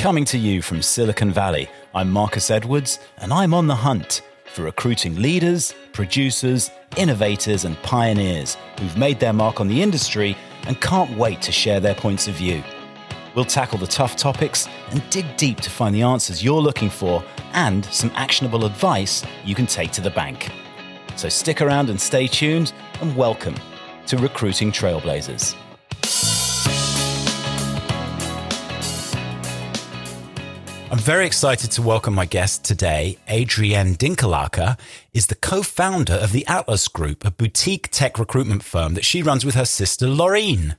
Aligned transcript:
Coming 0.00 0.24
to 0.24 0.38
you 0.38 0.62
from 0.62 0.80
Silicon 0.80 1.30
Valley, 1.30 1.68
I'm 1.94 2.10
Marcus 2.10 2.50
Edwards, 2.50 3.00
and 3.18 3.34
I'm 3.34 3.52
on 3.52 3.66
the 3.66 3.74
hunt 3.74 4.22
for 4.46 4.62
recruiting 4.62 5.16
leaders, 5.16 5.74
producers, 5.92 6.70
innovators, 6.96 7.66
and 7.66 7.76
pioneers 7.82 8.56
who've 8.78 8.96
made 8.96 9.20
their 9.20 9.34
mark 9.34 9.60
on 9.60 9.68
the 9.68 9.82
industry 9.82 10.38
and 10.66 10.80
can't 10.80 11.18
wait 11.18 11.42
to 11.42 11.52
share 11.52 11.80
their 11.80 11.94
points 11.94 12.28
of 12.28 12.34
view. 12.34 12.64
We'll 13.34 13.44
tackle 13.44 13.76
the 13.76 13.86
tough 13.86 14.16
topics 14.16 14.66
and 14.88 15.02
dig 15.10 15.36
deep 15.36 15.60
to 15.60 15.68
find 15.68 15.94
the 15.94 16.00
answers 16.00 16.42
you're 16.42 16.62
looking 16.62 16.88
for 16.88 17.22
and 17.52 17.84
some 17.84 18.10
actionable 18.14 18.64
advice 18.64 19.22
you 19.44 19.54
can 19.54 19.66
take 19.66 19.92
to 19.92 20.00
the 20.00 20.08
bank. 20.08 20.50
So 21.16 21.28
stick 21.28 21.60
around 21.60 21.90
and 21.90 22.00
stay 22.00 22.26
tuned, 22.26 22.72
and 23.02 23.14
welcome 23.14 23.56
to 24.06 24.16
Recruiting 24.16 24.72
Trailblazers. 24.72 25.54
I'm 30.90 30.98
very 30.98 31.24
excited 31.24 31.70
to 31.72 31.82
welcome 31.82 32.14
my 32.14 32.26
guest 32.26 32.64
today. 32.64 33.16
Adrienne 33.30 33.94
Dinkelacker 33.94 34.76
is 35.14 35.28
the 35.28 35.36
co-founder 35.36 36.14
of 36.14 36.32
the 36.32 36.44
Atlas 36.48 36.88
Group, 36.88 37.24
a 37.24 37.30
boutique 37.30 37.90
tech 37.92 38.18
recruitment 38.18 38.64
firm 38.64 38.94
that 38.94 39.04
she 39.04 39.22
runs 39.22 39.44
with 39.44 39.54
her 39.54 39.64
sister 39.64 40.06
Laureen. 40.06 40.76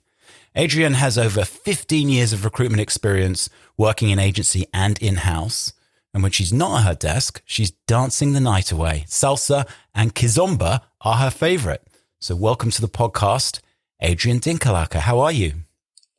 Adrienne 0.53 0.95
has 0.95 1.17
over 1.17 1.45
15 1.45 2.09
years 2.09 2.33
of 2.33 2.43
recruitment 2.43 2.81
experience 2.81 3.49
working 3.77 4.09
in 4.09 4.19
agency 4.19 4.65
and 4.73 5.01
in-house. 5.01 5.71
And 6.13 6.21
when 6.21 6.33
she's 6.33 6.51
not 6.51 6.81
at 6.81 6.87
her 6.87 6.95
desk, 6.95 7.41
she's 7.45 7.71
dancing 7.87 8.33
the 8.33 8.41
night 8.41 8.69
away. 8.69 9.05
Salsa 9.07 9.65
and 9.95 10.13
kizomba 10.13 10.81
are 10.99 11.15
her 11.15 11.31
favorite. 11.31 11.87
So 12.19 12.35
welcome 12.35 12.69
to 12.71 12.81
the 12.81 12.89
podcast, 12.89 13.61
Adrienne 14.03 14.41
Dinkelacker. 14.41 14.99
How 14.99 15.19
are 15.19 15.31
you? 15.31 15.53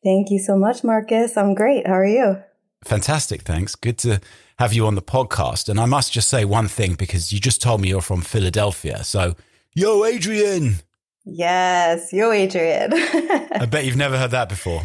Thank 0.02 0.30
you 0.30 0.38
so 0.38 0.56
much, 0.56 0.82
Marcus. 0.82 1.36
I'm 1.36 1.54
great. 1.54 1.86
How 1.86 1.96
are 1.96 2.06
you? 2.06 2.42
Fantastic. 2.84 3.42
Thanks. 3.42 3.74
Good 3.74 3.98
to 3.98 4.20
have 4.58 4.72
you 4.72 4.86
on 4.86 4.94
the 4.94 5.02
podcast. 5.02 5.68
And 5.68 5.78
I 5.80 5.86
must 5.86 6.12
just 6.12 6.28
say 6.28 6.44
one 6.44 6.68
thing 6.68 6.94
because 6.94 7.32
you 7.32 7.40
just 7.40 7.62
told 7.62 7.80
me 7.80 7.88
you're 7.88 8.00
from 8.00 8.22
Philadelphia. 8.22 9.04
So, 9.04 9.36
yo, 9.74 10.04
Adrian. 10.04 10.76
Yes, 11.24 12.12
yo, 12.12 12.32
Adrian. 12.32 12.92
I 12.94 13.66
bet 13.70 13.84
you've 13.84 13.96
never 13.96 14.18
heard 14.18 14.32
that 14.32 14.48
before. 14.48 14.82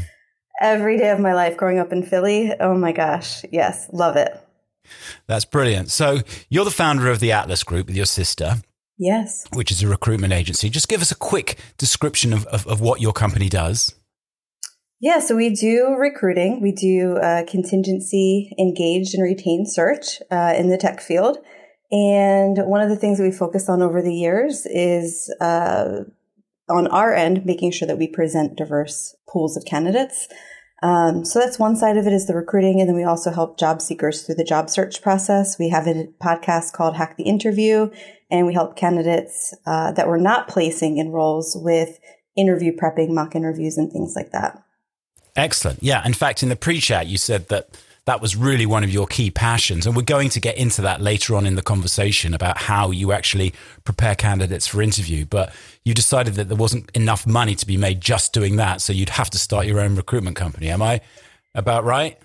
Every 0.62 0.98
day 0.98 1.10
of 1.10 1.20
my 1.20 1.34
life 1.34 1.58
growing 1.58 1.80
up 1.80 1.92
in 1.92 2.04
Philly. 2.04 2.54
Oh 2.60 2.76
my 2.76 2.92
gosh. 2.92 3.44
Yes, 3.52 3.88
love 3.92 4.16
it. 4.16 4.32
That's 5.28 5.46
brilliant. 5.46 5.92
So, 5.92 6.20
you're 6.50 6.66
the 6.66 6.72
founder 6.72 7.10
of 7.10 7.20
the 7.20 7.32
Atlas 7.32 7.64
Group 7.64 7.88
with 7.88 7.96
your 7.96 8.06
sister. 8.06 8.56
Yes. 8.98 9.46
Which 9.54 9.72
is 9.72 9.84
a 9.84 9.88
recruitment 9.88 10.34
agency. 10.34 10.70
Just 10.70 10.88
give 10.88 11.02
us 11.02 11.12
a 11.12 11.16
quick 11.16 11.58
description 11.78 12.34
of, 12.34 12.46
of, 12.48 12.66
of 12.68 12.82
what 12.82 13.02
your 13.02 13.14
company 13.14 13.50
does. 13.50 13.94
Yeah, 15.00 15.20
so 15.20 15.36
we 15.36 15.52
do 15.52 15.96
recruiting. 15.98 16.60
We 16.60 16.72
do 16.72 17.18
uh, 17.18 17.44
contingency, 17.46 18.52
engaged, 18.58 19.14
and 19.14 19.22
retained 19.22 19.72
search 19.72 20.22
uh, 20.32 20.54
in 20.58 20.70
the 20.70 20.78
tech 20.78 21.02
field. 21.02 21.38
And 21.92 22.58
one 22.66 22.82
of 22.82 22.90
the 22.90 22.96
things 22.96 23.18
that 23.18 23.24
we 23.24 23.32
focused 23.32 23.70
on 23.70 23.84
over 23.84 24.02
the 24.02 24.14
years 24.14 24.66
is 24.66 25.34
uh, 25.40 26.04
on 26.68 26.88
our 26.88 27.14
end, 27.14 27.46
making 27.46 27.72
sure 27.72 27.88
that 27.88 28.00
we 28.00 28.08
present 28.08 28.58
diverse 28.58 29.16
pools 29.30 29.56
of 29.56 29.66
candidates. 29.66 30.28
Um, 30.82 31.24
so 31.26 31.40
that's 31.40 31.60
one 31.60 31.76
side 31.76 31.98
of 31.98 32.08
it 32.08 32.14
is 32.14 32.26
the 32.26 32.36
recruiting. 32.36 32.80
And 32.80 32.90
then 32.90 32.96
we 32.96 33.04
also 33.04 33.32
help 33.32 33.60
job 33.60 33.82
seekers 33.82 34.24
through 34.24 34.36
the 34.36 34.44
job 34.44 34.70
search 34.70 35.02
process. 35.04 35.60
We 35.60 35.70
have 35.70 35.88
a 35.88 36.08
podcast 36.22 36.74
called 36.74 36.96
Hack 36.96 37.18
the 37.18 37.24
Interview, 37.24 37.92
and 38.32 38.48
we 38.48 38.54
help 38.54 38.76
candidates 38.76 39.54
uh, 39.68 39.92
that 39.92 40.08
we're 40.08 40.18
not 40.18 40.48
placing 40.48 40.98
in 40.98 41.12
roles 41.12 41.56
with 41.56 42.00
interview 42.36 42.76
prepping, 42.76 43.10
mock 43.10 43.36
interviews, 43.36 43.78
and 43.78 43.92
things 43.92 44.14
like 44.16 44.32
that. 44.32 44.64
Excellent. 45.38 45.82
Yeah. 45.82 46.06
In 46.06 46.14
fact, 46.14 46.44
in 46.44 46.50
the 46.50 46.56
pre 46.56 46.80
chat, 46.82 47.08
you 47.08 47.18
said 47.18 47.48
that 47.48 47.70
that 48.06 48.22
was 48.22 48.36
really 48.38 48.66
one 48.66 48.84
of 48.86 48.90
your 48.90 49.06
key 49.06 49.30
passions. 49.30 49.86
And 49.86 49.96
we're 49.96 50.02
going 50.02 50.30
to 50.30 50.40
get 50.40 50.58
into 50.58 50.82
that 50.82 51.02
later 51.02 51.36
on 51.36 51.46
in 51.46 51.56
the 51.56 51.62
conversation 51.62 52.34
about 52.34 52.58
how 52.58 52.90
you 52.90 53.12
actually 53.12 53.54
prepare 53.84 54.16
candidates 54.16 54.66
for 54.66 54.82
interview. 54.82 55.26
But 55.26 55.54
you 55.84 55.94
decided 55.94 56.36
that 56.36 56.48
there 56.48 56.58
wasn't 56.58 56.90
enough 56.96 57.28
money 57.28 57.54
to 57.56 57.68
be 57.68 57.76
made 57.76 58.00
just 58.02 58.34
doing 58.34 58.56
that. 58.56 58.82
So 58.82 58.94
you'd 58.94 59.10
have 59.10 59.30
to 59.32 59.38
start 59.38 59.68
your 59.68 59.82
own 59.82 59.96
recruitment 59.96 60.38
company. 60.38 60.70
Am 60.70 60.82
I 60.82 61.02
about 61.54 61.84
right? 61.84 62.18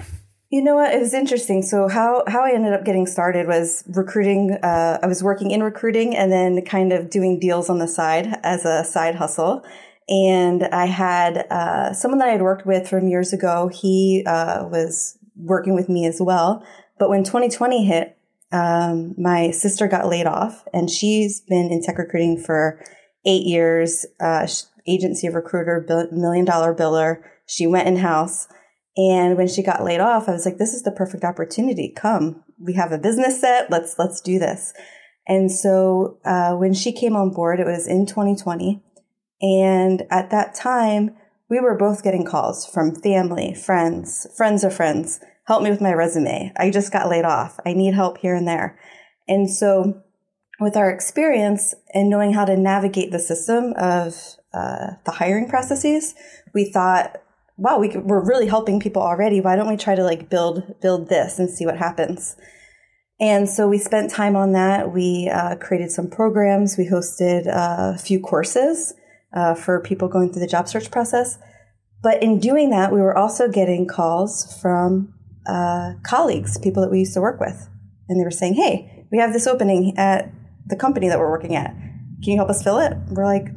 You 0.50 0.62
know 0.62 0.76
what? 0.76 0.94
It 0.94 1.00
was 1.00 1.14
interesting. 1.14 1.62
So 1.62 1.88
how, 1.88 2.22
how 2.28 2.44
I 2.44 2.52
ended 2.52 2.74
up 2.74 2.84
getting 2.84 3.06
started 3.06 3.48
was 3.48 3.82
recruiting. 3.88 4.52
Uh, 4.62 5.00
I 5.02 5.06
was 5.06 5.20
working 5.22 5.50
in 5.50 5.64
recruiting 5.64 6.14
and 6.14 6.30
then 6.30 6.64
kind 6.64 6.92
of 6.92 7.10
doing 7.10 7.40
deals 7.40 7.68
on 7.68 7.78
the 7.78 7.88
side 7.88 8.38
as 8.44 8.64
a 8.64 8.84
side 8.84 9.16
hustle. 9.16 9.64
And 10.08 10.64
I 10.64 10.86
had 10.86 11.46
uh, 11.50 11.92
someone 11.92 12.18
that 12.18 12.28
I 12.28 12.32
had 12.32 12.42
worked 12.42 12.66
with 12.66 12.88
from 12.88 13.08
years 13.08 13.32
ago. 13.32 13.68
He 13.68 14.24
uh, 14.26 14.66
was 14.66 15.18
working 15.36 15.74
with 15.74 15.88
me 15.88 16.06
as 16.06 16.20
well. 16.20 16.66
But 16.98 17.08
when 17.08 17.24
2020 17.24 17.84
hit, 17.84 18.18
um, 18.52 19.14
my 19.16 19.50
sister 19.50 19.88
got 19.88 20.08
laid 20.08 20.26
off, 20.26 20.64
and 20.74 20.90
she's 20.90 21.40
been 21.40 21.70
in 21.70 21.82
tech 21.82 21.96
recruiting 21.98 22.36
for 22.36 22.84
eight 23.24 23.46
years. 23.46 24.04
Uh, 24.20 24.46
agency 24.86 25.28
recruiter, 25.28 25.84
million 26.12 26.44
dollar 26.44 26.74
biller. 26.74 27.22
She 27.46 27.66
went 27.66 27.88
in 27.88 27.96
house. 27.96 28.48
And 28.96 29.36
when 29.36 29.48
she 29.48 29.62
got 29.62 29.84
laid 29.84 30.00
off, 30.00 30.28
I 30.28 30.32
was 30.32 30.44
like, 30.44 30.58
this 30.58 30.74
is 30.74 30.82
the 30.82 30.90
perfect 30.90 31.24
opportunity. 31.24 31.92
Come, 31.94 32.44
we 32.58 32.74
have 32.74 32.92
a 32.92 32.98
business 32.98 33.40
set. 33.40 33.70
Let's, 33.70 33.98
let's 33.98 34.20
do 34.20 34.38
this. 34.38 34.74
And 35.26 35.50
so, 35.50 36.18
uh, 36.24 36.54
when 36.56 36.74
she 36.74 36.92
came 36.92 37.16
on 37.16 37.30
board, 37.30 37.60
it 37.60 37.66
was 37.66 37.86
in 37.86 38.06
2020. 38.06 38.82
And 39.42 40.04
at 40.10 40.30
that 40.30 40.54
time, 40.54 41.16
we 41.50 41.60
were 41.60 41.76
both 41.76 42.02
getting 42.02 42.24
calls 42.24 42.64
from 42.64 42.94
family, 42.94 43.52
friends, 43.52 44.26
friends 44.36 44.64
of 44.64 44.72
friends. 44.72 45.20
Help 45.46 45.62
me 45.62 45.70
with 45.70 45.80
my 45.80 45.92
resume. 45.92 46.52
I 46.56 46.70
just 46.70 46.92
got 46.92 47.10
laid 47.10 47.24
off. 47.24 47.58
I 47.66 47.74
need 47.74 47.92
help 47.92 48.18
here 48.18 48.36
and 48.36 48.46
there. 48.46 48.78
And 49.28 49.50
so, 49.50 50.00
with 50.60 50.76
our 50.76 50.90
experience 50.90 51.74
and 51.92 52.08
knowing 52.08 52.32
how 52.32 52.44
to 52.44 52.56
navigate 52.56 53.10
the 53.10 53.18
system 53.18 53.74
of 53.76 54.14
uh, 54.54 54.92
the 55.04 55.10
hiring 55.10 55.48
processes, 55.48 56.14
we 56.54 56.70
thought, 56.70 57.20
wow, 57.56 57.78
we 57.78 57.88
we're 57.96 58.24
really 58.24 58.46
helping 58.46 58.78
people 58.78 59.02
already. 59.02 59.40
Why 59.40 59.56
don't 59.56 59.68
we 59.68 59.76
try 59.76 59.96
to 59.96 60.04
like 60.04 60.30
build 60.30 60.80
build 60.80 61.08
this 61.08 61.40
and 61.40 61.50
see 61.50 61.66
what 61.66 61.76
happens? 61.76 62.36
And 63.20 63.48
so 63.48 63.68
we 63.68 63.78
spent 63.78 64.10
time 64.10 64.36
on 64.36 64.52
that. 64.52 64.92
We 64.92 65.28
uh, 65.28 65.56
created 65.56 65.90
some 65.90 66.08
programs. 66.08 66.78
We 66.78 66.88
hosted 66.88 67.46
uh, 67.46 67.94
a 67.94 67.98
few 67.98 68.20
courses 68.20 68.94
uh, 69.34 69.54
for 69.54 69.80
people 69.80 70.08
going 70.08 70.32
through 70.32 70.40
the 70.40 70.46
job 70.46 70.68
search 70.68 70.90
process. 70.90 71.38
But 72.02 72.22
in 72.22 72.38
doing 72.40 72.70
that, 72.70 72.92
we 72.92 73.00
were 73.00 73.16
also 73.16 73.48
getting 73.48 73.86
calls 73.86 74.58
from 74.60 75.14
uh, 75.46 75.92
colleagues, 76.02 76.58
people 76.58 76.82
that 76.82 76.90
we 76.90 77.00
used 77.00 77.14
to 77.14 77.20
work 77.20 77.40
with. 77.40 77.68
And 78.08 78.20
they 78.20 78.24
were 78.24 78.30
saying, 78.30 78.54
hey, 78.54 79.06
we 79.10 79.18
have 79.18 79.32
this 79.32 79.46
opening 79.46 79.96
at 79.96 80.32
the 80.66 80.76
company 80.76 81.08
that 81.08 81.18
we're 81.18 81.30
working 81.30 81.54
at. 81.54 81.74
Can 82.22 82.32
you 82.32 82.36
help 82.36 82.50
us 82.50 82.62
fill 82.62 82.78
it? 82.78 82.96
We're 83.10 83.24
like, 83.24 83.48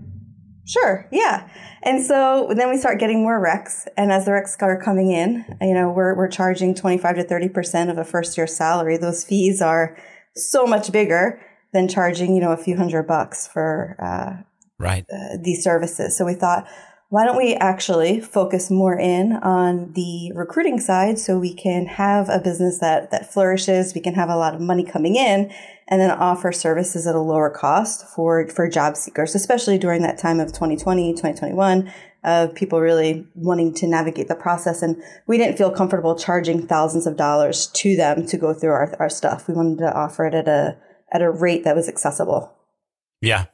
sure, 0.65 1.07
yeah. 1.11 1.49
And 1.83 2.03
so 2.03 2.51
then 2.55 2.69
we 2.69 2.77
start 2.77 2.99
getting 2.99 3.21
more 3.21 3.43
recs. 3.43 3.87
And 3.97 4.11
as 4.11 4.25
the 4.25 4.31
recs 4.31 4.49
start 4.49 4.83
coming 4.83 5.11
in, 5.11 5.45
you 5.61 5.73
know, 5.73 5.91
we're, 5.91 6.15
we're 6.15 6.27
charging 6.27 6.75
25 6.75 7.17
to 7.17 7.23
30% 7.23 7.89
of 7.89 7.97
a 7.97 8.03
first 8.03 8.37
year 8.37 8.47
salary. 8.47 8.97
Those 8.97 9.23
fees 9.23 9.61
are 9.61 9.97
so 10.35 10.65
much 10.65 10.91
bigger 10.91 11.41
than 11.73 11.87
charging, 11.87 12.35
you 12.35 12.41
know, 12.41 12.51
a 12.51 12.57
few 12.57 12.77
hundred 12.77 13.03
bucks 13.03 13.47
for, 13.47 13.95
uh, 13.99 14.43
right 14.85 15.05
uh, 15.11 15.37
these 15.41 15.63
services. 15.63 16.17
So 16.17 16.25
we 16.25 16.33
thought, 16.33 16.67
why 17.09 17.25
don't 17.25 17.37
we 17.37 17.53
actually 17.55 18.19
focus 18.19 18.71
more 18.71 18.97
in 18.97 19.33
on 19.33 19.93
the 19.93 20.31
recruiting 20.33 20.79
side 20.79 21.19
so 21.19 21.37
we 21.37 21.53
can 21.53 21.85
have 21.85 22.29
a 22.29 22.39
business 22.39 22.79
that 22.79 23.11
that 23.11 23.31
flourishes, 23.31 23.93
we 23.93 24.01
can 24.01 24.15
have 24.15 24.29
a 24.29 24.35
lot 24.35 24.55
of 24.55 24.61
money 24.61 24.83
coming 24.83 25.15
in 25.15 25.51
and 25.87 26.01
then 26.01 26.09
offer 26.09 26.51
services 26.51 27.05
at 27.05 27.15
a 27.15 27.19
lower 27.19 27.49
cost 27.49 28.07
for 28.07 28.47
for 28.49 28.67
job 28.67 28.97
seekers, 28.97 29.35
especially 29.35 29.77
during 29.77 30.01
that 30.01 30.17
time 30.17 30.39
of 30.39 30.47
2020, 30.47 31.13
2021 31.13 31.91
of 32.23 32.55
people 32.55 32.81
really 32.81 33.27
wanting 33.35 33.71
to 33.71 33.85
navigate 33.85 34.27
the 34.27 34.35
process 34.35 34.81
and 34.81 35.01
we 35.27 35.37
didn't 35.37 35.59
feel 35.59 35.69
comfortable 35.69 36.15
charging 36.15 36.65
thousands 36.65 37.05
of 37.05 37.15
dollars 37.15 37.67
to 37.67 37.95
them 37.95 38.25
to 38.25 38.35
go 38.35 38.51
through 38.51 38.71
our, 38.71 38.95
our 38.99 39.09
stuff. 39.09 39.47
We 39.47 39.53
wanted 39.53 39.77
to 39.77 39.95
offer 39.95 40.25
it 40.25 40.33
at 40.33 40.47
a 40.47 40.75
at 41.13 41.21
a 41.21 41.29
rate 41.29 41.63
that 41.63 41.75
was 41.75 41.87
accessible. 41.87 42.51
Yeah, 43.21 43.45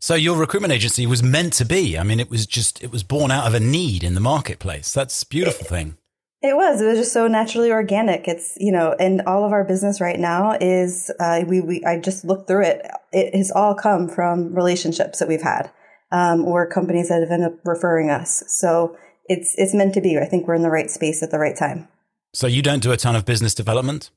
so 0.00 0.14
your 0.14 0.36
recruitment 0.36 0.72
agency 0.72 1.06
was 1.06 1.22
meant 1.22 1.52
to 1.54 1.64
be. 1.64 1.98
I 1.98 2.02
mean, 2.02 2.20
it 2.20 2.30
was 2.30 2.46
just 2.46 2.82
it 2.82 2.92
was 2.92 3.02
born 3.02 3.30
out 3.30 3.46
of 3.46 3.54
a 3.54 3.60
need 3.60 4.04
in 4.04 4.14
the 4.14 4.20
marketplace. 4.20 4.92
That's 4.92 5.22
a 5.22 5.26
beautiful 5.26 5.66
thing. 5.66 5.96
It 6.40 6.54
was. 6.54 6.80
It 6.80 6.86
was 6.86 6.98
just 6.98 7.12
so 7.12 7.26
naturally 7.26 7.72
organic. 7.72 8.28
It's 8.28 8.56
you 8.58 8.70
know, 8.70 8.94
and 9.00 9.22
all 9.22 9.44
of 9.44 9.52
our 9.52 9.64
business 9.64 10.00
right 10.00 10.18
now 10.18 10.56
is 10.60 11.10
uh, 11.18 11.42
we 11.46 11.60
we 11.60 11.84
I 11.84 11.98
just 11.98 12.24
looked 12.24 12.46
through 12.46 12.64
it. 12.64 12.86
It 13.12 13.34
has 13.34 13.50
all 13.50 13.74
come 13.74 14.08
from 14.08 14.54
relationships 14.54 15.18
that 15.18 15.26
we've 15.26 15.42
had, 15.42 15.70
um, 16.12 16.44
or 16.44 16.68
companies 16.68 17.08
that 17.08 17.20
have 17.20 17.32
ended 17.32 17.52
up 17.52 17.58
referring 17.64 18.10
us. 18.10 18.44
So 18.46 18.96
it's 19.26 19.54
it's 19.58 19.74
meant 19.74 19.94
to 19.94 20.00
be. 20.00 20.16
I 20.16 20.26
think 20.26 20.46
we're 20.46 20.54
in 20.54 20.62
the 20.62 20.70
right 20.70 20.90
space 20.90 21.24
at 21.24 21.32
the 21.32 21.40
right 21.40 21.56
time. 21.56 21.88
So 22.32 22.46
you 22.46 22.62
don't 22.62 22.82
do 22.82 22.92
a 22.92 22.96
ton 22.96 23.16
of 23.16 23.24
business 23.24 23.52
development. 23.52 24.10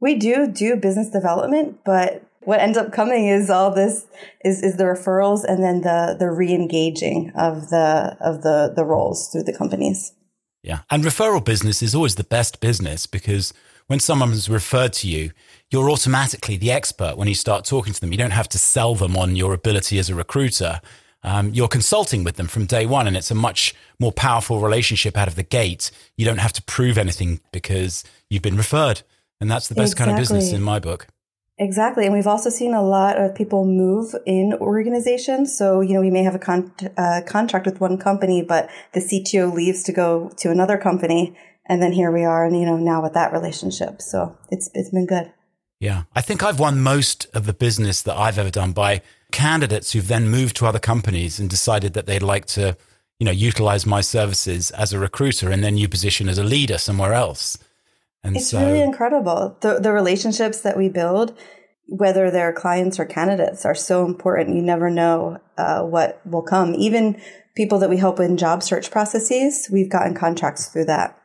We 0.00 0.14
do 0.14 0.46
do 0.46 0.76
business 0.76 1.10
development, 1.10 1.80
but 1.84 2.27
what 2.42 2.60
ends 2.60 2.78
up 2.78 2.92
coming 2.92 3.26
is 3.26 3.50
all 3.50 3.72
this 3.72 4.06
is, 4.44 4.62
is 4.62 4.76
the 4.76 4.84
referrals 4.84 5.44
and 5.44 5.62
then 5.62 5.82
the 5.82 6.16
the 6.18 6.30
re-engaging 6.30 7.32
of 7.36 7.70
the 7.70 8.16
of 8.20 8.42
the 8.42 8.72
the 8.74 8.84
roles 8.84 9.28
through 9.30 9.42
the 9.44 9.56
companies 9.56 10.12
Yeah. 10.62 10.80
And 10.90 11.04
referral 11.04 11.44
business 11.44 11.82
is 11.82 11.94
always 11.94 12.16
the 12.16 12.24
best 12.24 12.60
business 12.60 13.06
because 13.06 13.54
when 13.86 14.00
someone's 14.00 14.48
referred 14.48 14.92
to 14.94 15.08
you, 15.08 15.30
you're 15.70 15.90
automatically 15.90 16.56
the 16.56 16.70
expert 16.70 17.16
when 17.16 17.28
you 17.28 17.34
start 17.34 17.64
talking 17.64 17.92
to 17.92 18.00
them. 18.00 18.12
You 18.12 18.18
don't 18.18 18.32
have 18.32 18.48
to 18.50 18.58
sell 18.58 18.94
them 18.94 19.16
on 19.16 19.36
your 19.36 19.54
ability 19.54 19.98
as 19.98 20.10
a 20.10 20.14
recruiter. 20.14 20.80
Um, 21.22 21.52
you're 21.54 21.68
consulting 21.68 22.22
with 22.22 22.36
them 22.36 22.46
from 22.48 22.66
day 22.66 22.86
one, 22.86 23.06
and 23.06 23.16
it's 23.16 23.30
a 23.30 23.34
much 23.34 23.74
more 23.98 24.12
powerful 24.12 24.60
relationship 24.60 25.16
out 25.16 25.26
of 25.26 25.36
the 25.36 25.42
gate. 25.42 25.90
You 26.16 26.24
don't 26.24 26.38
have 26.38 26.52
to 26.54 26.62
prove 26.62 26.98
anything 26.98 27.40
because 27.50 28.04
you've 28.28 28.42
been 28.42 28.56
referred. 28.56 29.02
And 29.40 29.50
that's 29.50 29.68
the 29.68 29.74
best 29.74 29.92
exactly. 29.92 30.12
kind 30.12 30.18
of 30.18 30.20
business 30.20 30.52
in 30.52 30.62
my 30.62 30.78
book. 30.78 31.06
Exactly. 31.60 32.04
And 32.04 32.14
we've 32.14 32.26
also 32.26 32.50
seen 32.50 32.72
a 32.72 32.82
lot 32.82 33.20
of 33.20 33.34
people 33.34 33.64
move 33.64 34.14
in 34.24 34.54
organizations. 34.60 35.56
So, 35.56 35.80
you 35.80 35.94
know, 35.94 36.00
we 36.00 36.10
may 36.10 36.22
have 36.22 36.36
a 36.36 36.38
con- 36.38 36.72
uh, 36.96 37.22
contract 37.26 37.66
with 37.66 37.80
one 37.80 37.98
company, 37.98 38.42
but 38.42 38.70
the 38.92 39.00
CTO 39.00 39.52
leaves 39.52 39.82
to 39.84 39.92
go 39.92 40.30
to 40.36 40.50
another 40.50 40.78
company. 40.78 41.36
And 41.66 41.82
then 41.82 41.92
here 41.92 42.12
we 42.12 42.24
are, 42.24 42.46
and, 42.46 42.58
you 42.58 42.64
know, 42.64 42.76
now 42.76 43.02
with 43.02 43.12
that 43.14 43.32
relationship. 43.32 44.00
So 44.00 44.38
it's, 44.50 44.70
it's 44.72 44.90
been 44.90 45.06
good. 45.06 45.32
Yeah. 45.80 46.04
I 46.14 46.22
think 46.22 46.42
I've 46.42 46.60
won 46.60 46.80
most 46.80 47.26
of 47.34 47.46
the 47.46 47.52
business 47.52 48.02
that 48.02 48.16
I've 48.16 48.38
ever 48.38 48.50
done 48.50 48.72
by 48.72 49.02
candidates 49.32 49.92
who've 49.92 50.08
then 50.08 50.28
moved 50.28 50.56
to 50.56 50.66
other 50.66 50.78
companies 50.78 51.38
and 51.38 51.50
decided 51.50 51.92
that 51.94 52.06
they'd 52.06 52.22
like 52.22 52.46
to, 52.46 52.76
you 53.18 53.24
know, 53.24 53.32
utilize 53.32 53.84
my 53.84 54.00
services 54.00 54.70
as 54.70 54.92
a 54.92 54.98
recruiter 54.98 55.50
and 55.50 55.62
then 55.62 55.74
new 55.74 55.88
position 55.88 56.28
as 56.28 56.38
a 56.38 56.44
leader 56.44 56.78
somewhere 56.78 57.12
else. 57.12 57.58
And 58.22 58.36
it's 58.36 58.48
so, 58.48 58.64
really 58.64 58.82
incredible. 58.82 59.56
The, 59.60 59.78
the 59.78 59.92
relationships 59.92 60.60
that 60.62 60.76
we 60.76 60.88
build, 60.88 61.36
whether 61.86 62.30
they're 62.30 62.52
clients 62.52 62.98
or 62.98 63.04
candidates, 63.04 63.64
are 63.64 63.74
so 63.74 64.04
important. 64.04 64.56
You 64.56 64.62
never 64.62 64.90
know 64.90 65.40
uh, 65.56 65.82
what 65.82 66.20
will 66.26 66.42
come. 66.42 66.74
Even 66.74 67.20
people 67.54 67.78
that 67.78 67.90
we 67.90 67.96
help 67.96 68.20
in 68.20 68.36
job 68.36 68.62
search 68.62 68.90
processes, 68.90 69.68
we've 69.70 69.90
gotten 69.90 70.14
contracts 70.14 70.66
through 70.66 70.86
that. 70.86 71.20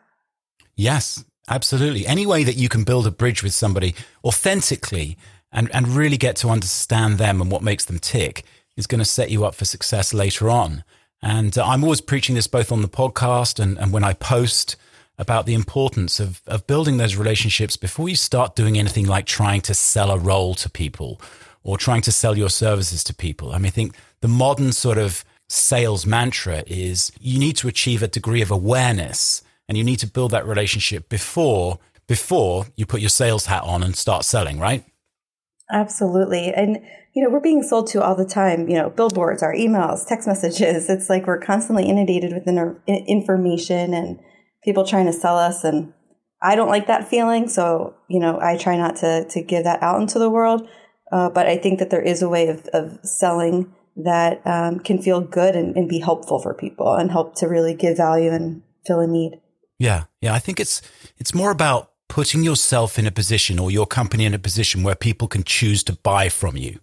Yes, 0.76 1.24
absolutely. 1.50 2.08
Any 2.08 2.26
way 2.26 2.44
that 2.44 2.58
you 2.58 2.70
can 2.70 2.84
build 2.84 3.06
a 3.06 3.12
bridge 3.12 3.44
with 3.44 3.54
somebody 3.54 3.96
authentically 4.24 5.18
and, 5.52 5.74
and 5.74 5.88
really 5.88 6.18
get 6.18 6.36
to 6.38 6.50
understand 6.50 7.18
them 7.18 7.42
and 7.42 7.52
what 7.52 7.62
makes 7.62 7.86
them 7.86 8.00
tick 8.00 8.44
is 8.76 8.88
going 8.88 9.00
to 9.00 9.06
set 9.06 9.30
you 9.30 9.46
up 9.46 9.56
for 9.56 9.66
success 9.66 10.14
later 10.14 10.50
on. 10.50 10.84
And 11.22 11.58
uh, 11.58 11.66
I'm 11.66 11.84
always 11.84 12.02
preaching 12.02 12.36
this 12.36 12.48
both 12.48 12.72
on 12.72 12.82
the 12.82 12.88
podcast 12.90 13.60
and, 13.60 13.78
and 13.78 13.94
when 13.94 14.04
I 14.04 14.14
post 14.14 14.76
about 15.18 15.46
the 15.46 15.54
importance 15.54 16.20
of, 16.20 16.42
of 16.48 16.66
building 16.66 16.98
those 16.98 17.16
relationships 17.16 17.78
before 17.78 18.10
you 18.10 18.16
start 18.16 18.56
doing 18.56 18.78
anything 18.78 19.06
like 19.06 19.26
trying 19.26 19.62
to 19.62 19.74
sell 19.74 20.12
a 20.12 20.18
role 20.18 20.56
to 20.56 20.70
people 20.70 21.22
or 21.64 21.78
trying 21.78 22.02
to 22.02 22.12
sell 22.12 22.38
your 22.38 22.50
services 22.50 23.04
to 23.04 23.14
people. 23.14 23.52
I 23.52 23.58
mean, 23.58 23.68
I 23.68 23.70
think 23.70 23.96
the 24.22 24.28
modern 24.28 24.72
sort 24.72 24.98
of 24.98 25.24
sales 25.50 26.06
mantra 26.06 26.64
is 26.68 27.12
you 27.20 27.40
need 27.40 27.56
to 27.58 27.68
achieve 27.68 28.02
a 28.02 28.08
degree 28.08 28.42
of 28.42 28.52
awareness 28.52 29.44
and 29.68 29.78
you 29.78 29.84
need 29.84 30.00
to 30.00 30.08
build 30.08 30.32
that 30.32 30.46
relationship 30.46 31.10
before 31.10 31.80
before 32.06 32.66
you 32.76 32.86
put 32.86 33.00
your 33.00 33.10
sales 33.10 33.46
hat 33.46 33.64
on 33.64 33.82
and 33.82 33.96
start 33.96 34.26
selling, 34.26 34.60
right? 34.60 34.84
Absolutely. 35.72 36.54
And 36.54 36.80
you 37.14 37.24
know, 37.24 37.30
we're 37.30 37.40
being 37.40 37.64
sold 37.64 37.88
to 37.88 38.04
all 38.04 38.16
the 38.16 38.26
time, 38.26 38.68
you 38.68 38.76
know, 38.76 38.90
billboards, 38.90 39.44
our 39.44 39.54
emails, 39.54 40.06
text 40.08 40.28
messages. 40.28 40.90
It's 40.90 41.10
like 41.10 41.28
we're 41.28 41.40
constantly 41.40 41.88
inundated 41.88 42.34
with 42.34 42.48
information 42.88 43.94
and 43.94 44.20
people 44.64 44.86
trying 44.86 45.06
to 45.06 45.14
sell 45.14 45.38
us 45.38 45.64
and 45.64 45.94
I 46.44 46.56
don't 46.56 46.68
like 46.68 46.88
that 46.88 47.08
feeling. 47.08 47.48
So, 47.48 47.96
you 48.10 48.20
know, 48.20 48.38
I 48.42 48.58
try 48.58 48.76
not 48.78 48.98
to, 48.98 49.26
to 49.30 49.42
give 49.42 49.64
that 49.64 49.82
out 49.82 50.02
into 50.02 50.20
the 50.20 50.30
world. 50.30 50.68
Uh, 51.12 51.30
but 51.30 51.48
I 51.48 51.58
think 51.58 51.80
that 51.80 51.90
there 51.90 52.02
is 52.02 52.22
a 52.22 52.30
way 52.30 52.50
of, 52.50 52.66
of 52.74 53.00
selling 53.04 53.74
that 53.96 54.46
um, 54.46 54.80
can 54.80 55.02
feel 55.02 55.22
good 55.22 55.56
and, 55.56 55.76
and 55.78 55.88
be 55.88 56.00
helpful 56.00 56.40
for 56.40 56.54
people 56.54 56.96
and 56.96 57.12
help 57.12 57.36
to 57.36 57.48
really 57.48 57.74
give 57.74 57.98
value 57.98 58.32
and 58.32 58.62
fill 58.86 59.00
a 59.00 59.08
need. 59.08 59.40
Yeah. 59.80 60.06
Yeah. 60.22 60.34
I 60.34 60.40
think 60.40 60.60
it's, 60.60 60.82
it's 61.18 61.34
more 61.34 61.52
about 61.52 61.92
putting 62.10 62.44
yourself 62.44 63.00
in 63.00 63.08
a 63.08 63.12
position 63.12 63.58
or 63.58 63.72
your 63.72 63.86
company 63.86 64.26
in 64.26 64.34
a 64.34 64.40
position 64.40 64.84
where 64.84 64.96
people 64.96 65.28
can 65.28 65.44
choose 65.44 65.84
to 65.84 65.94
buy 65.94 66.30
from 66.30 66.58
you. 66.58 66.80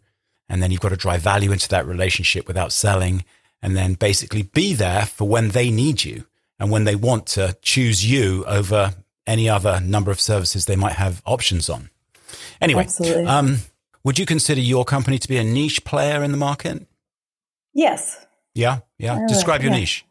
And 0.48 0.62
then 0.62 0.70
you've 0.70 0.80
got 0.80 0.88
to 0.88 0.96
drive 0.96 1.22
value 1.22 1.52
into 1.52 1.68
that 1.68 1.86
relationship 1.86 2.48
without 2.48 2.72
selling 2.72 3.24
and 3.62 3.76
then 3.76 3.94
basically 3.94 4.42
be 4.42 4.72
there 4.74 5.06
for 5.06 5.28
when 5.28 5.50
they 5.50 5.70
need 5.70 6.02
you 6.02 6.24
and 6.60 6.70
when 6.70 6.84
they 6.84 6.94
want 6.94 7.26
to 7.26 7.56
choose 7.62 8.08
you 8.08 8.44
over 8.44 8.94
any 9.26 9.48
other 9.48 9.80
number 9.80 10.10
of 10.10 10.20
services 10.20 10.66
they 10.66 10.76
might 10.76 10.92
have 10.92 11.22
options 11.24 11.68
on. 11.68 11.90
Anyway, 12.60 12.86
um, 13.26 13.58
would 14.04 14.18
you 14.18 14.26
consider 14.26 14.60
your 14.60 14.84
company 14.84 15.18
to 15.18 15.26
be 15.26 15.38
a 15.38 15.44
niche 15.44 15.84
player 15.84 16.22
in 16.22 16.30
the 16.30 16.36
market? 16.36 16.86
Yes. 17.74 18.24
Yeah, 18.54 18.80
yeah. 18.98 19.26
Describe 19.26 19.62
your 19.62 19.72
yeah. 19.72 19.78
niche. 19.78 20.04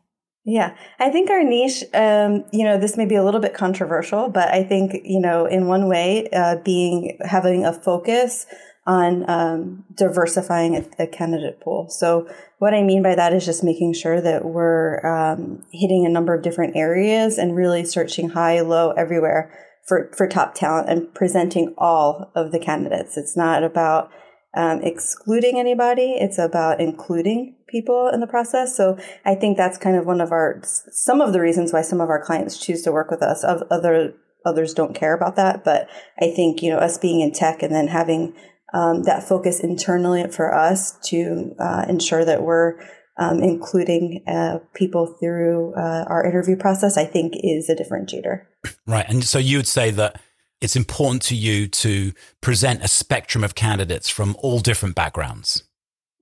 Yeah, 0.46 0.76
I 0.98 1.12
think 1.12 1.30
our 1.30 1.44
niche, 1.44 1.84
um, 1.94 2.44
you 2.52 2.64
know, 2.64 2.80
this 2.80 2.98
may 2.98 3.06
be 3.06 3.16
a 3.16 3.24
little 3.24 3.42
bit 3.42 3.54
controversial, 3.54 4.30
but 4.30 4.48
I 4.48 4.64
think, 4.64 5.02
you 5.04 5.20
know, 5.20 5.46
in 5.46 5.68
one 5.68 5.88
way, 5.88 6.28
uh, 6.34 6.56
being 6.64 7.20
having 7.24 7.66
a 7.66 7.74
focus 7.74 8.48
on 8.86 9.30
um, 9.30 9.86
diversifying 9.94 10.86
a, 10.98 11.08
candidate 11.08 11.60
pool. 11.62 11.88
So, 11.90 12.28
what 12.60 12.74
I 12.74 12.82
mean 12.82 13.04
by 13.04 13.16
that 13.16 13.34
is 13.34 13.46
just 13.46 13.64
making 13.64 13.94
sure 13.94 14.20
that 14.22 14.46
we're 14.46 15.06
um, 15.06 15.64
hitting 15.72 16.06
a 16.06 16.10
number 16.10 16.34
of 16.34 16.42
different 16.42 16.76
areas 16.76 17.38
and 17.38 17.56
really 17.56 17.84
searching 17.84 18.30
high, 18.30 18.62
low, 18.62 18.92
everywhere 18.92 19.54
for, 19.88 20.12
for 20.16 20.28
top 20.28 20.56
talent 20.56 20.90
and 20.90 21.14
presenting 21.14 21.74
all 21.78 22.32
of 22.36 22.52
the 22.52 22.60
candidates. 22.60 23.18
It's 23.18 23.38
not 23.38 23.64
about 23.64 24.12
um, 24.56 24.82
excluding 24.82 25.60
anybody, 25.60 26.14
it's 26.14 26.40
about 26.40 26.82
including 26.82 27.56
people 27.68 28.10
in 28.12 28.20
the 28.22 28.28
process. 28.28 28.76
So, 28.76 28.98
I 29.26 29.36
think 29.36 29.58
that's 29.58 29.78
kind 29.78 29.98
of 29.98 30.06
one 30.06 30.22
of 30.22 30.32
our, 30.32 30.62
some 30.64 31.22
of 31.22 31.34
the 31.34 31.42
reasons 31.42 31.74
why 31.74 31.82
some 31.82 32.02
of 32.02 32.10
our 32.10 32.24
clients 32.24 32.58
choose 32.58 32.82
to 32.84 32.92
work 32.92 33.12
with 33.12 33.22
us. 33.22 33.44
Of 33.44 33.64
other 33.70 34.16
others 34.46 34.74
don't 34.74 34.96
care 34.96 35.14
about 35.14 35.36
that, 35.36 35.64
but 35.64 35.90
I 36.20 36.32
think 36.32 36.62
you 36.62 36.72
know 36.72 36.78
us 36.78 36.98
being 36.98 37.20
in 37.20 37.32
tech 37.32 37.62
and 37.62 37.74
then 37.74 37.88
having 37.88 38.34
um, 38.74 39.04
that 39.04 39.28
focus 39.28 39.60
internally 39.60 40.28
for 40.30 40.54
us 40.54 40.98
to 41.10 41.56
uh, 41.60 41.86
ensure 41.88 42.26
that 42.26 42.44
we're 42.44 42.80
um, 43.20 43.42
including 43.42 44.24
uh, 44.28 44.60
people 44.74 45.06
through 45.20 45.74
uh, 45.76 46.06
our 46.08 46.26
interview 46.26 46.56
process, 46.56 46.98
I 46.98 47.04
think 47.04 47.34
is 47.36 47.70
a 47.70 47.76
differentiator. 47.76 48.46
Right. 48.88 49.06
And 49.10 49.24
so 49.24 49.38
you 49.38 49.58
would 49.58 49.68
say 49.68 49.92
that 49.92 50.22
it's 50.62 50.78
important 50.78 51.22
to 51.24 51.36
you 51.36 51.68
to 51.68 52.14
present 52.42 52.84
a 52.84 52.88
spectrum 52.88 53.44
of 53.44 53.56
candidates 53.56 54.10
from 54.10 54.36
all 54.40 54.60
different 54.60 54.96
backgrounds. 54.96 55.64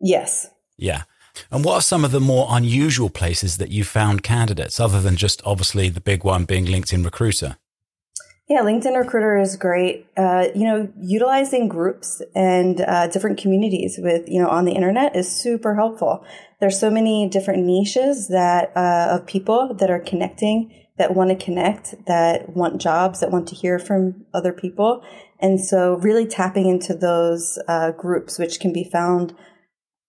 Yes. 0.02 0.50
Yeah. 0.78 1.04
And 1.52 1.64
what 1.64 1.76
are 1.76 1.82
some 1.82 2.04
of 2.04 2.12
the 2.12 2.20
more 2.20 2.48
unusual 2.50 3.10
places 3.10 3.58
that 3.58 3.70
you 3.70 3.84
found 3.84 4.24
candidates, 4.24 4.80
other 4.80 5.00
than 5.00 5.16
just 5.16 5.42
obviously 5.46 5.90
the 5.90 6.02
big 6.02 6.24
one 6.24 6.46
being 6.46 6.66
LinkedIn 6.66 7.06
Recruiter? 7.06 7.58
Yeah, 8.50 8.62
LinkedIn 8.62 8.98
Recruiter 8.98 9.38
is 9.38 9.58
great. 9.58 10.08
Uh, 10.16 10.46
you 10.56 10.64
know, 10.64 10.90
utilizing 11.02 11.68
groups 11.68 12.22
and 12.34 12.80
uh, 12.80 13.08
different 13.08 13.38
communities 13.38 14.00
with 14.02 14.30
you 14.30 14.42
know 14.42 14.48
on 14.48 14.64
the 14.64 14.72
internet 14.72 15.18
is 15.18 15.30
super 15.30 15.76
helpful. 15.76 16.26
There's 16.62 16.80
so 16.80 16.90
many 16.90 17.28
different 17.28 17.66
niches 17.66 18.30
that 18.30 18.72
uh, 18.76 19.16
of 19.16 19.28
people 19.28 19.76
that 19.76 19.90
are 19.90 20.00
connecting, 20.00 20.74
that 20.98 21.14
want 21.14 21.30
to 21.30 21.46
connect, 21.46 21.96
that 22.06 22.56
want 22.56 22.80
jobs, 22.80 23.20
that 23.20 23.32
want 23.32 23.50
to 23.50 23.56
hear 23.56 23.80
from 23.80 24.26
other 24.34 24.54
people, 24.54 25.04
and 25.42 25.60
so 25.60 25.96
really 25.98 26.26
tapping 26.26 26.70
into 26.70 26.96
those 26.96 27.60
uh, 27.68 27.92
groups, 27.92 28.40
which 28.40 28.62
can 28.62 28.72
be 28.72 28.90
found 28.90 29.36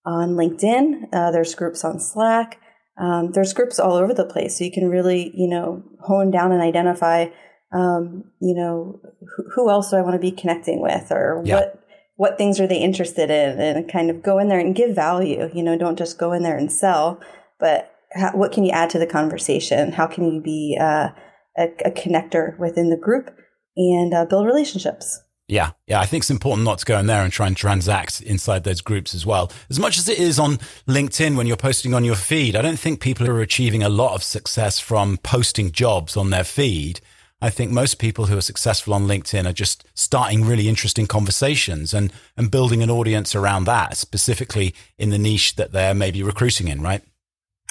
on 0.06 0.36
LinkedIn. 0.36 1.08
Uh, 1.12 1.32
there's 1.32 1.56
groups 1.56 1.84
on 1.84 1.98
Slack. 1.98 2.60
Um, 3.00 3.32
there's 3.32 3.52
groups 3.52 3.80
all 3.80 3.94
over 3.94 4.14
the 4.14 4.24
place, 4.24 4.58
so 4.58 4.64
you 4.64 4.70
can 4.70 4.88
really 4.88 5.32
you 5.34 5.48
know 5.48 5.82
hone 6.02 6.30
down 6.30 6.52
and 6.52 6.62
identify 6.62 7.26
um, 7.72 8.24
you 8.40 8.54
know, 8.54 9.00
who, 9.36 9.44
who, 9.54 9.70
else 9.70 9.90
do 9.90 9.96
I 9.96 10.02
want 10.02 10.14
to 10.14 10.18
be 10.18 10.30
connecting 10.30 10.80
with 10.80 11.10
or 11.10 11.42
yeah. 11.44 11.56
what, 11.56 11.84
what 12.16 12.38
things 12.38 12.58
are 12.60 12.66
they 12.66 12.78
interested 12.78 13.30
in 13.30 13.60
and 13.60 13.90
kind 13.90 14.10
of 14.10 14.22
go 14.22 14.38
in 14.38 14.48
there 14.48 14.58
and 14.58 14.74
give 14.74 14.94
value, 14.94 15.50
you 15.52 15.62
know, 15.62 15.76
don't 15.76 15.98
just 15.98 16.18
go 16.18 16.32
in 16.32 16.42
there 16.42 16.56
and 16.56 16.72
sell, 16.72 17.20
but 17.60 17.94
how, 18.12 18.32
what 18.32 18.52
can 18.52 18.64
you 18.64 18.70
add 18.70 18.90
to 18.90 18.98
the 18.98 19.06
conversation? 19.06 19.92
How 19.92 20.06
can 20.06 20.32
you 20.32 20.40
be 20.40 20.78
uh, 20.80 21.10
a, 21.58 21.64
a, 21.84 21.90
connector 21.90 22.58
within 22.58 22.88
the 22.88 22.96
group 22.96 23.36
and 23.76 24.14
uh, 24.14 24.24
build 24.24 24.46
relationships? 24.46 25.22
Yeah, 25.46 25.70
yeah, 25.86 25.98
I 25.98 26.04
think 26.04 26.22
it's 26.22 26.30
important 26.30 26.66
not 26.66 26.78
to 26.80 26.84
go 26.84 26.98
in 26.98 27.06
there 27.06 27.22
and 27.22 27.32
try 27.32 27.46
and 27.46 27.56
transact 27.56 28.20
inside 28.20 28.64
those 28.64 28.82
groups 28.82 29.14
as 29.14 29.24
well. 29.24 29.50
As 29.70 29.78
much 29.78 29.96
as 29.96 30.06
it 30.06 30.18
is 30.18 30.38
on 30.38 30.58
LinkedIn 30.86 31.36
when 31.36 31.46
you're 31.46 31.56
posting 31.56 31.94
on 31.94 32.04
your 32.04 32.16
feed, 32.16 32.54
I 32.54 32.60
don't 32.60 32.78
think 32.78 33.00
people 33.00 33.26
are 33.28 33.40
achieving 33.40 33.82
a 33.82 33.88
lot 33.88 34.14
of 34.14 34.22
success 34.22 34.78
from 34.78 35.16
posting 35.18 35.72
jobs 35.72 36.18
on 36.18 36.28
their 36.28 36.44
feed. 36.44 37.00
I 37.40 37.50
think 37.50 37.70
most 37.70 37.98
people 37.98 38.26
who 38.26 38.36
are 38.36 38.42
successful 38.42 38.92
on 38.94 39.06
LinkedIn 39.06 39.48
are 39.48 39.52
just 39.52 39.84
starting 39.94 40.44
really 40.44 40.68
interesting 40.68 41.06
conversations 41.06 41.94
and, 41.94 42.12
and 42.36 42.50
building 42.50 42.82
an 42.82 42.90
audience 42.90 43.34
around 43.34 43.64
that, 43.64 43.96
specifically 43.96 44.74
in 44.98 45.10
the 45.10 45.18
niche 45.18 45.54
that 45.56 45.72
they're 45.72 45.94
maybe 45.94 46.22
recruiting 46.22 46.66
in, 46.66 46.82
right? 46.82 47.02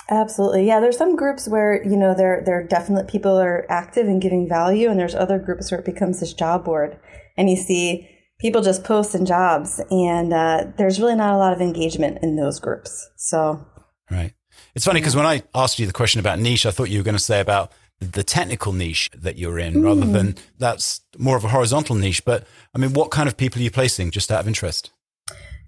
Absolutely. 0.09 0.65
Yeah, 0.65 0.79
there's 0.79 0.97
some 0.97 1.17
groups 1.17 1.49
where, 1.49 1.83
you 1.83 1.97
know, 1.97 2.13
they're 2.15 2.41
they're 2.45 2.65
definitely 2.65 3.11
people 3.11 3.37
are 3.37 3.65
active 3.69 4.07
and 4.07 4.21
giving 4.21 4.47
value 4.47 4.89
and 4.89 4.97
there's 4.97 5.15
other 5.15 5.37
groups 5.37 5.69
where 5.69 5.81
it 5.81 5.85
becomes 5.85 6.21
this 6.21 6.33
job 6.33 6.63
board 6.63 6.97
and 7.35 7.49
you 7.49 7.57
see 7.57 8.09
people 8.39 8.61
just 8.61 8.85
posting 8.85 9.25
jobs 9.25 9.81
and 9.91 10.31
uh, 10.31 10.63
there's 10.77 11.01
really 11.01 11.15
not 11.15 11.33
a 11.33 11.37
lot 11.37 11.51
of 11.51 11.59
engagement 11.59 12.19
in 12.21 12.37
those 12.37 12.57
groups. 12.57 13.09
So 13.17 13.65
Right. 14.09 14.33
It's 14.75 14.85
funny 14.85 15.01
because 15.01 15.15
when 15.15 15.25
I 15.25 15.43
asked 15.53 15.79
you 15.79 15.85
the 15.85 15.93
question 15.93 16.19
about 16.19 16.39
niche, 16.39 16.65
I 16.65 16.71
thought 16.71 16.89
you 16.89 16.99
were 16.99 17.03
going 17.03 17.15
to 17.15 17.19
say 17.19 17.41
about 17.41 17.71
the 17.99 18.23
technical 18.23 18.73
niche 18.73 19.09
that 19.15 19.37
you're 19.37 19.57
in, 19.57 19.75
mm. 19.75 19.83
rather 19.83 20.05
hmm. 20.05 20.11
than 20.11 20.35
that's 20.59 21.01
more 21.17 21.35
of 21.35 21.43
a 21.43 21.49
horizontal 21.49 21.95
niche. 21.95 22.23
But 22.23 22.45
I 22.75 22.77
mean, 22.77 22.93
what 22.93 23.11
kind 23.11 23.27
of 23.27 23.37
people 23.37 23.59
are 23.59 23.63
you 23.63 23.71
placing, 23.71 24.11
just 24.11 24.31
out 24.31 24.41
of 24.41 24.47
interest? 24.47 24.91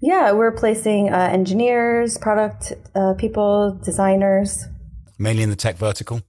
Yeah, 0.00 0.32
we're 0.32 0.52
placing 0.52 1.12
uh, 1.12 1.28
engineers, 1.30 2.16
product 2.16 2.72
uh, 2.94 3.14
people, 3.14 3.78
designers. 3.84 4.64
Mainly 5.18 5.42
in 5.42 5.50
the 5.50 5.56
tech 5.56 5.76
vertical? 5.76 6.22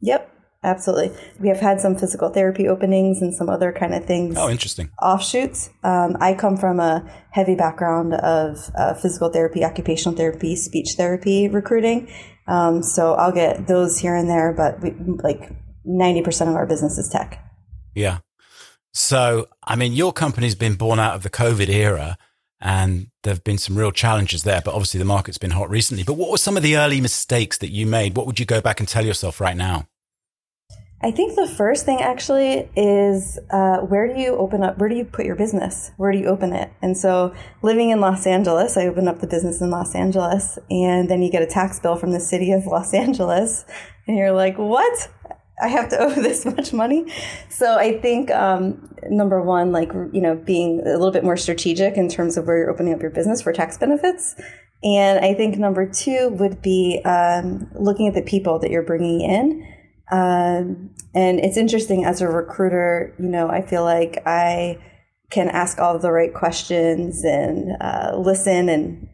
Yep, 0.00 0.32
absolutely. 0.64 1.14
We 1.38 1.48
have 1.48 1.60
had 1.60 1.82
some 1.82 1.96
physical 1.96 2.30
therapy 2.30 2.66
openings 2.66 3.20
and 3.20 3.34
some 3.34 3.50
other 3.50 3.72
kind 3.72 3.94
of 3.94 4.06
things. 4.06 4.36
Oh, 4.38 4.48
interesting. 4.48 4.90
Offshoots. 5.02 5.68
Um, 5.84 6.16
I 6.18 6.32
come 6.32 6.56
from 6.56 6.80
a 6.80 7.06
heavy 7.30 7.56
background 7.56 8.14
of 8.14 8.70
uh, 8.74 8.94
physical 8.94 9.28
therapy, 9.28 9.64
occupational 9.64 10.16
therapy, 10.16 10.56
speech 10.56 10.94
therapy 10.96 11.46
recruiting. 11.48 12.10
Um, 12.50 12.82
so 12.82 13.14
I'll 13.14 13.32
get 13.32 13.68
those 13.68 13.98
here 13.98 14.16
and 14.16 14.28
there, 14.28 14.52
but 14.52 14.80
we, 14.82 14.90
like 15.22 15.52
90% 15.86 16.48
of 16.48 16.56
our 16.56 16.66
business 16.66 16.98
is 16.98 17.08
tech. 17.08 17.42
Yeah. 17.94 18.18
So, 18.92 19.46
I 19.62 19.76
mean, 19.76 19.92
your 19.92 20.12
company's 20.12 20.56
been 20.56 20.74
born 20.74 20.98
out 20.98 21.14
of 21.14 21.22
the 21.22 21.30
COVID 21.30 21.68
era 21.68 22.18
and 22.60 23.06
there 23.22 23.32
have 23.32 23.44
been 23.44 23.56
some 23.56 23.78
real 23.78 23.92
challenges 23.92 24.42
there. 24.42 24.60
But 24.64 24.74
obviously, 24.74 24.98
the 24.98 25.04
market's 25.04 25.38
been 25.38 25.52
hot 25.52 25.70
recently. 25.70 26.02
But 26.02 26.14
what 26.14 26.30
were 26.30 26.38
some 26.38 26.56
of 26.56 26.62
the 26.62 26.76
early 26.76 27.00
mistakes 27.00 27.58
that 27.58 27.70
you 27.70 27.86
made? 27.86 28.16
What 28.16 28.26
would 28.26 28.40
you 28.40 28.46
go 28.46 28.60
back 28.60 28.80
and 28.80 28.88
tell 28.88 29.06
yourself 29.06 29.40
right 29.40 29.56
now? 29.56 29.86
I 31.02 31.10
think 31.10 31.34
the 31.34 31.46
first 31.46 31.86
thing 31.86 32.02
actually 32.02 32.68
is 32.76 33.38
uh, 33.50 33.78
where 33.78 34.06
do 34.06 34.20
you 34.20 34.36
open 34.36 34.62
up? 34.62 34.78
Where 34.78 34.88
do 34.88 34.94
you 34.94 35.04
put 35.06 35.24
your 35.24 35.34
business? 35.34 35.92
Where 35.96 36.12
do 36.12 36.18
you 36.18 36.26
open 36.26 36.52
it? 36.52 36.70
And 36.82 36.94
so, 36.94 37.34
living 37.62 37.88
in 37.88 38.00
Los 38.00 38.26
Angeles, 38.26 38.76
I 38.76 38.86
opened 38.86 39.08
up 39.08 39.20
the 39.20 39.26
business 39.26 39.62
in 39.62 39.70
Los 39.70 39.94
Angeles, 39.94 40.58
and 40.70 41.08
then 41.08 41.22
you 41.22 41.30
get 41.30 41.42
a 41.42 41.46
tax 41.46 41.80
bill 41.80 41.96
from 41.96 42.12
the 42.12 42.20
city 42.20 42.52
of 42.52 42.66
Los 42.66 42.92
Angeles, 42.92 43.64
and 44.06 44.18
you're 44.18 44.32
like, 44.32 44.58
"What? 44.58 45.08
I 45.62 45.68
have 45.68 45.88
to 45.90 45.98
owe 46.00 46.14
this 46.14 46.44
much 46.44 46.72
money. 46.72 47.10
So 47.48 47.78
I 47.78 47.98
think 47.98 48.30
um, 48.30 48.94
number 49.08 49.40
one, 49.42 49.72
like 49.72 49.92
you 50.12 50.20
know, 50.20 50.34
being 50.34 50.80
a 50.80 50.92
little 50.92 51.12
bit 51.12 51.24
more 51.24 51.36
strategic 51.36 51.96
in 51.96 52.08
terms 52.08 52.36
of 52.36 52.46
where 52.46 52.58
you're 52.58 52.70
opening 52.70 52.92
up 52.92 53.00
your 53.00 53.10
business 53.10 53.40
for 53.40 53.52
tax 53.52 53.78
benefits. 53.78 54.34
And 54.82 55.24
I 55.24 55.34
think 55.34 55.58
number 55.58 55.86
two 55.90 56.30
would 56.38 56.62
be 56.62 57.02
um, 57.04 57.70
looking 57.74 58.08
at 58.08 58.14
the 58.14 58.22
people 58.22 58.58
that 58.60 58.70
you're 58.70 58.82
bringing 58.82 59.20
in. 59.20 59.66
Um, 60.10 60.90
and 61.14 61.40
it's 61.40 61.56
interesting 61.56 62.04
as 62.04 62.20
a 62.20 62.28
recruiter, 62.28 63.14
you 63.18 63.28
know, 63.28 63.48
I 63.48 63.62
feel 63.62 63.84
like 63.84 64.22
I 64.26 64.78
can 65.30 65.48
ask 65.48 65.78
all 65.78 65.98
the 65.98 66.10
right 66.10 66.34
questions 66.34 67.24
and 67.24 67.76
uh, 67.80 68.16
listen 68.16 68.68
and 68.68 69.08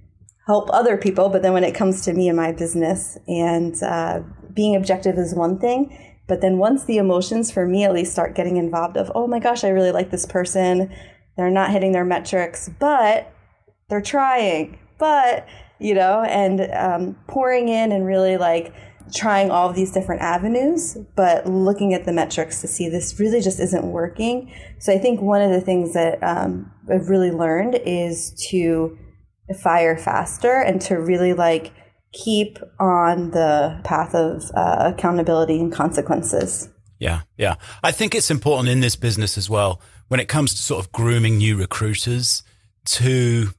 help 0.47 0.71
other 0.73 0.97
people. 0.97 1.29
But 1.29 1.43
then 1.43 1.53
when 1.53 1.65
it 1.65 1.75
comes 1.75 2.03
to 2.03 2.15
me 2.15 2.29
and 2.29 2.37
my 2.37 2.53
business 2.53 3.19
and 3.29 3.75
uh, 3.83 4.21
being 4.55 4.77
objective 4.77 5.19
is 5.19 5.35
one 5.35 5.59
thing 5.59 5.97
but 6.27 6.41
then 6.41 6.59
once 6.59 6.85
the 6.85 6.99
emotions, 6.99 7.51
for 7.51 7.67
me 7.67 7.85
at 7.85 7.93
least, 7.93 8.13
start 8.13 8.35
getting 8.35 8.57
involved 8.57 8.97
of, 8.97 9.11
oh 9.15 9.27
my 9.27 9.39
gosh, 9.39 9.65
I 9.65 9.69
really 9.69 9.93
like 9.93 10.11
this 10.11 10.27
person. 10.27 10.93
They're 11.37 11.51
not 11.51 11.71
hitting 11.71 11.93
their 11.93 12.05
metrics, 12.05 12.69
but 12.81 13.33
they're 13.89 14.01
trying. 14.01 14.79
But, 14.99 15.47
you 15.79 15.95
know, 15.95 16.23
and 16.23 16.61
um, 16.73 17.17
pouring 17.29 17.69
in 17.69 17.93
and 17.93 18.05
really 18.05 18.39
like 18.39 18.75
trying 19.15 19.51
all 19.51 19.73
these 19.73 19.93
different 19.93 20.23
avenues, 20.23 20.97
but 21.15 21.47
looking 21.47 21.95
at 21.95 22.05
the 22.05 22.13
metrics 22.13 22.61
to 22.61 22.69
see 22.69 22.89
this 22.89 23.19
really 23.19 23.41
just 23.41 23.61
isn't 23.61 23.85
working. 23.85 24.53
So 24.79 24.93
I 24.93 24.99
think 24.99 25.21
one 25.21 25.43
of 25.43 25.51
the 25.51 25.61
things 25.61 25.95
that 25.95 26.23
um, 26.23 26.73
I've 26.93 27.09
really 27.09 27.31
learned 27.31 27.81
is 27.85 28.33
to 28.51 28.99
fire 29.63 29.97
faster 29.97 30.57
and 30.57 30.81
to 30.83 30.97
really 30.97 31.33
like 31.33 31.73
keep 32.13 32.59
on 32.81 33.31
the 33.31 33.81
path 33.85 34.15
of 34.15 34.51
uh, 34.55 34.93
accountability 34.95 35.61
and 35.61 35.73
consequences. 35.73 36.69
Yeah, 36.99 37.23
yeah. 37.37 37.57
I 37.83 37.93
think 37.93 38.15
it's 38.15 38.31
important 38.31 38.69
in 38.69 38.81
this 38.81 38.97
business 38.97 39.37
as 39.37 39.51
well 39.51 39.81
when 40.09 40.21
it 40.21 40.29
comes 40.29 40.55
to 40.55 40.63
sort 40.63 40.85
of 40.85 40.93
grooming 40.93 41.39
new 41.39 41.57
recruiters 41.57 42.43
to 42.87 43.51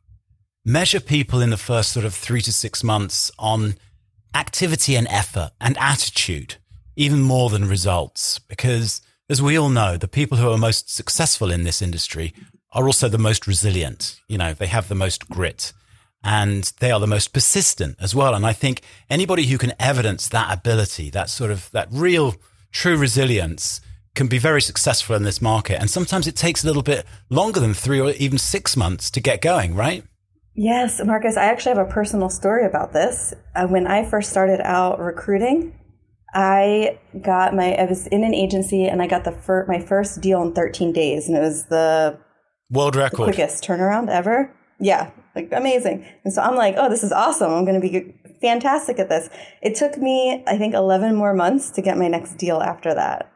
measure 0.65 0.99
people 0.99 1.41
in 1.41 1.49
the 1.49 1.57
first 1.57 1.91
sort 1.91 2.05
of 2.05 2.13
three 2.13 2.41
to 2.41 2.51
six 2.51 2.83
months 2.83 3.31
on 3.37 3.75
activity 4.33 4.95
and 4.95 5.07
effort 5.09 5.51
and 5.59 5.77
attitude, 5.77 6.55
even 6.95 7.21
more 7.21 7.49
than 7.49 7.67
results. 7.67 8.39
Because 8.39 9.01
as 9.29 9.41
we 9.41 9.57
all 9.57 9.69
know, 9.69 9.97
the 9.97 10.07
people 10.07 10.37
who 10.37 10.49
are 10.49 10.57
most 10.57 10.93
successful 10.93 11.51
in 11.51 11.63
this 11.63 11.81
industry 11.81 12.33
are 12.71 12.85
also 12.85 13.09
the 13.09 13.17
most 13.17 13.47
resilient. 13.47 14.19
You 14.27 14.37
know, 14.37 14.53
they 14.53 14.67
have 14.67 14.87
the 14.87 14.95
most 14.95 15.29
grit 15.29 15.73
and 16.23 16.71
they 16.79 16.91
are 16.91 16.99
the 16.99 17.07
most 17.07 17.33
persistent 17.33 17.95
as 17.99 18.13
well. 18.13 18.33
And 18.33 18.45
I 18.45 18.53
think 18.53 18.81
anybody 19.09 19.45
who 19.45 19.57
can 19.57 19.73
evidence 19.79 20.27
that 20.29 20.53
ability, 20.53 21.09
that 21.11 21.29
sort 21.29 21.51
of 21.51 21.69
that 21.71 21.87
real 21.91 22.35
true 22.71 22.97
resilience 22.97 23.81
can 24.15 24.27
be 24.27 24.39
very 24.39 24.61
successful 24.61 25.15
in 25.15 25.23
this 25.23 25.41
market. 25.41 25.79
And 25.79 25.89
sometimes 25.89 26.27
it 26.27 26.35
takes 26.35 26.63
a 26.63 26.67
little 26.67 26.83
bit 26.83 27.05
longer 27.29 27.59
than 27.59 27.73
three 27.73 28.01
or 28.01 28.11
even 28.11 28.37
six 28.37 28.75
months 28.75 29.11
to 29.11 29.21
get 29.21 29.41
going, 29.41 29.75
right? 29.75 30.03
Yes, 30.59 30.99
Marcus, 31.05 31.37
I 31.37 31.45
actually 31.45 31.75
have 31.75 31.87
a 31.87 31.91
personal 31.91 32.31
story 32.31 32.65
about 32.65 32.91
this. 32.91 33.31
Uh, 33.55 33.67
when 33.67 33.85
I 33.85 34.03
first 34.03 34.31
started 34.31 34.59
out 34.61 34.99
recruiting, 34.99 35.79
I 36.33 36.97
got 37.21 37.55
my, 37.55 37.75
I 37.75 37.85
was 37.85 38.07
in 38.07 38.23
an 38.23 38.33
agency 38.33 38.85
and 38.85 38.99
I 38.99 39.05
got 39.05 39.23
the 39.23 39.33
fir- 39.33 39.67
my 39.67 39.79
first 39.79 40.19
deal 40.19 40.41
in 40.41 40.53
13 40.53 40.91
days 40.93 41.27
and 41.27 41.37
it 41.37 41.41
was 41.41 41.65
the 41.65 42.19
world 42.71 42.95
record, 42.95 43.25
quickest 43.25 43.63
turnaround 43.63 44.09
ever. 44.09 44.51
Yeah, 44.79 45.11
like 45.35 45.49
amazing. 45.51 46.07
And 46.23 46.33
so 46.33 46.41
I'm 46.41 46.55
like, 46.55 46.73
oh, 46.75 46.89
this 46.89 47.03
is 47.03 47.11
awesome. 47.11 47.53
I'm 47.53 47.63
going 47.63 47.79
to 47.79 47.87
be 47.87 48.15
fantastic 48.41 48.97
at 48.97 49.09
this. 49.09 49.29
It 49.61 49.75
took 49.75 49.95
me, 49.97 50.43
I 50.47 50.57
think, 50.57 50.73
11 50.73 51.13
more 51.13 51.35
months 51.35 51.69
to 51.71 51.83
get 51.83 51.99
my 51.99 52.07
next 52.07 52.33
deal 52.37 52.61
after 52.61 52.95
that. 52.95 53.31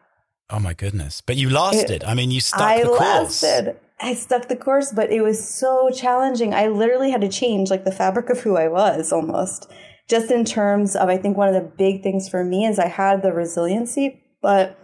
Oh 0.50 0.60
my 0.60 0.74
goodness. 0.74 1.22
But 1.22 1.38
you 1.38 1.52
lasted. 1.52 2.02
It, 2.02 2.08
I 2.08 2.16
mean, 2.16 2.32
you 2.32 2.42
stuck 2.42 2.62
I 2.62 2.82
the 2.82 2.88
course. 2.88 3.02
I 3.02 3.22
Lasted. 3.22 3.80
I 4.02 4.16
stuck 4.16 4.48
the 4.48 4.56
course, 4.56 4.92
but 4.92 5.12
it 5.12 5.22
was 5.22 5.48
so 5.48 5.92
challenging. 5.92 6.54
I 6.54 6.68
literally 6.68 7.12
had 7.12 7.22
to 7.22 7.30
change 7.30 7.70
like 7.70 7.86
the 7.86 7.92
fabric 7.92 8.30
of 8.30 8.40
who 8.40 8.58
I 8.58 8.68
was 8.68 9.12
almost. 9.12 9.72
Just 10.10 10.32
in 10.32 10.44
terms 10.44 10.96
of, 10.96 11.08
I 11.08 11.18
think 11.18 11.38
one 11.38 11.48
of 11.48 11.54
the 11.54 11.72
big 11.78 12.02
things 12.02 12.28
for 12.28 12.44
me 12.44 12.66
is 12.66 12.80
I 12.80 12.88
had 12.88 13.22
the 13.22 13.32
resiliency, 13.32 14.24
but 14.42 14.78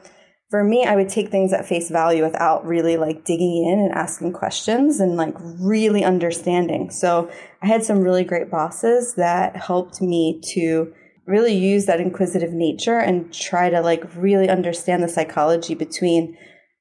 for 0.50 0.64
me, 0.64 0.86
I 0.86 0.96
would 0.96 1.10
take 1.10 1.30
things 1.30 1.52
at 1.52 1.66
face 1.66 1.90
value 1.90 2.24
without 2.24 2.66
really 2.66 2.96
like 2.96 3.26
digging 3.26 3.66
in 3.66 3.80
and 3.80 3.92
asking 3.92 4.32
questions 4.34 5.00
and 5.02 5.18
like 5.18 5.36
really 5.40 6.04
understanding. 6.04 6.90
So 6.90 7.30
I 7.62 7.68
had 7.68 7.84
some 7.84 8.00
really 8.00 8.24
great 8.24 8.50
bosses 8.50 9.16
that 9.16 9.58
helped 9.58 10.02
me 10.02 10.40
to 10.54 10.94
really 11.26 11.54
use 11.54 11.86
that 11.88 12.00
inquisitive 12.00 12.54
nature 12.54 13.00
and 13.00 13.34
try 13.34 13.70
to 13.70 13.82
like 13.82 14.04
really 14.16 14.48
understand 14.48 15.04
the 15.04 15.10
psychology 15.10 15.76
between 15.76 16.38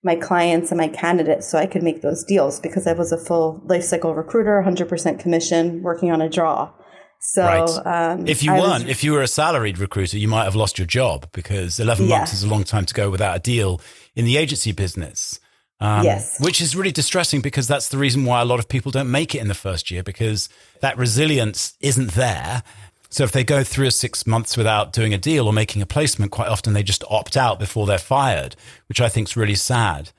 my 0.07 0.17
clients 0.17 0.71
and 0.71 0.79
my 0.79 0.89
candidates 0.89 1.51
so 1.51 1.59
I 1.59 1.67
could 1.67 1.83
make 1.83 2.01
those 2.01 2.25
deals 2.25 2.61
because 2.61 2.87
I 2.87 2.93
was 2.93 3.11
a 3.13 3.19
full 3.19 3.61
life 3.67 3.83
cycle 3.83 4.15
recruiter, 4.15 4.65
100% 4.65 5.19
commission, 5.19 5.83
working 5.83 6.13
on 6.13 6.23
a 6.23 6.29
draw. 6.31 6.73
So, 7.19 7.43
right. 7.43 8.13
um, 8.13 8.29
if 8.29 8.43
you 8.45 8.53
I 8.53 8.61
weren't, 8.61 8.85
was, 8.85 8.91
if 8.91 9.03
you 9.03 9.13
were 9.13 9.23
a 9.23 9.27
salaried 9.27 9.79
recruiter, 9.79 10.17
you 10.17 10.29
might 10.29 10.45
have 10.45 10.55
lost 10.55 10.79
your 10.79 10.87
job 10.87 11.29
because 11.33 11.81
11 11.81 12.07
yeah. 12.07 12.19
months 12.19 12.33
is 12.33 12.45
a 12.45 12.49
long 12.49 12.63
time 12.63 12.87
to 12.87 12.95
go 12.95 13.11
without 13.11 13.37
a 13.37 13.41
deal 13.41 13.81
in 14.15 14.25
the 14.25 14.37
agency 14.37 14.71
business. 14.71 15.41
Um, 15.81 16.05
yes. 16.05 16.41
Which 16.41 16.61
is 16.61 16.77
really 16.77 16.93
distressing 16.93 17.41
because 17.41 17.67
that's 17.67 17.89
the 17.89 17.99
reason 17.99 18.25
why 18.25 18.41
a 18.41 18.45
lot 18.45 18.61
of 18.61 18.69
people 18.69 18.93
don't 18.93 19.11
make 19.11 19.35
it 19.35 19.39
in 19.39 19.49
the 19.49 19.55
first 19.55 19.91
year 19.91 20.03
because 20.03 20.49
that 20.81 20.97
resilience 20.97 21.75
isn't 21.81 22.13
there. 22.13 22.63
So 23.09 23.25
if 23.25 23.33
they 23.33 23.45
go 23.45 23.63
three 23.63 23.87
or 23.87 23.93
six 23.93 24.27
months 24.27 24.57
without 24.57 24.93
doing 24.93 25.15
a 25.15 25.19
deal 25.19 25.47
or 25.47 25.53
making 25.53 25.83
a 25.83 25.87
placement, 25.87 26.33
quite 26.33 26.49
often 26.49 26.73
they 26.73 26.83
just 26.83 27.05
opt 27.09 27.37
out 27.37 27.59
before 27.59 27.87
they're 27.87 27.99
fired, 27.99 28.57
which 28.89 29.01
I 29.01 29.09
think 29.09 29.29
is 29.29 29.37
really 29.37 29.55
sad. 29.55 30.11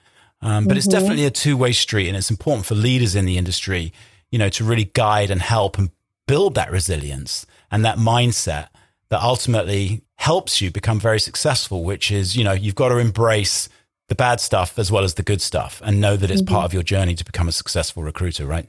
Um, 0.41 0.65
but 0.65 0.71
mm-hmm. 0.71 0.77
it's 0.77 0.87
definitely 0.87 1.25
a 1.25 1.31
two 1.31 1.57
way 1.57 1.71
street, 1.71 2.07
and 2.07 2.15
it's 2.15 2.29
important 2.29 2.65
for 2.65 2.75
leaders 2.75 3.15
in 3.15 3.25
the 3.25 3.37
industry, 3.37 3.91
you 4.31 4.39
know, 4.39 4.49
to 4.49 4.63
really 4.63 4.85
guide 4.85 5.31
and 5.31 5.41
help 5.41 5.77
and 5.77 5.89
build 6.27 6.55
that 6.55 6.71
resilience 6.71 7.45
and 7.71 7.83
that 7.83 7.97
mindset 7.97 8.67
that 9.09 9.21
ultimately 9.21 10.03
helps 10.15 10.61
you 10.61 10.69
become 10.71 10.99
very 10.99 11.19
successful, 11.19 11.83
which 11.83 12.11
is, 12.11 12.35
you 12.35 12.43
know, 12.43 12.53
you've 12.53 12.75
got 12.75 12.89
to 12.89 12.97
embrace 12.97 13.69
the 14.09 14.15
bad 14.15 14.39
stuff 14.39 14.77
as 14.77 14.91
well 14.91 15.03
as 15.03 15.15
the 15.15 15.23
good 15.23 15.41
stuff 15.41 15.81
and 15.83 15.99
know 15.99 16.15
that 16.15 16.31
it's 16.31 16.41
mm-hmm. 16.41 16.53
part 16.53 16.65
of 16.65 16.73
your 16.73 16.83
journey 16.83 17.15
to 17.15 17.25
become 17.25 17.47
a 17.47 17.51
successful 17.51 18.03
recruiter, 18.03 18.45
right? 18.45 18.67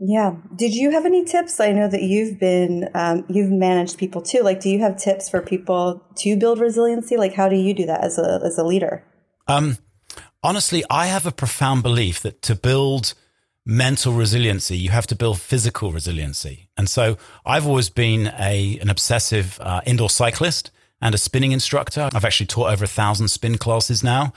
Yeah. 0.00 0.36
Did 0.54 0.74
you 0.74 0.92
have 0.92 1.04
any 1.06 1.24
tips? 1.24 1.58
I 1.58 1.72
know 1.72 1.88
that 1.88 2.02
you've 2.02 2.38
been, 2.38 2.88
um, 2.94 3.24
you've 3.28 3.50
managed 3.50 3.98
people 3.98 4.22
too. 4.22 4.42
Like, 4.42 4.60
do 4.60 4.70
you 4.70 4.78
have 4.78 4.96
tips 4.96 5.28
for 5.28 5.40
people 5.40 6.04
to 6.18 6.36
build 6.36 6.60
resiliency? 6.60 7.16
Like, 7.16 7.34
how 7.34 7.48
do 7.48 7.56
you 7.56 7.74
do 7.74 7.86
that 7.86 8.04
as 8.04 8.16
a, 8.18 8.40
as 8.44 8.58
a 8.58 8.64
leader? 8.64 9.04
Um, 9.48 9.78
honestly, 10.42 10.84
I 10.88 11.06
have 11.06 11.26
a 11.26 11.32
profound 11.32 11.82
belief 11.82 12.20
that 12.20 12.42
to 12.42 12.54
build 12.54 13.14
mental 13.66 14.12
resiliency, 14.12 14.78
you 14.78 14.90
have 14.90 15.06
to 15.08 15.16
build 15.16 15.40
physical 15.40 15.90
resiliency. 15.90 16.70
And 16.76 16.88
so 16.88 17.18
I've 17.44 17.66
always 17.66 17.90
been 17.90 18.32
a, 18.38 18.78
an 18.80 18.88
obsessive 18.88 19.58
uh, 19.60 19.80
indoor 19.84 20.10
cyclist 20.10 20.70
and 21.02 21.14
a 21.14 21.18
spinning 21.18 21.52
instructor. 21.52 22.08
I've 22.14 22.24
actually 22.24 22.46
taught 22.46 22.72
over 22.72 22.84
a 22.84 22.88
thousand 22.88 23.28
spin 23.28 23.58
classes 23.58 24.04
now. 24.04 24.32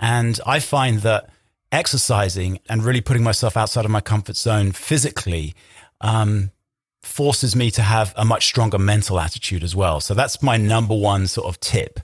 And 0.00 0.40
I 0.44 0.58
find 0.58 0.98
that 1.00 1.30
exercising 1.74 2.58
and 2.68 2.84
really 2.84 3.00
putting 3.00 3.22
myself 3.22 3.56
outside 3.56 3.84
of 3.84 3.90
my 3.90 4.00
comfort 4.00 4.36
zone 4.36 4.72
physically 4.72 5.54
um, 6.00 6.50
forces 7.02 7.54
me 7.54 7.70
to 7.70 7.82
have 7.82 8.14
a 8.16 8.24
much 8.24 8.46
stronger 8.46 8.78
mental 8.78 9.20
attitude 9.20 9.62
as 9.62 9.76
well. 9.76 10.00
So 10.00 10.14
that's 10.14 10.42
my 10.42 10.56
number 10.56 10.94
one 10.94 11.26
sort 11.26 11.48
of 11.48 11.60
tip. 11.60 12.00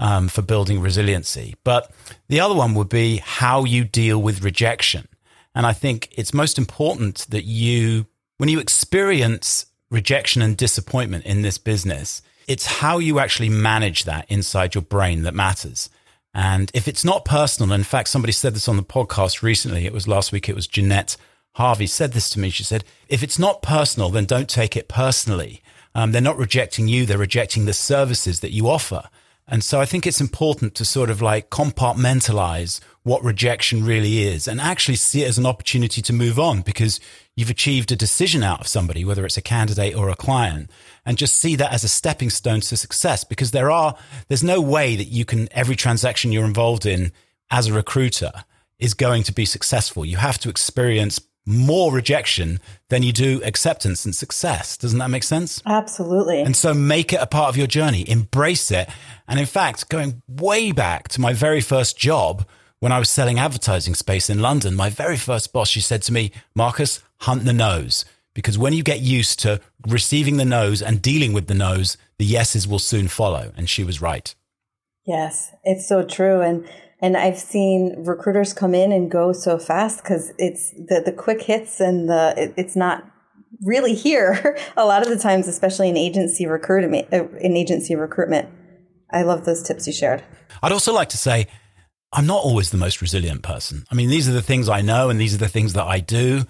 um, 0.00 0.28
for 0.28 0.42
building 0.42 0.80
resiliency. 0.80 1.54
But 1.62 1.92
the 2.28 2.40
other 2.40 2.54
one 2.54 2.74
would 2.74 2.88
be 2.88 3.18
how 3.18 3.64
you 3.64 3.84
deal 3.84 4.20
with 4.20 4.42
rejection. 4.42 5.06
And 5.54 5.66
I 5.66 5.72
think 5.74 6.08
it's 6.12 6.32
most 6.32 6.58
important 6.58 7.26
that 7.28 7.44
you, 7.44 8.06
when 8.38 8.48
you 8.48 8.58
experience 8.58 9.66
rejection 9.90 10.42
and 10.42 10.56
disappointment 10.56 11.26
in 11.26 11.42
this 11.42 11.58
business, 11.58 12.22
it's 12.48 12.66
how 12.66 12.98
you 12.98 13.18
actually 13.18 13.50
manage 13.50 14.04
that 14.04 14.24
inside 14.28 14.74
your 14.74 14.82
brain 14.82 15.22
that 15.22 15.34
matters. 15.34 15.90
And 16.32 16.70
if 16.74 16.86
it's 16.86 17.04
not 17.04 17.24
personal, 17.24 17.72
in 17.72 17.82
fact, 17.82 18.08
somebody 18.08 18.32
said 18.32 18.54
this 18.54 18.68
on 18.68 18.76
the 18.76 18.82
podcast 18.82 19.42
recently, 19.42 19.86
it 19.86 19.92
was 19.92 20.06
last 20.06 20.32
week, 20.32 20.48
it 20.48 20.54
was 20.54 20.66
Jeanette 20.66 21.16
Harvey 21.54 21.86
said 21.86 22.12
this 22.12 22.30
to 22.30 22.38
me. 22.38 22.50
She 22.50 22.62
said, 22.62 22.84
if 23.08 23.22
it's 23.22 23.38
not 23.38 23.62
personal, 23.62 24.10
then 24.10 24.24
don't 24.24 24.48
take 24.48 24.76
it 24.76 24.88
personally. 24.88 25.62
Um, 25.94 26.12
they're 26.12 26.22
not 26.22 26.38
rejecting 26.38 26.86
you, 26.86 27.04
they're 27.04 27.18
rejecting 27.18 27.64
the 27.64 27.72
services 27.72 28.40
that 28.40 28.52
you 28.52 28.68
offer. 28.68 29.08
And 29.48 29.64
so 29.64 29.80
I 29.80 29.84
think 29.84 30.06
it's 30.06 30.20
important 30.20 30.76
to 30.76 30.84
sort 30.84 31.10
of 31.10 31.20
like 31.20 31.50
compartmentalize 31.50 32.78
what 33.02 33.24
rejection 33.24 33.84
really 33.84 34.22
is 34.22 34.46
and 34.46 34.60
actually 34.60 34.96
see 34.96 35.22
it 35.22 35.28
as 35.28 35.38
an 35.38 35.46
opportunity 35.46 36.02
to 36.02 36.12
move 36.12 36.38
on 36.38 36.60
because 36.60 37.00
you've 37.34 37.50
achieved 37.50 37.90
a 37.90 37.96
decision 37.96 38.42
out 38.42 38.60
of 38.60 38.66
somebody, 38.66 39.04
whether 39.04 39.24
it's 39.24 39.38
a 39.38 39.42
candidate 39.42 39.96
or 39.96 40.10
a 40.10 40.16
client, 40.16 40.70
and 41.06 41.16
just 41.16 41.34
see 41.34 41.56
that 41.56 41.72
as 41.72 41.82
a 41.82 41.88
stepping 41.88 42.28
stone 42.28 42.60
to 42.60 42.76
success 42.76 43.24
because 43.24 43.52
there 43.52 43.70
are, 43.70 43.96
there's 44.28 44.44
no 44.44 44.60
way 44.60 44.96
that 44.96 45.08
you 45.08 45.24
can, 45.24 45.48
every 45.52 45.76
transaction 45.76 46.30
you're 46.30 46.44
involved 46.44 46.84
in 46.84 47.12
as 47.50 47.66
a 47.66 47.72
recruiter 47.72 48.32
is 48.78 48.94
going 48.94 49.22
to 49.22 49.32
be 49.32 49.44
successful. 49.44 50.04
You 50.04 50.18
have 50.18 50.38
to 50.38 50.50
experience 50.50 51.20
more 51.46 51.92
rejection 51.92 52.60
than 52.90 53.02
you 53.02 53.12
do 53.12 53.40
acceptance 53.44 54.04
and 54.04 54.14
success. 54.14 54.76
Doesn't 54.76 54.98
that 54.98 55.08
make 55.08 55.22
sense? 55.22 55.62
Absolutely. 55.64 56.42
And 56.42 56.54
so 56.54 56.74
make 56.74 57.12
it 57.12 57.20
a 57.20 57.26
part 57.26 57.48
of 57.48 57.56
your 57.56 57.66
journey, 57.66 58.08
embrace 58.08 58.70
it. 58.70 58.88
And 59.26 59.40
in 59.40 59.46
fact, 59.46 59.88
going 59.88 60.22
way 60.28 60.70
back 60.72 61.08
to 61.08 61.20
my 61.20 61.32
very 61.32 61.60
first 61.60 61.96
job 61.96 62.46
when 62.80 62.92
I 62.92 62.98
was 62.98 63.10
selling 63.10 63.38
advertising 63.38 63.94
space 63.94 64.28
in 64.28 64.40
London, 64.40 64.74
my 64.74 64.88
very 64.88 65.16
first 65.16 65.52
boss, 65.52 65.68
she 65.68 65.80
said 65.80 66.02
to 66.02 66.12
me, 66.12 66.32
Marcus, 66.54 67.02
hunt 67.18 67.44
the 67.44 67.52
no's. 67.52 68.04
Because 68.32 68.56
when 68.56 68.72
you 68.72 68.82
get 68.82 69.00
used 69.00 69.38
to 69.40 69.60
receiving 69.86 70.38
the 70.38 70.44
no's 70.44 70.80
and 70.80 71.02
dealing 71.02 71.32
with 71.32 71.46
the 71.46 71.54
no's, 71.54 71.98
the 72.18 72.24
yeses 72.24 72.66
will 72.66 72.78
soon 72.78 73.08
follow. 73.08 73.52
And 73.56 73.68
she 73.68 73.84
was 73.84 74.00
right. 74.00 74.34
Yes, 75.04 75.52
it's 75.62 75.86
so 75.86 76.04
true. 76.04 76.40
And 76.40 76.66
and 77.02 77.16
I've 77.16 77.38
seen 77.38 77.94
recruiters 77.98 78.52
come 78.52 78.74
in 78.74 78.92
and 78.92 79.10
go 79.10 79.32
so 79.32 79.58
fast 79.58 80.02
because 80.02 80.32
it's 80.36 80.70
the, 80.72 81.02
the 81.04 81.12
quick 81.12 81.42
hits 81.42 81.80
and 81.80 82.10
the, 82.10 82.34
it, 82.36 82.54
it's 82.58 82.76
not 82.76 83.04
really 83.62 83.94
here 83.94 84.58
a 84.76 84.84
lot 84.84 85.02
of 85.02 85.08
the 85.08 85.18
times, 85.18 85.48
especially 85.48 85.88
in 85.88 85.96
agency 85.96 86.46
recruitment, 86.46 87.12
uh, 87.12 87.26
in 87.38 87.56
agency 87.56 87.94
recruitment. 87.94 88.50
I 89.10 89.22
love 89.22 89.46
those 89.46 89.62
tips 89.62 89.86
you 89.86 89.94
shared. 89.94 90.22
I'd 90.62 90.72
also 90.72 90.92
like 90.92 91.08
to 91.10 91.16
say, 91.16 91.46
I'm 92.12 92.26
not 92.26 92.44
always 92.44 92.70
the 92.70 92.76
most 92.76 93.00
resilient 93.00 93.42
person. 93.42 93.84
I 93.90 93.94
mean, 93.94 94.08
these 94.10 94.28
are 94.28 94.32
the 94.32 94.42
things 94.42 94.68
I 94.68 94.80
know 94.80 95.10
and 95.10 95.20
these 95.20 95.34
are 95.34 95.38
the 95.38 95.48
things 95.48 95.74
that 95.74 95.86
I 95.86 96.00
do, 96.00 96.44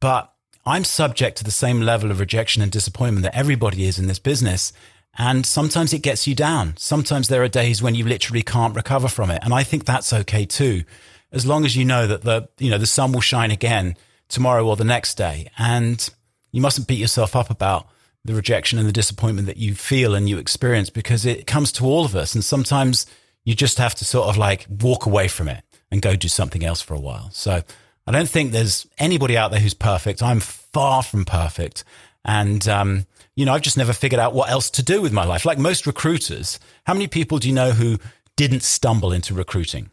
but 0.00 0.32
I'm 0.64 0.84
subject 0.84 1.38
to 1.38 1.44
the 1.44 1.50
same 1.50 1.80
level 1.80 2.10
of 2.10 2.20
rejection 2.20 2.62
and 2.62 2.70
disappointment 2.70 3.24
that 3.24 3.36
everybody 3.36 3.84
is 3.84 3.98
in 3.98 4.06
this 4.06 4.18
business. 4.18 4.72
And 5.18 5.44
sometimes 5.44 5.92
it 5.92 5.98
gets 5.98 6.26
you 6.26 6.34
down. 6.34 6.74
Sometimes 6.78 7.28
there 7.28 7.42
are 7.42 7.48
days 7.48 7.82
when 7.82 7.94
you 7.94 8.04
literally 8.04 8.42
can't 8.42 8.74
recover 8.74 9.08
from 9.08 9.30
it. 9.30 9.42
And 9.44 9.52
I 9.52 9.64
think 9.64 9.84
that's 9.84 10.12
okay 10.12 10.46
too. 10.46 10.84
As 11.30 11.44
long 11.44 11.64
as 11.64 11.76
you 11.76 11.84
know 11.84 12.06
that 12.06 12.22
the, 12.22 12.48
you 12.58 12.70
know, 12.70 12.78
the 12.78 12.86
sun 12.86 13.12
will 13.12 13.20
shine 13.20 13.50
again 13.50 13.96
tomorrow 14.28 14.66
or 14.66 14.76
the 14.76 14.84
next 14.84 15.16
day. 15.16 15.50
And 15.58 16.08
you 16.52 16.62
mustn't 16.62 16.88
beat 16.88 16.98
yourself 16.98 17.36
up 17.36 17.50
about 17.50 17.86
the 18.24 18.34
rejection 18.34 18.78
and 18.78 18.88
the 18.88 18.92
disappointment 18.92 19.46
that 19.48 19.56
you 19.56 19.74
feel 19.74 20.14
and 20.14 20.28
you 20.28 20.38
experience 20.38 20.88
because 20.90 21.26
it 21.26 21.46
comes 21.46 21.72
to 21.72 21.84
all 21.84 22.04
of 22.04 22.14
us. 22.14 22.34
And 22.34 22.44
sometimes 22.44 23.04
you 23.44 23.54
just 23.54 23.78
have 23.78 23.94
to 23.96 24.04
sort 24.04 24.28
of 24.28 24.36
like 24.36 24.66
walk 24.68 25.06
away 25.06 25.28
from 25.28 25.48
it 25.48 25.64
and 25.90 26.00
go 26.00 26.16
do 26.16 26.28
something 26.28 26.64
else 26.64 26.80
for 26.80 26.94
a 26.94 27.00
while. 27.00 27.30
So 27.32 27.62
I 28.06 28.12
don't 28.12 28.28
think 28.28 28.52
there's 28.52 28.86
anybody 28.98 29.36
out 29.36 29.50
there 29.50 29.60
who's 29.60 29.74
perfect. 29.74 30.22
I'm 30.22 30.40
far 30.40 31.02
from 31.02 31.24
perfect. 31.24 31.84
And, 32.24 32.66
um, 32.68 33.06
you 33.34 33.44
know, 33.44 33.52
I've 33.52 33.62
just 33.62 33.76
never 33.76 33.92
figured 33.92 34.20
out 34.20 34.34
what 34.34 34.50
else 34.50 34.70
to 34.70 34.82
do 34.82 35.02
with 35.02 35.12
my 35.12 35.24
life. 35.24 35.44
Like 35.44 35.58
most 35.58 35.86
recruiters, 35.86 36.58
how 36.84 36.94
many 36.94 37.06
people 37.06 37.38
do 37.38 37.48
you 37.48 37.54
know 37.54 37.72
who 37.72 37.98
didn't 38.36 38.62
stumble 38.62 39.12
into 39.12 39.34
recruiting? 39.34 39.90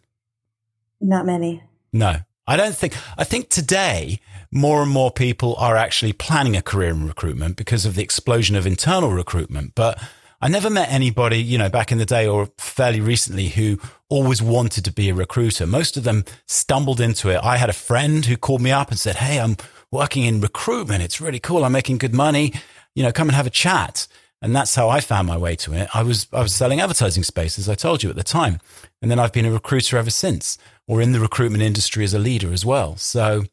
Not 1.01 1.25
many. 1.25 1.63
No, 1.93 2.17
I 2.45 2.57
don't 2.57 2.75
think. 2.75 2.95
I 3.17 3.23
think 3.23 3.49
today 3.49 4.19
more 4.51 4.81
and 4.81 4.91
more 4.91 5.11
people 5.11 5.55
are 5.55 5.75
actually 5.77 6.13
planning 6.13 6.55
a 6.55 6.61
career 6.61 6.89
in 6.89 7.07
recruitment 7.07 7.55
because 7.55 7.85
of 7.85 7.95
the 7.95 8.03
explosion 8.03 8.55
of 8.55 8.65
internal 8.65 9.11
recruitment. 9.11 9.75
But 9.75 10.01
I 10.41 10.47
never 10.47 10.69
met 10.69 10.89
anybody, 10.89 11.37
you 11.37 11.57
know, 11.57 11.69
back 11.69 11.91
in 11.91 11.97
the 11.97 12.05
day 12.05 12.25
or 12.25 12.49
fairly 12.57 13.01
recently 13.01 13.49
who 13.49 13.79
always 14.07 14.41
wanted 14.41 14.85
to 14.85 14.91
be 14.91 15.09
a 15.09 15.13
recruiter. 15.13 15.67
Most 15.67 15.97
of 15.97 16.03
them 16.03 16.23
stumbled 16.45 17.01
into 17.01 17.29
it. 17.29 17.39
I 17.43 17.57
had 17.57 17.69
a 17.69 17.73
friend 17.73 18.25
who 18.25 18.37
called 18.37 18.61
me 18.61 18.71
up 18.71 18.89
and 18.89 18.99
said, 18.99 19.17
Hey, 19.17 19.39
I'm 19.39 19.57
working 19.91 20.23
in 20.23 20.39
recruitment. 20.39 21.03
It's 21.03 21.19
really 21.19 21.39
cool. 21.39 21.65
I'm 21.65 21.73
making 21.73 21.97
good 21.97 22.13
money. 22.13 22.53
You 22.95 23.03
know, 23.03 23.11
come 23.11 23.27
and 23.27 23.35
have 23.35 23.47
a 23.47 23.51
chat. 23.51 24.07
And 24.41 24.55
that's 24.55 24.73
how 24.73 24.87
I 24.87 25.01
found 25.01 25.27
my 25.27 25.37
way 25.37 25.57
to 25.57 25.73
it. 25.73 25.89
I 25.93 26.01
was, 26.01 26.27
I 26.31 26.41
was 26.41 26.55
selling 26.55 26.79
advertising 26.79 27.23
space, 27.23 27.59
as 27.59 27.67
I 27.67 27.75
told 27.75 28.03
you 28.03 28.09
at 28.09 28.15
the 28.15 28.23
time. 28.23 28.61
And 29.01 29.11
then 29.11 29.19
I've 29.19 29.33
been 29.33 29.45
a 29.45 29.51
recruiter 29.51 29.97
ever 29.97 30.09
since 30.09 30.57
or 30.87 31.01
in 31.01 31.11
the 31.11 31.19
recruitment 31.19 31.61
industry 31.61 32.05
as 32.05 32.13
a 32.13 32.19
leader 32.19 32.53
as 32.53 32.65
well. 32.65 32.95
So, 32.95 33.43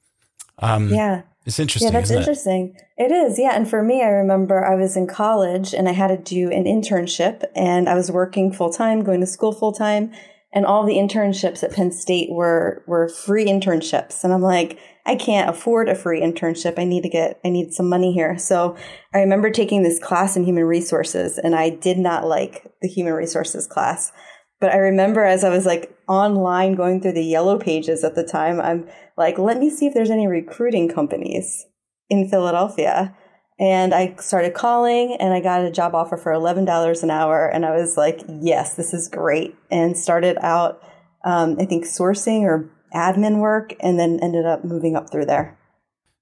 um, 0.61 0.89
yeah, 0.89 1.23
it's 1.47 1.59
interesting. 1.59 1.93
Yeah, 1.93 1.99
that's 1.99 2.11
interesting. 2.11 2.75
It? 2.99 3.11
it 3.11 3.15
is. 3.15 3.39
Yeah. 3.39 3.55
And 3.55 3.69
for 3.69 3.83
me, 3.83 4.03
I 4.03 4.09
remember 4.09 4.65
I 4.65 4.75
was 4.75 4.97
in 4.97 5.07
college 5.07 5.73
and 5.73 5.89
I 5.89 5.93
had 5.93 6.09
to 6.09 6.17
do 6.17 6.51
an 6.51 6.65
internship 6.65 7.45
and 7.55 7.89
I 7.89 7.95
was 7.95 8.11
working 8.11 8.53
full 8.53 8.71
time, 8.71 9.05
going 9.05 9.21
to 9.21 9.27
school 9.27 9.53
full 9.53 9.73
time 9.73 10.13
and 10.57 10.65
all 10.65 10.87
the 10.87 10.95
internships 10.95 11.63
at 11.63 11.73
Penn 11.73 11.93
State 11.93 12.31
were 12.31 12.83
were 12.87 13.09
free 13.11 13.45
internships. 13.45 14.25
And 14.25 14.33
I'm 14.33 14.41
like, 14.41 14.79
I 15.05 15.15
can't 15.15 15.51
afford 15.51 15.89
a 15.89 15.95
free 15.95 16.23
internship. 16.23 16.79
I 16.79 16.85
need 16.85 17.03
to 17.03 17.11
get 17.11 17.39
I 17.45 17.51
need 17.51 17.75
some 17.75 17.91
money 17.91 18.13
here. 18.13 18.39
So 18.39 18.75
I 19.15 19.19
remember 19.19 19.51
taking 19.51 19.83
this 19.83 19.99
class 19.99 20.35
in 20.35 20.45
human 20.45 20.65
resources 20.65 21.37
and 21.37 21.55
I 21.55 21.69
did 21.69 21.99
not 21.99 22.27
like 22.27 22.73
the 22.81 22.89
human 22.89 23.13
resources 23.13 23.67
class. 23.67 24.13
But 24.61 24.73
I 24.73 24.77
remember 24.77 25.25
as 25.25 25.45
I 25.45 25.51
was 25.51 25.67
like 25.67 25.97
online 26.09 26.75
going 26.75 27.01
through 27.01 27.13
the 27.13 27.25
yellow 27.25 27.59
pages 27.59 28.05
at 28.05 28.15
the 28.15 28.25
time, 28.25 28.61
I'm 28.61 28.89
like, 29.17 29.39
let 29.39 29.59
me 29.59 29.71
see 29.71 29.87
if 29.87 29.95
there's 29.95 30.11
any 30.11 30.27
recruiting 30.27 30.89
companies 30.89 31.67
in 32.09 32.29
Philadelphia. 32.29 33.15
And 33.59 33.95
I 33.95 34.15
started 34.17 34.55
calling 34.55 35.17
and 35.19 35.33
I 35.33 35.41
got 35.41 35.65
a 35.65 35.71
job 35.71 35.95
offer 35.95 36.17
for 36.17 36.33
$11 36.33 37.03
an 37.03 37.11
hour. 37.11 37.47
And 37.47 37.65
I 37.65 37.75
was 37.75 37.97
like, 37.97 38.23
yes, 38.29 38.75
this 38.75 38.93
is 38.93 39.09
great. 39.09 39.55
And 39.71 39.97
started 39.97 40.37
out, 40.41 40.83
um, 41.25 41.57
I 41.59 41.65
think, 41.65 41.85
sourcing 41.85 42.43
or 42.43 42.71
admin 42.95 43.39
work 43.39 43.75
and 43.81 43.99
then 43.99 44.21
ended 44.23 44.47
up 44.47 44.65
moving 44.65 44.97
up 44.97 45.11
through 45.11 45.27
there. 45.27 45.59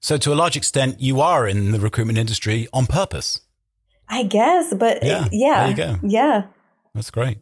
So, 0.00 0.18
to 0.18 0.32
a 0.32 0.36
large 0.36 0.54
extent, 0.54 1.00
you 1.00 1.22
are 1.22 1.48
in 1.48 1.72
the 1.72 1.80
recruitment 1.80 2.18
industry 2.18 2.68
on 2.74 2.86
purpose. 2.86 3.40
I 4.06 4.24
guess, 4.24 4.74
but 4.74 5.02
yeah, 5.02 5.28
yeah. 5.32 5.60
There 5.60 5.70
you 5.70 5.76
go. 5.76 6.06
Yeah. 6.06 6.42
That's 6.94 7.10
great. 7.10 7.38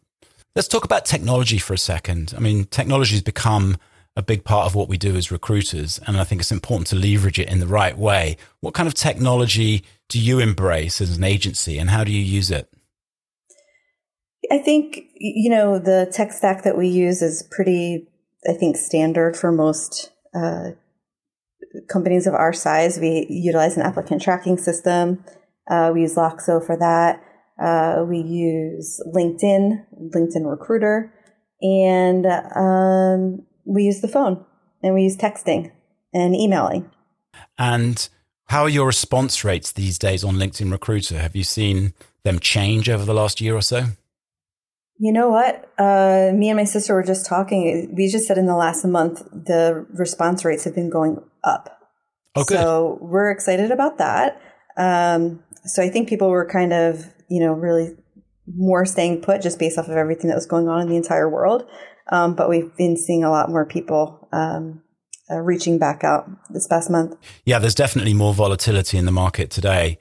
Let's 0.55 0.67
talk 0.67 0.85
about 0.85 1.05
technology 1.05 1.57
for 1.57 1.73
a 1.73 1.79
second. 1.79 2.33
I 2.37 2.39
mean, 2.39 2.65
technology 2.65 3.15
has 3.15 3.23
become 3.23 3.77
a 4.15 4.21
big 4.21 4.43
part 4.43 4.67
of 4.67 4.75
what 4.75 4.87
we 4.87 4.97
do 4.97 5.15
as 5.15 5.31
recruiters. 5.31 5.99
And 6.05 6.17
I 6.17 6.23
think 6.23 6.41
it's 6.41 6.51
important 6.51 6.87
to 6.87 6.95
leverage 6.95 7.39
it 7.39 7.49
in 7.49 7.59
the 7.59 7.67
right 7.67 7.97
way. 7.97 8.37
What 8.59 8.75
kind 8.75 8.87
of 8.87 8.93
technology 8.93 9.83
do 10.09 10.19
you 10.19 10.39
embrace 10.39 11.01
as 11.01 11.17
an 11.17 11.23
agency 11.23 11.79
and 11.79 11.89
how 11.89 12.03
do 12.03 12.11
you 12.11 12.21
use 12.21 12.51
it? 12.51 12.69
I 14.51 14.59
think, 14.59 14.99
you 15.15 15.49
know, 15.49 15.79
the 15.79 16.11
tech 16.13 16.31
stack 16.31 16.63
that 16.63 16.77
we 16.77 16.87
use 16.87 17.23
is 17.23 17.47
pretty, 17.49 18.07
I 18.47 18.53
think, 18.53 18.77
standard 18.77 19.35
for 19.35 19.51
most 19.51 20.11
uh, 20.35 20.71
companies 21.89 22.27
of 22.27 22.35
our 22.35 22.53
size. 22.53 22.99
We 22.99 23.25
utilize 23.29 23.75
an 23.75 23.83
applicant 23.83 24.21
tracking 24.21 24.57
system. 24.57 25.23
Uh, 25.67 25.89
we 25.93 26.01
use 26.01 26.15
Loxo 26.15 26.63
for 26.63 26.77
that. 26.77 27.23
Uh, 27.61 28.03
we 28.07 28.19
use 28.19 29.01
LinkedIn, 29.13 29.85
LinkedIn 30.13 30.49
Recruiter, 30.49 31.13
and 31.61 32.25
um, 32.55 33.45
we 33.65 33.83
use 33.83 34.01
the 34.01 34.07
phone 34.07 34.43
and 34.81 34.93
we 34.93 35.03
use 35.03 35.15
texting 35.15 35.71
and 36.13 36.35
emailing. 36.35 36.89
And 37.57 38.07
how 38.47 38.63
are 38.63 38.69
your 38.69 38.87
response 38.87 39.43
rates 39.43 39.71
these 39.71 39.97
days 39.97 40.23
on 40.23 40.35
LinkedIn 40.35 40.71
Recruiter? 40.71 41.19
Have 41.19 41.35
you 41.35 41.43
seen 41.43 41.93
them 42.23 42.39
change 42.39 42.89
over 42.89 43.05
the 43.05 43.13
last 43.13 43.39
year 43.39 43.55
or 43.55 43.61
so? 43.61 43.85
You 44.99 45.11
know 45.11 45.29
what? 45.29 45.71
Uh, 45.77 46.31
me 46.33 46.49
and 46.49 46.57
my 46.57 46.63
sister 46.65 46.93
were 46.93 47.03
just 47.03 47.25
talking. 47.25 47.93
We 47.95 48.09
just 48.09 48.27
said 48.27 48.37
in 48.37 48.45
the 48.45 48.55
last 48.55 48.85
month 48.85 49.23
the 49.31 49.85
response 49.89 50.45
rates 50.45 50.63
have 50.65 50.75
been 50.75 50.89
going 50.89 51.21
up. 51.43 51.79
Oh. 52.35 52.45
So 52.47 52.97
we're 53.01 53.31
excited 53.31 53.71
about 53.71 53.97
that. 53.97 54.41
Um, 54.77 55.43
so 55.65 55.81
I 55.81 55.89
think 55.89 56.09
people 56.09 56.29
were 56.29 56.45
kind 56.45 56.73
of, 56.73 57.05
you 57.33 57.39
know, 57.39 57.53
really 57.53 57.95
more 58.45 58.85
staying 58.85 59.19
put 59.21 59.41
just 59.41 59.57
based 59.57 59.79
off 59.79 59.87
of 59.87 59.97
everything 59.97 60.27
that 60.27 60.35
was 60.35 60.45
going 60.45 60.67
on 60.67 60.81
in 60.81 60.87
the 60.87 60.95
entire 60.95 61.27
world. 61.27 61.67
Um, 62.11 62.35
but 62.35 62.47
we've 62.47 62.75
been 62.77 62.95
seeing 62.95 63.23
a 63.23 63.31
lot 63.31 63.49
more 63.49 63.65
people 63.65 64.27
um, 64.31 64.83
uh, 65.31 65.39
reaching 65.39 65.79
back 65.79 66.03
out 66.03 66.29
this 66.51 66.67
past 66.67 66.91
month. 66.91 67.15
Yeah, 67.43 67.57
there's 67.57 67.73
definitely 67.73 68.13
more 68.13 68.35
volatility 68.35 68.99
in 68.99 69.05
the 69.05 69.11
market 69.11 69.49
today. 69.49 69.97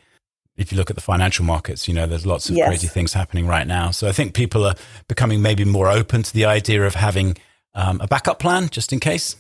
if 0.59 0.71
you 0.71 0.77
look 0.77 0.91
at 0.91 0.97
the 0.97 1.03
financial 1.03 1.47
markets, 1.47 1.89
you 1.89 1.95
know, 1.95 2.07
there's 2.07 2.27
lots 2.27 2.51
of 2.51 2.57
yes. 2.57 2.69
crazy 2.69 2.87
things 2.87 3.15
happening 3.15 3.47
right 3.47 3.67
now. 3.67 3.91
So 3.91 4.07
I 4.07 4.13
think 4.13 4.35
people 4.35 4.67
are 4.67 4.75
becoming 5.09 5.41
maybe 5.41 5.65
more 5.65 5.89
open 5.89 6.23
to 6.23 6.33
the 6.35 6.45
idea 6.45 6.85
of 6.85 6.95
having 6.95 7.39
um, 7.75 7.99
a 8.03 8.07
backup 8.07 8.39
plan 8.41 8.69
just 8.69 8.93
in 8.93 9.01
case. 9.01 9.37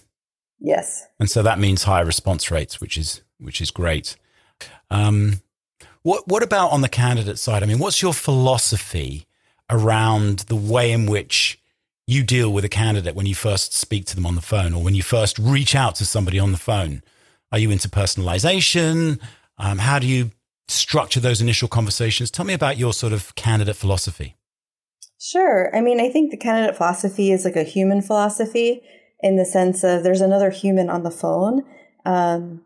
Yes. 0.60 1.06
And 1.20 1.28
so 1.28 1.42
that 1.42 1.58
means 1.58 1.82
higher 1.82 2.06
response 2.06 2.50
rates, 2.50 2.80
which 2.80 2.96
is 2.96 3.20
which 3.38 3.60
is 3.60 3.70
great. 3.70 4.16
Um, 4.90 5.42
what 6.02 6.26
what 6.28 6.42
about 6.42 6.72
on 6.72 6.80
the 6.80 6.88
candidate 6.88 7.38
side? 7.38 7.62
I 7.62 7.66
mean, 7.66 7.78
what's 7.78 8.02
your 8.02 8.12
philosophy 8.12 9.26
around 9.70 10.40
the 10.40 10.56
way 10.56 10.92
in 10.92 11.06
which 11.06 11.58
you 12.06 12.22
deal 12.22 12.52
with 12.52 12.64
a 12.64 12.68
candidate 12.68 13.14
when 13.14 13.26
you 13.26 13.34
first 13.34 13.72
speak 13.72 14.06
to 14.06 14.14
them 14.16 14.26
on 14.26 14.34
the 14.34 14.42
phone 14.42 14.74
or 14.74 14.82
when 14.82 14.94
you 14.94 15.02
first 15.02 15.38
reach 15.38 15.74
out 15.74 15.94
to 15.96 16.04
somebody 16.04 16.38
on 16.38 16.52
the 16.52 16.58
phone? 16.58 17.02
Are 17.52 17.58
you 17.58 17.70
into 17.70 17.88
personalization? 17.88 19.20
Um, 19.58 19.78
how 19.78 19.98
do 19.98 20.06
you 20.06 20.30
structure 20.68 21.20
those 21.20 21.40
initial 21.40 21.68
conversations? 21.68 22.30
Tell 22.30 22.44
me 22.44 22.54
about 22.54 22.78
your 22.78 22.92
sort 22.92 23.12
of 23.12 23.34
candidate 23.34 23.76
philosophy. 23.76 24.36
Sure. 25.20 25.74
I 25.76 25.80
mean, 25.80 26.00
I 26.00 26.08
think 26.08 26.30
the 26.30 26.36
candidate 26.36 26.76
philosophy 26.76 27.30
is 27.30 27.44
like 27.44 27.56
a 27.56 27.62
human 27.62 28.02
philosophy 28.02 28.82
in 29.20 29.36
the 29.36 29.44
sense 29.44 29.84
of 29.84 30.02
there's 30.02 30.20
another 30.20 30.50
human 30.50 30.90
on 30.90 31.04
the 31.04 31.10
phone 31.10 31.62
um, 32.04 32.62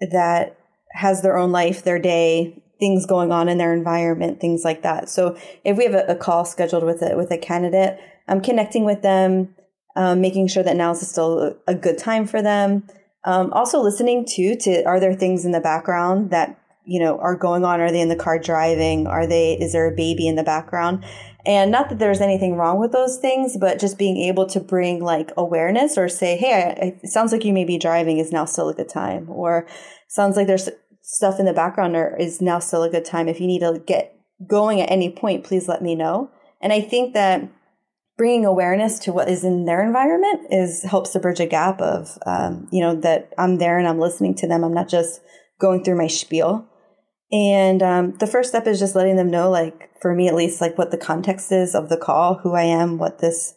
that 0.00 0.56
has 0.94 1.22
their 1.22 1.36
own 1.36 1.52
life, 1.52 1.82
their 1.82 1.98
day, 1.98 2.62
things 2.80 3.06
going 3.06 3.32
on 3.32 3.48
in 3.48 3.58
their 3.58 3.74
environment, 3.74 4.40
things 4.40 4.64
like 4.64 4.82
that. 4.82 5.08
So 5.08 5.36
if 5.64 5.76
we 5.76 5.84
have 5.84 5.94
a, 5.94 6.06
a 6.06 6.14
call 6.14 6.44
scheduled 6.44 6.84
with 6.84 7.02
a 7.02 7.16
with 7.16 7.30
a 7.30 7.38
candidate, 7.38 7.98
I'm 8.28 8.40
connecting 8.40 8.84
with 8.84 9.02
them, 9.02 9.54
um, 9.96 10.20
making 10.20 10.48
sure 10.48 10.62
that 10.62 10.76
now 10.76 10.92
is 10.92 11.08
still 11.08 11.56
a 11.66 11.74
good 11.74 11.98
time 11.98 12.26
for 12.26 12.42
them. 12.42 12.86
Um, 13.24 13.52
also 13.52 13.80
listening 13.80 14.24
to 14.30 14.56
to 14.56 14.84
are 14.84 15.00
there 15.00 15.14
things 15.14 15.44
in 15.44 15.52
the 15.52 15.60
background 15.60 16.30
that 16.30 16.58
you 16.84 17.00
know 17.00 17.18
are 17.18 17.36
going 17.36 17.64
on? 17.64 17.80
Are 17.80 17.90
they 17.90 18.00
in 18.00 18.08
the 18.08 18.16
car 18.16 18.38
driving? 18.38 19.06
Are 19.06 19.26
they 19.26 19.54
is 19.54 19.72
there 19.72 19.90
a 19.90 19.96
baby 19.96 20.28
in 20.28 20.36
the 20.36 20.42
background? 20.42 21.04
And 21.46 21.70
not 21.70 21.90
that 21.90 21.98
there's 21.98 22.22
anything 22.22 22.56
wrong 22.56 22.78
with 22.80 22.92
those 22.92 23.18
things, 23.18 23.56
but 23.58 23.78
just 23.78 23.98
being 23.98 24.16
able 24.16 24.46
to 24.46 24.60
bring 24.60 25.02
like 25.02 25.30
awareness 25.36 25.98
or 25.98 26.08
say, 26.08 26.38
hey, 26.38 26.54
I, 26.54 26.98
it 27.02 27.08
sounds 27.08 27.32
like 27.32 27.44
you 27.44 27.52
may 27.52 27.64
be 27.64 27.76
driving 27.76 28.18
is 28.18 28.32
now 28.32 28.46
still 28.46 28.70
a 28.70 28.74
good 28.74 28.88
time. 28.88 29.28
Or 29.28 29.66
sounds 30.08 30.36
like 30.36 30.46
there's 30.46 30.70
stuff 31.04 31.38
in 31.38 31.44
the 31.44 31.52
background 31.52 31.94
or 31.94 32.16
is 32.16 32.40
now 32.40 32.58
still 32.58 32.82
a 32.82 32.90
good 32.90 33.04
time. 33.04 33.28
If 33.28 33.38
you 33.38 33.46
need 33.46 33.60
to 33.60 33.80
get 33.86 34.18
going 34.48 34.80
at 34.80 34.90
any 34.90 35.10
point, 35.10 35.44
please 35.44 35.68
let 35.68 35.82
me 35.82 35.94
know. 35.94 36.30
And 36.62 36.72
I 36.72 36.80
think 36.80 37.12
that 37.12 37.46
bringing 38.16 38.46
awareness 38.46 38.98
to 39.00 39.12
what 39.12 39.28
is 39.28 39.44
in 39.44 39.66
their 39.66 39.84
environment 39.84 40.46
is 40.50 40.82
helps 40.82 41.10
to 41.10 41.20
bridge 41.20 41.40
a 41.40 41.46
gap 41.46 41.80
of, 41.82 42.16
um, 42.26 42.68
you 42.72 42.80
know, 42.80 42.94
that 42.96 43.32
I'm 43.36 43.58
there 43.58 43.78
and 43.78 43.86
I'm 43.86 43.98
listening 43.98 44.34
to 44.36 44.48
them. 44.48 44.64
I'm 44.64 44.72
not 44.72 44.88
just 44.88 45.20
going 45.60 45.84
through 45.84 45.98
my 45.98 46.06
spiel. 46.06 46.66
And 47.30 47.82
um, 47.82 48.16
the 48.18 48.26
first 48.26 48.48
step 48.48 48.66
is 48.66 48.78
just 48.78 48.94
letting 48.94 49.16
them 49.16 49.30
know, 49.30 49.50
like 49.50 49.90
for 50.00 50.14
me 50.14 50.28
at 50.28 50.34
least, 50.34 50.60
like 50.60 50.78
what 50.78 50.90
the 50.90 50.96
context 50.96 51.52
is 51.52 51.74
of 51.74 51.90
the 51.90 51.98
call, 51.98 52.36
who 52.36 52.54
I 52.54 52.62
am, 52.62 52.96
what 52.96 53.18
this 53.18 53.54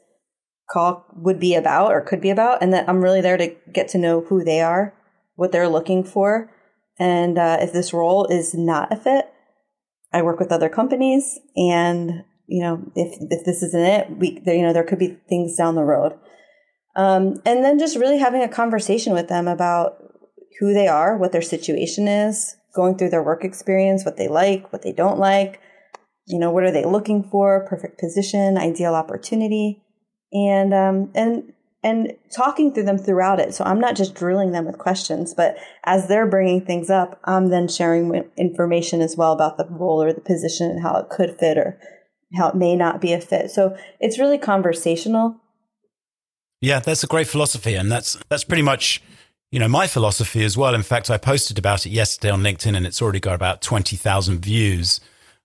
call 0.69 1.05
would 1.15 1.39
be 1.39 1.55
about 1.55 1.93
or 1.93 2.01
could 2.01 2.19
be 2.19 2.29
about, 2.29 2.61
and 2.61 2.73
that 2.73 2.89
I'm 2.89 3.01
really 3.01 3.21
there 3.21 3.37
to 3.37 3.55
get 3.71 3.87
to 3.89 3.97
know 3.97 4.21
who 4.21 4.43
they 4.43 4.59
are, 4.59 4.93
what 5.35 5.53
they're 5.53 5.69
looking 5.69 6.03
for, 6.03 6.51
and 6.99 7.37
uh, 7.37 7.57
if 7.61 7.73
this 7.73 7.93
role 7.93 8.25
is 8.25 8.53
not 8.53 8.91
a 8.91 8.95
fit, 8.95 9.31
I 10.13 10.21
work 10.21 10.39
with 10.39 10.51
other 10.51 10.69
companies, 10.69 11.39
and 11.55 12.23
you 12.47 12.63
know 12.63 12.91
if 12.95 13.17
if 13.19 13.45
this 13.45 13.63
isn't 13.63 13.85
it, 13.85 14.17
we 14.17 14.41
you 14.45 14.61
know 14.61 14.73
there 14.73 14.83
could 14.83 14.99
be 14.99 15.17
things 15.29 15.55
down 15.55 15.75
the 15.75 15.83
road, 15.83 16.13
um, 16.95 17.35
and 17.45 17.63
then 17.63 17.79
just 17.79 17.97
really 17.97 18.17
having 18.17 18.41
a 18.41 18.49
conversation 18.49 19.13
with 19.13 19.27
them 19.27 19.47
about 19.47 19.97
who 20.59 20.73
they 20.73 20.87
are, 20.87 21.17
what 21.17 21.31
their 21.31 21.41
situation 21.41 22.07
is, 22.07 22.55
going 22.75 22.97
through 22.97 23.09
their 23.09 23.23
work 23.23 23.43
experience, 23.43 24.05
what 24.05 24.17
they 24.17 24.27
like, 24.27 24.71
what 24.71 24.81
they 24.81 24.93
don't 24.93 25.19
like, 25.19 25.59
you 26.27 26.39
know, 26.39 26.51
what 26.51 26.63
are 26.63 26.71
they 26.71 26.85
looking 26.85 27.23
for, 27.23 27.65
perfect 27.67 27.99
position, 27.99 28.57
ideal 28.57 28.95
opportunity, 28.95 29.81
and 30.31 30.73
um, 30.73 31.11
and 31.15 31.53
and 31.87 32.13
talking 32.35 32.73
through 32.73 32.83
them 32.83 32.97
throughout 32.97 33.39
it. 33.39 33.53
So 33.53 33.63
I'm 33.63 33.79
not 33.79 33.95
just 33.95 34.13
drilling 34.13 34.51
them 34.51 34.65
with 34.65 34.77
questions, 34.77 35.33
but 35.33 35.57
as 35.85 36.07
they're 36.07 36.27
bringing 36.27 36.65
things 36.65 36.89
up, 36.89 37.19
I'm 37.23 37.49
then 37.49 37.69
sharing 37.69 38.29
information 38.35 39.01
as 39.01 39.15
well 39.15 39.31
about 39.31 39.57
the 39.57 39.65
role 39.69 40.03
or 40.03 40.11
the 40.11 40.19
position 40.19 40.69
and 40.69 40.81
how 40.81 40.97
it 40.97 41.09
could 41.09 41.39
fit 41.39 41.57
or 41.57 41.79
how 42.35 42.49
it 42.49 42.55
may 42.55 42.75
not 42.75 42.99
be 42.99 43.13
a 43.13 43.21
fit. 43.21 43.51
So 43.51 43.77
it's 44.01 44.19
really 44.19 44.37
conversational. 44.37 45.37
Yeah, 46.59 46.79
that's 46.79 47.03
a 47.03 47.07
great 47.07 47.27
philosophy, 47.27 47.75
and 47.75 47.89
that's 47.91 48.17
that's 48.29 48.43
pretty 48.43 48.63
much 48.63 49.01
you 49.51 49.59
know, 49.59 49.67
my 49.69 49.87
philosophy 49.87 50.43
as 50.43 50.57
well. 50.57 50.75
In 50.75 50.83
fact, 50.83 51.09
I 51.09 51.17
posted 51.17 51.57
about 51.57 51.85
it 51.85 51.91
yesterday 51.91 52.31
on 52.31 52.41
LinkedIn 52.41 52.75
and 52.75 52.85
it's 52.85 53.01
already 53.01 53.21
got 53.21 53.35
about 53.35 53.61
20,000 53.61 54.39
views, 54.39 54.99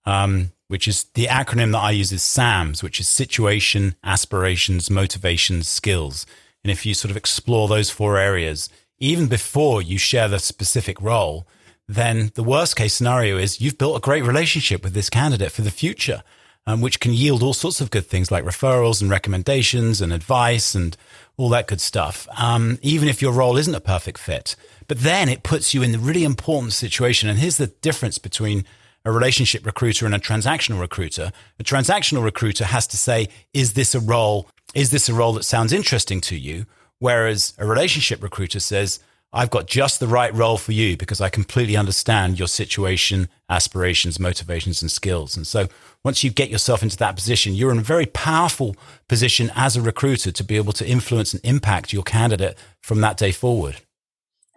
um, 0.06 0.50
which 0.72 0.88
is 0.88 1.04
the 1.12 1.26
acronym 1.26 1.72
that 1.72 1.82
I 1.82 1.90
use 1.90 2.12
is 2.12 2.22
SAMS, 2.22 2.82
which 2.82 2.98
is 2.98 3.06
situation, 3.06 3.94
aspirations, 4.02 4.88
motivations, 4.88 5.68
skills. 5.68 6.24
And 6.64 6.70
if 6.70 6.86
you 6.86 6.94
sort 6.94 7.10
of 7.10 7.16
explore 7.18 7.68
those 7.68 7.90
four 7.90 8.16
areas, 8.16 8.70
even 8.98 9.26
before 9.26 9.82
you 9.82 9.98
share 9.98 10.28
the 10.28 10.38
specific 10.38 10.98
role, 10.98 11.46
then 11.86 12.32
the 12.36 12.42
worst 12.42 12.74
case 12.74 12.94
scenario 12.94 13.36
is 13.36 13.60
you've 13.60 13.76
built 13.76 13.98
a 13.98 14.00
great 14.00 14.24
relationship 14.24 14.82
with 14.82 14.94
this 14.94 15.10
candidate 15.10 15.52
for 15.52 15.60
the 15.60 15.70
future, 15.70 16.22
um, 16.66 16.80
which 16.80 17.00
can 17.00 17.12
yield 17.12 17.42
all 17.42 17.52
sorts 17.52 17.82
of 17.82 17.90
good 17.90 18.06
things 18.06 18.30
like 18.30 18.42
referrals 18.42 19.02
and 19.02 19.10
recommendations 19.10 20.00
and 20.00 20.10
advice 20.10 20.74
and 20.74 20.96
all 21.36 21.50
that 21.50 21.66
good 21.66 21.82
stuff, 21.82 22.26
um, 22.38 22.78
even 22.80 23.10
if 23.10 23.20
your 23.20 23.32
role 23.32 23.58
isn't 23.58 23.74
a 23.74 23.80
perfect 23.80 24.16
fit. 24.18 24.56
But 24.88 25.00
then 25.00 25.28
it 25.28 25.42
puts 25.42 25.74
you 25.74 25.82
in 25.82 25.92
the 25.92 25.98
really 25.98 26.24
important 26.24 26.72
situation. 26.72 27.28
And 27.28 27.38
here's 27.38 27.58
the 27.58 27.66
difference 27.66 28.16
between 28.16 28.64
a 29.04 29.12
relationship 29.12 29.66
recruiter 29.66 30.06
and 30.06 30.14
a 30.14 30.18
transactional 30.18 30.80
recruiter. 30.80 31.32
A 31.58 31.64
transactional 31.64 32.22
recruiter 32.22 32.64
has 32.64 32.86
to 32.88 32.96
say, 32.96 33.28
is 33.52 33.72
this 33.74 33.94
a 33.94 34.00
role? 34.00 34.48
Is 34.74 34.90
this 34.90 35.08
a 35.08 35.14
role 35.14 35.32
that 35.34 35.44
sounds 35.44 35.72
interesting 35.72 36.20
to 36.22 36.36
you? 36.36 36.66
Whereas 36.98 37.54
a 37.58 37.66
relationship 37.66 38.22
recruiter 38.22 38.60
says, 38.60 39.00
I've 39.34 39.50
got 39.50 39.66
just 39.66 39.98
the 39.98 40.06
right 40.06 40.32
role 40.34 40.58
for 40.58 40.72
you 40.72 40.96
because 40.96 41.20
I 41.20 41.30
completely 41.30 41.74
understand 41.74 42.38
your 42.38 42.48
situation, 42.48 43.28
aspirations, 43.48 44.20
motivations, 44.20 44.82
and 44.82 44.90
skills. 44.90 45.36
And 45.36 45.46
so 45.46 45.68
once 46.04 46.22
you 46.22 46.30
get 46.30 46.50
yourself 46.50 46.82
into 46.82 46.98
that 46.98 47.16
position, 47.16 47.54
you're 47.54 47.72
in 47.72 47.78
a 47.78 47.82
very 47.82 48.04
powerful 48.06 48.76
position 49.08 49.50
as 49.54 49.74
a 49.74 49.80
recruiter 49.80 50.32
to 50.32 50.44
be 50.44 50.56
able 50.56 50.74
to 50.74 50.86
influence 50.86 51.32
and 51.32 51.42
impact 51.44 51.94
your 51.94 52.02
candidate 52.02 52.58
from 52.82 53.00
that 53.00 53.16
day 53.16 53.32
forward. 53.32 53.76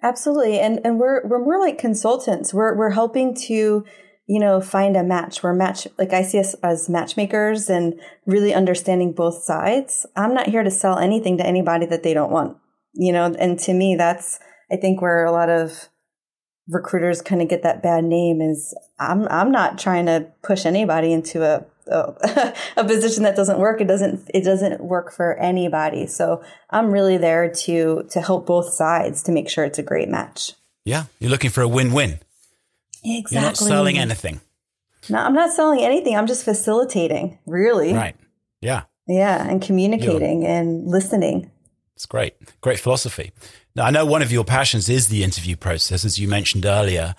Absolutely. 0.03 0.60
And 0.60 0.81
and 0.84 0.99
we're 0.99 1.25
we're 1.25 1.43
more 1.43 1.60
like 1.60 1.77
consultants. 1.77 2.53
We're 2.53 2.75
we're 2.75 2.91
helping 2.91 3.34
to 3.47 3.86
you 4.27 4.39
know 4.39 4.59
find 4.59 4.97
a 4.97 5.03
match 5.03 5.43
we're 5.43 5.53
match 5.53 5.88
like 5.97 6.13
i 6.13 6.21
see 6.21 6.39
us 6.39 6.53
as 6.55 6.89
matchmakers 6.89 7.69
and 7.69 7.99
really 8.25 8.53
understanding 8.53 9.11
both 9.11 9.43
sides 9.43 10.05
i'm 10.15 10.33
not 10.33 10.47
here 10.47 10.63
to 10.63 10.71
sell 10.71 10.97
anything 10.97 11.38
to 11.38 11.45
anybody 11.45 11.85
that 11.85 12.03
they 12.03 12.13
don't 12.13 12.31
want 12.31 12.57
you 12.93 13.11
know 13.11 13.25
and 13.38 13.59
to 13.59 13.73
me 13.73 13.95
that's 13.95 14.39
I 14.71 14.77
think 14.77 15.01
where 15.01 15.25
a 15.25 15.31
lot 15.31 15.49
of 15.49 15.89
recruiters 16.67 17.21
kind 17.21 17.41
of 17.41 17.47
get 17.47 17.63
that 17.63 17.83
bad 17.83 18.03
name 18.03 18.41
is 18.41 18.75
I'm 18.99 19.27
I'm 19.27 19.51
not 19.51 19.77
trying 19.77 20.07
to 20.07 20.27
push 20.41 20.65
anybody 20.65 21.13
into 21.13 21.43
a 21.43 21.65
a, 21.88 22.53
a 22.77 22.83
position 22.83 23.23
that 23.23 23.35
doesn't 23.35 23.59
work. 23.59 23.81
It 23.81 23.88
doesn't 23.88 24.29
it 24.33 24.43
doesn't 24.43 24.81
work 24.81 25.11
for 25.11 25.38
anybody. 25.38 26.07
So 26.07 26.43
I'm 26.71 26.91
really 26.91 27.17
there 27.17 27.51
to 27.51 28.07
to 28.09 28.21
help 28.21 28.47
both 28.47 28.73
sides 28.73 29.21
to 29.23 29.31
make 29.31 29.49
sure 29.49 29.65
it's 29.65 29.79
a 29.79 29.83
great 29.83 30.09
match. 30.09 30.53
Yeah, 30.83 31.05
you're 31.19 31.31
looking 31.31 31.49
for 31.49 31.61
a 31.61 31.67
win-win. 31.67 32.19
Exactly. 33.05 33.35
You're 33.35 33.41
not 33.41 33.57
selling 33.57 33.97
anything. 33.97 34.41
No, 35.09 35.19
I'm 35.19 35.33
not 35.33 35.51
selling 35.51 35.81
anything. 35.81 36.15
I'm 36.17 36.27
just 36.27 36.43
facilitating, 36.43 37.37
really. 37.45 37.93
Right. 37.93 38.15
Yeah. 38.61 38.83
Yeah, 39.07 39.47
and 39.47 39.61
communicating 39.61 40.41
you're, 40.41 40.51
and 40.51 40.87
listening. 40.87 41.51
It's 41.95 42.07
great. 42.07 42.33
Great 42.61 42.79
philosophy. 42.79 43.31
Now, 43.75 43.85
I 43.85 43.91
know 43.91 44.05
one 44.05 44.23
of 44.23 44.31
your 44.31 44.43
passions 44.43 44.89
is 44.89 45.09
the 45.09 45.23
interview 45.23 45.55
process, 45.55 46.03
as 46.03 46.17
you 46.17 46.27
mentioned 46.27 46.65
earlier, 46.65 47.13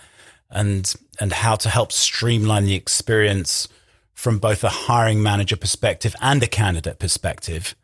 and 0.51 0.93
and 1.21 1.33
how 1.33 1.57
to 1.57 1.69
help 1.69 1.93
streamline 1.93 2.65
the 2.65 2.75
experience 2.75 3.69
from 4.15 4.39
both 4.39 4.65
a 4.65 4.69
hiring 4.69 5.23
manager 5.23 5.57
perspective 5.57 6.15
and 6.21 6.43
a 6.43 6.47
candidate 6.47 6.99
perspective. 6.99 7.75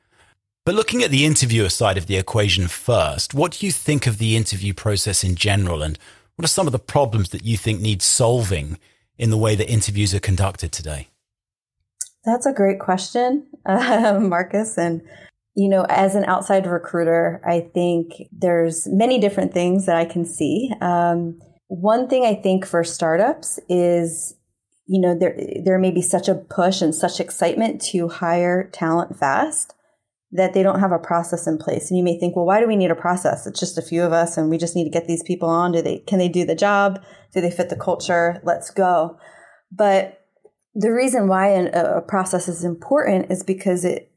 But 0.65 0.75
looking 0.75 1.03
at 1.03 1.11
the 1.11 1.27
interviewer 1.27 1.69
side 1.69 1.99
of 1.99 2.07
the 2.07 2.17
equation 2.17 2.69
first, 2.69 3.35
what 3.35 3.53
do 3.53 3.67
you 3.67 3.73
think 3.73 4.07
of 4.07 4.19
the 4.19 4.37
interview 4.37 4.75
process 4.75 5.23
in 5.25 5.35
general, 5.35 5.83
and 5.83 5.99
what 6.37 6.45
are 6.45 6.49
some 6.49 6.67
of 6.67 6.73
the 6.73 6.79
problems 6.79 7.31
that 7.31 7.45
you 7.45 7.57
think 7.57 7.81
need 7.81 8.03
solving 8.03 8.79
in 9.19 9.31
the 9.31 9.37
way 9.37 9.55
that 9.55 9.71
interviews 9.71 10.15
are 10.15 10.21
conducted 10.21 10.73
today? 10.73 11.09
That's 12.25 12.47
a 12.47 12.53
great 12.53 12.79
question, 12.79 13.47
uh, 13.67 14.19
Marcus. 14.23 14.79
And 14.79 15.03
you 15.55 15.69
know, 15.69 15.85
as 15.89 16.15
an 16.15 16.25
outside 16.25 16.67
recruiter, 16.67 17.43
I 17.47 17.61
think 17.61 18.15
there's 18.33 18.89
many 18.89 19.19
different 19.19 19.53
things 19.53 19.85
that 19.87 19.97
I 19.97 20.07
can 20.07 20.25
see. 20.25 20.73
Um, 20.81 21.41
one 21.69 22.09
thing 22.09 22.25
I 22.25 22.35
think 22.35 22.67
for 22.67 22.83
startups 22.85 23.59
is, 23.69 24.35
you 24.87 25.01
know, 25.01 25.15
there 25.19 25.39
there 25.63 25.79
may 25.79 25.91
be 25.91 26.03
such 26.03 26.29
a 26.29 26.35
push 26.35 26.81
and 26.81 26.95
such 26.95 27.21
excitement 27.21 27.83
to 27.93 28.09
hire 28.09 28.71
talent 28.73 29.19
fast 29.19 29.75
that 30.33 30.55
they 30.55 30.63
don't 30.63 30.81
have 30.81 30.93
a 30.93 30.99
process 30.99 31.47
in 31.47 31.59
place. 31.59 31.91
And 31.91 31.99
you 31.99 32.05
may 32.05 32.19
think, 32.19 32.35
well, 32.35 32.47
why 32.47 32.61
do 32.61 32.67
we 32.67 32.77
need 32.77 32.91
a 32.91 32.97
process? 32.97 33.47
It's 33.47 33.61
just 33.61 33.77
a 33.77 33.83
few 33.83 34.03
of 34.03 34.13
us 34.13 34.39
and 34.39 34.49
we 34.49 34.57
just 34.57 34.75
need 34.75 34.85
to 34.85 34.91
get 34.91 35.07
these 35.07 35.23
people 35.23 35.49
on. 35.49 35.73
Do 35.73 35.83
they, 35.83 35.99
can 35.99 36.19
they 36.19 36.29
do 36.29 36.45
the 36.45 36.55
job? 36.55 37.03
Do 37.35 37.41
they 37.41 37.51
fit 37.51 37.69
the 37.69 37.77
culture? 37.77 38.41
Let's 38.43 38.71
go. 38.71 39.19
But 39.71 40.21
the 40.75 40.91
reason 40.91 41.29
why 41.29 41.49
a 41.49 42.01
process 42.01 42.49
is 42.49 42.65
important 42.65 43.31
is 43.31 43.43
because 43.43 43.85
it, 43.85 44.11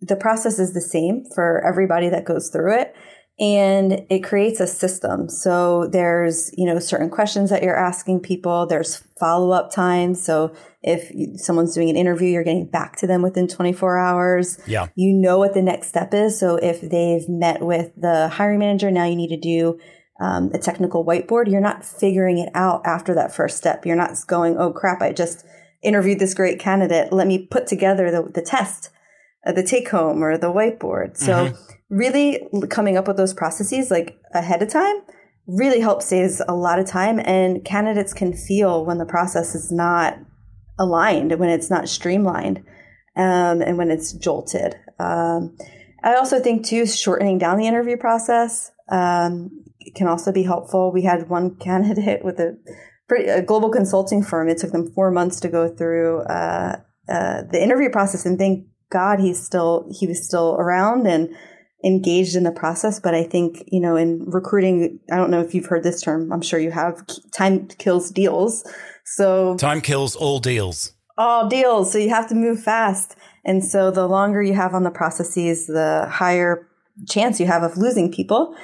the 0.00 0.16
process 0.16 0.58
is 0.60 0.72
the 0.72 0.80
same 0.80 1.24
for 1.34 1.64
everybody 1.66 2.08
that 2.10 2.24
goes 2.24 2.48
through 2.50 2.78
it 2.78 2.94
and 3.38 4.06
it 4.08 4.20
creates 4.20 4.60
a 4.60 4.66
system. 4.66 5.28
So 5.28 5.86
there's, 5.88 6.50
you 6.56 6.64
know, 6.64 6.78
certain 6.78 7.10
questions 7.10 7.50
that 7.50 7.62
you're 7.62 7.76
asking 7.76 8.20
people. 8.20 8.66
There's 8.66 8.96
follow 9.20 9.50
up 9.50 9.70
time. 9.70 10.14
So 10.14 10.54
if 10.82 11.12
someone's 11.38 11.74
doing 11.74 11.90
an 11.90 11.96
interview, 11.96 12.28
you're 12.28 12.44
getting 12.44 12.66
back 12.66 12.96
to 12.96 13.06
them 13.06 13.20
within 13.20 13.46
24 13.46 13.98
hours. 13.98 14.58
Yeah. 14.66 14.88
You 14.94 15.12
know 15.12 15.38
what 15.38 15.52
the 15.52 15.60
next 15.60 15.88
step 15.88 16.14
is. 16.14 16.38
So 16.38 16.56
if 16.56 16.80
they've 16.80 17.28
met 17.28 17.60
with 17.60 17.92
the 17.96 18.28
hiring 18.28 18.60
manager, 18.60 18.90
now 18.90 19.04
you 19.04 19.16
need 19.16 19.28
to 19.28 19.36
do 19.36 19.78
um, 20.18 20.50
a 20.54 20.58
technical 20.58 21.04
whiteboard. 21.04 21.50
You're 21.50 21.60
not 21.60 21.84
figuring 21.84 22.38
it 22.38 22.48
out 22.54 22.82
after 22.86 23.14
that 23.14 23.34
first 23.34 23.58
step. 23.58 23.84
You're 23.84 23.96
not 23.96 24.16
going, 24.26 24.56
oh 24.56 24.72
crap, 24.72 25.02
I 25.02 25.12
just 25.12 25.44
interviewed 25.82 26.18
this 26.18 26.34
great 26.34 26.58
candidate. 26.58 27.12
Let 27.12 27.26
me 27.26 27.46
put 27.46 27.66
together 27.66 28.10
the, 28.10 28.22
the 28.22 28.42
test, 28.42 28.90
the 29.52 29.62
take 29.62 29.88
home 29.88 30.22
or 30.22 30.36
the 30.36 30.52
whiteboard. 30.52 31.16
So 31.16 31.32
mm-hmm. 31.32 31.72
really 31.88 32.48
coming 32.68 32.96
up 32.96 33.08
with 33.08 33.16
those 33.16 33.34
processes 33.34 33.90
like 33.90 34.18
ahead 34.34 34.62
of 34.62 34.68
time 34.68 34.96
really 35.46 35.80
helps 35.80 36.06
saves 36.06 36.42
a 36.48 36.54
lot 36.54 36.78
of 36.78 36.86
time 36.86 37.20
and 37.20 37.64
candidates 37.64 38.12
can 38.12 38.32
feel 38.32 38.84
when 38.84 38.98
the 38.98 39.06
process 39.06 39.54
is 39.54 39.70
not 39.70 40.18
aligned, 40.78 41.38
when 41.38 41.48
it's 41.48 41.70
not 41.70 41.88
streamlined, 41.88 42.58
um, 43.16 43.62
and 43.62 43.78
when 43.78 43.90
it's 43.90 44.12
jolted. 44.12 44.74
Um, 44.98 45.56
I 46.02 46.14
also 46.14 46.40
think 46.40 46.66
too, 46.66 46.86
shortening 46.86 47.38
down 47.38 47.58
the 47.58 47.66
interview 47.66 47.96
process 47.96 48.70
um, 48.90 49.64
can 49.94 50.08
also 50.08 50.32
be 50.32 50.42
helpful. 50.42 50.92
We 50.92 51.02
had 51.02 51.28
one 51.28 51.56
candidate 51.60 52.24
with 52.24 52.38
a, 52.40 52.58
pretty, 53.08 53.28
a 53.28 53.42
global 53.42 53.70
consulting 53.70 54.22
firm. 54.22 54.48
It 54.48 54.58
took 54.58 54.72
them 54.72 54.90
four 54.92 55.10
months 55.10 55.40
to 55.40 55.48
go 55.48 55.68
through 55.68 56.22
uh, 56.22 56.80
uh, 57.08 57.42
the 57.50 57.62
interview 57.62 57.90
process, 57.90 58.26
and 58.26 58.38
thank 58.38 58.66
God 58.90 59.20
he's 59.20 59.44
still 59.44 59.88
he 59.98 60.06
was 60.06 60.24
still 60.24 60.56
around 60.58 61.06
and 61.06 61.34
engaged 61.84 62.36
in 62.36 62.44
the 62.44 62.52
process. 62.52 63.00
But 63.00 63.14
I 63.14 63.24
think 63.24 63.64
you 63.68 63.80
know 63.80 63.96
in 63.96 64.24
recruiting, 64.26 65.00
I 65.10 65.16
don't 65.16 65.30
know 65.30 65.40
if 65.40 65.54
you've 65.54 65.66
heard 65.66 65.82
this 65.82 66.00
term. 66.00 66.32
I'm 66.32 66.42
sure 66.42 66.58
you 66.58 66.70
have. 66.70 67.04
Time 67.32 67.68
kills 67.68 68.10
deals. 68.10 68.64
So 69.04 69.56
time 69.56 69.80
kills 69.80 70.16
all 70.16 70.38
deals. 70.38 70.92
All 71.18 71.48
deals. 71.48 71.92
So 71.92 71.98
you 71.98 72.10
have 72.10 72.28
to 72.28 72.34
move 72.34 72.62
fast. 72.62 73.16
And 73.44 73.64
so 73.64 73.90
the 73.90 74.08
longer 74.08 74.42
you 74.42 74.54
have 74.54 74.74
on 74.74 74.82
the 74.82 74.90
processes, 74.90 75.66
the 75.66 76.06
higher 76.10 76.68
chance 77.08 77.38
you 77.38 77.46
have 77.46 77.62
of 77.62 77.76
losing 77.76 78.12
people. 78.12 78.54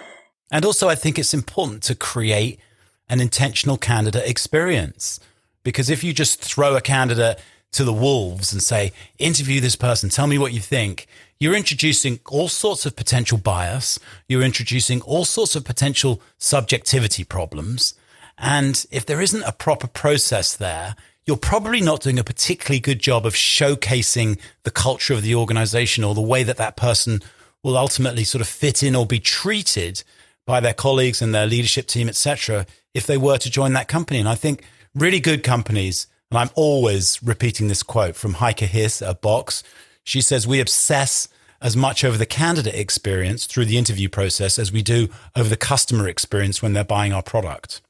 And 0.50 0.64
also, 0.64 0.88
I 0.88 0.94
think 0.94 1.18
it's 1.18 1.32
important 1.32 1.82
to 1.84 1.94
create 1.94 2.60
an 3.08 3.20
intentional 3.20 3.76
candidate 3.76 4.28
experience. 4.28 5.20
Because 5.62 5.88
if 5.88 6.02
you 6.02 6.12
just 6.12 6.40
throw 6.42 6.76
a 6.76 6.80
candidate 6.80 7.40
to 7.72 7.84
the 7.84 7.92
wolves 7.92 8.52
and 8.52 8.62
say, 8.62 8.92
interview 9.18 9.60
this 9.60 9.76
person, 9.76 10.10
tell 10.10 10.26
me 10.26 10.38
what 10.38 10.52
you 10.52 10.60
think, 10.60 11.06
you're 11.42 11.56
introducing 11.56 12.20
all 12.28 12.48
sorts 12.48 12.86
of 12.86 12.94
potential 12.94 13.36
bias. 13.36 13.98
You're 14.28 14.42
introducing 14.42 15.00
all 15.00 15.24
sorts 15.24 15.56
of 15.56 15.64
potential 15.64 16.22
subjectivity 16.38 17.24
problems. 17.24 17.94
And 18.38 18.86
if 18.92 19.04
there 19.04 19.20
isn't 19.20 19.42
a 19.42 19.50
proper 19.50 19.88
process 19.88 20.56
there, 20.56 20.94
you're 21.26 21.36
probably 21.36 21.80
not 21.80 22.00
doing 22.00 22.18
a 22.18 22.24
particularly 22.24 22.78
good 22.78 23.00
job 23.00 23.26
of 23.26 23.34
showcasing 23.34 24.38
the 24.62 24.70
culture 24.70 25.14
of 25.14 25.22
the 25.22 25.34
organization 25.34 26.04
or 26.04 26.14
the 26.14 26.20
way 26.20 26.44
that 26.44 26.58
that 26.58 26.76
person 26.76 27.20
will 27.62 27.76
ultimately 27.76 28.22
sort 28.22 28.40
of 28.40 28.48
fit 28.48 28.82
in 28.82 28.94
or 28.94 29.06
be 29.06 29.20
treated 29.20 30.04
by 30.46 30.60
their 30.60 30.74
colleagues 30.74 31.22
and 31.22 31.34
their 31.34 31.46
leadership 31.46 31.86
team, 31.86 32.08
etc., 32.08 32.66
if 32.94 33.06
they 33.06 33.16
were 33.16 33.38
to 33.38 33.50
join 33.50 33.72
that 33.72 33.88
company. 33.88 34.18
And 34.18 34.28
I 34.28 34.34
think 34.34 34.64
really 34.94 35.20
good 35.20 35.42
companies, 35.42 36.06
and 36.32 36.38
I'm 36.38 36.50
always 36.54 37.22
repeating 37.22 37.68
this 37.68 37.82
quote 37.82 38.16
from 38.16 38.34
Heike 38.34 38.60
Hiss 38.60 39.02
at 39.02 39.20
Box. 39.20 39.62
She 40.02 40.22
says, 40.22 40.46
We 40.46 40.60
obsess 40.60 41.28
as 41.60 41.76
much 41.76 42.04
over 42.04 42.16
the 42.16 42.24
candidate 42.24 42.74
experience 42.74 43.44
through 43.44 43.66
the 43.66 43.76
interview 43.76 44.08
process 44.08 44.58
as 44.58 44.72
we 44.72 44.80
do 44.80 45.08
over 45.36 45.50
the 45.50 45.58
customer 45.58 46.08
experience 46.08 46.62
when 46.62 46.72
they're 46.72 46.84
buying 46.84 47.12
our 47.12 47.22
product 47.22 47.82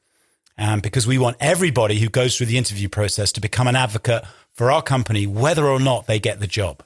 um, 0.58 0.80
because 0.80 1.06
we 1.06 1.18
want 1.18 1.36
everybody 1.38 2.00
who 2.00 2.08
goes 2.08 2.36
through 2.36 2.46
the 2.46 2.58
interview 2.58 2.88
process 2.88 3.30
to 3.30 3.40
become 3.40 3.68
an 3.68 3.76
advocate 3.76 4.24
for 4.52 4.72
our 4.72 4.82
company, 4.82 5.24
whether 5.24 5.66
or 5.66 5.78
not 5.78 6.08
they 6.08 6.18
get 6.18 6.40
the 6.40 6.48
job. 6.48 6.82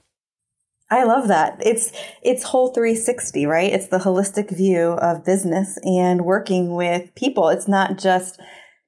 I 0.91 1.05
love 1.05 1.29
that. 1.29 1.57
It's 1.65 1.91
it's 2.23 2.43
whole 2.45 2.69
360, 2.69 3.47
right? 3.47 3.73
It's 3.73 3.89
the 3.89 3.99
holistic 3.99 4.55
view 4.55 4.91
of 4.91 5.25
business 5.25 5.79
and 5.85 6.27
working 6.27 6.75
with 6.75 7.13
people. 7.17 7.49
It's 7.49 7.67
not 7.67 7.99
just 7.99 8.39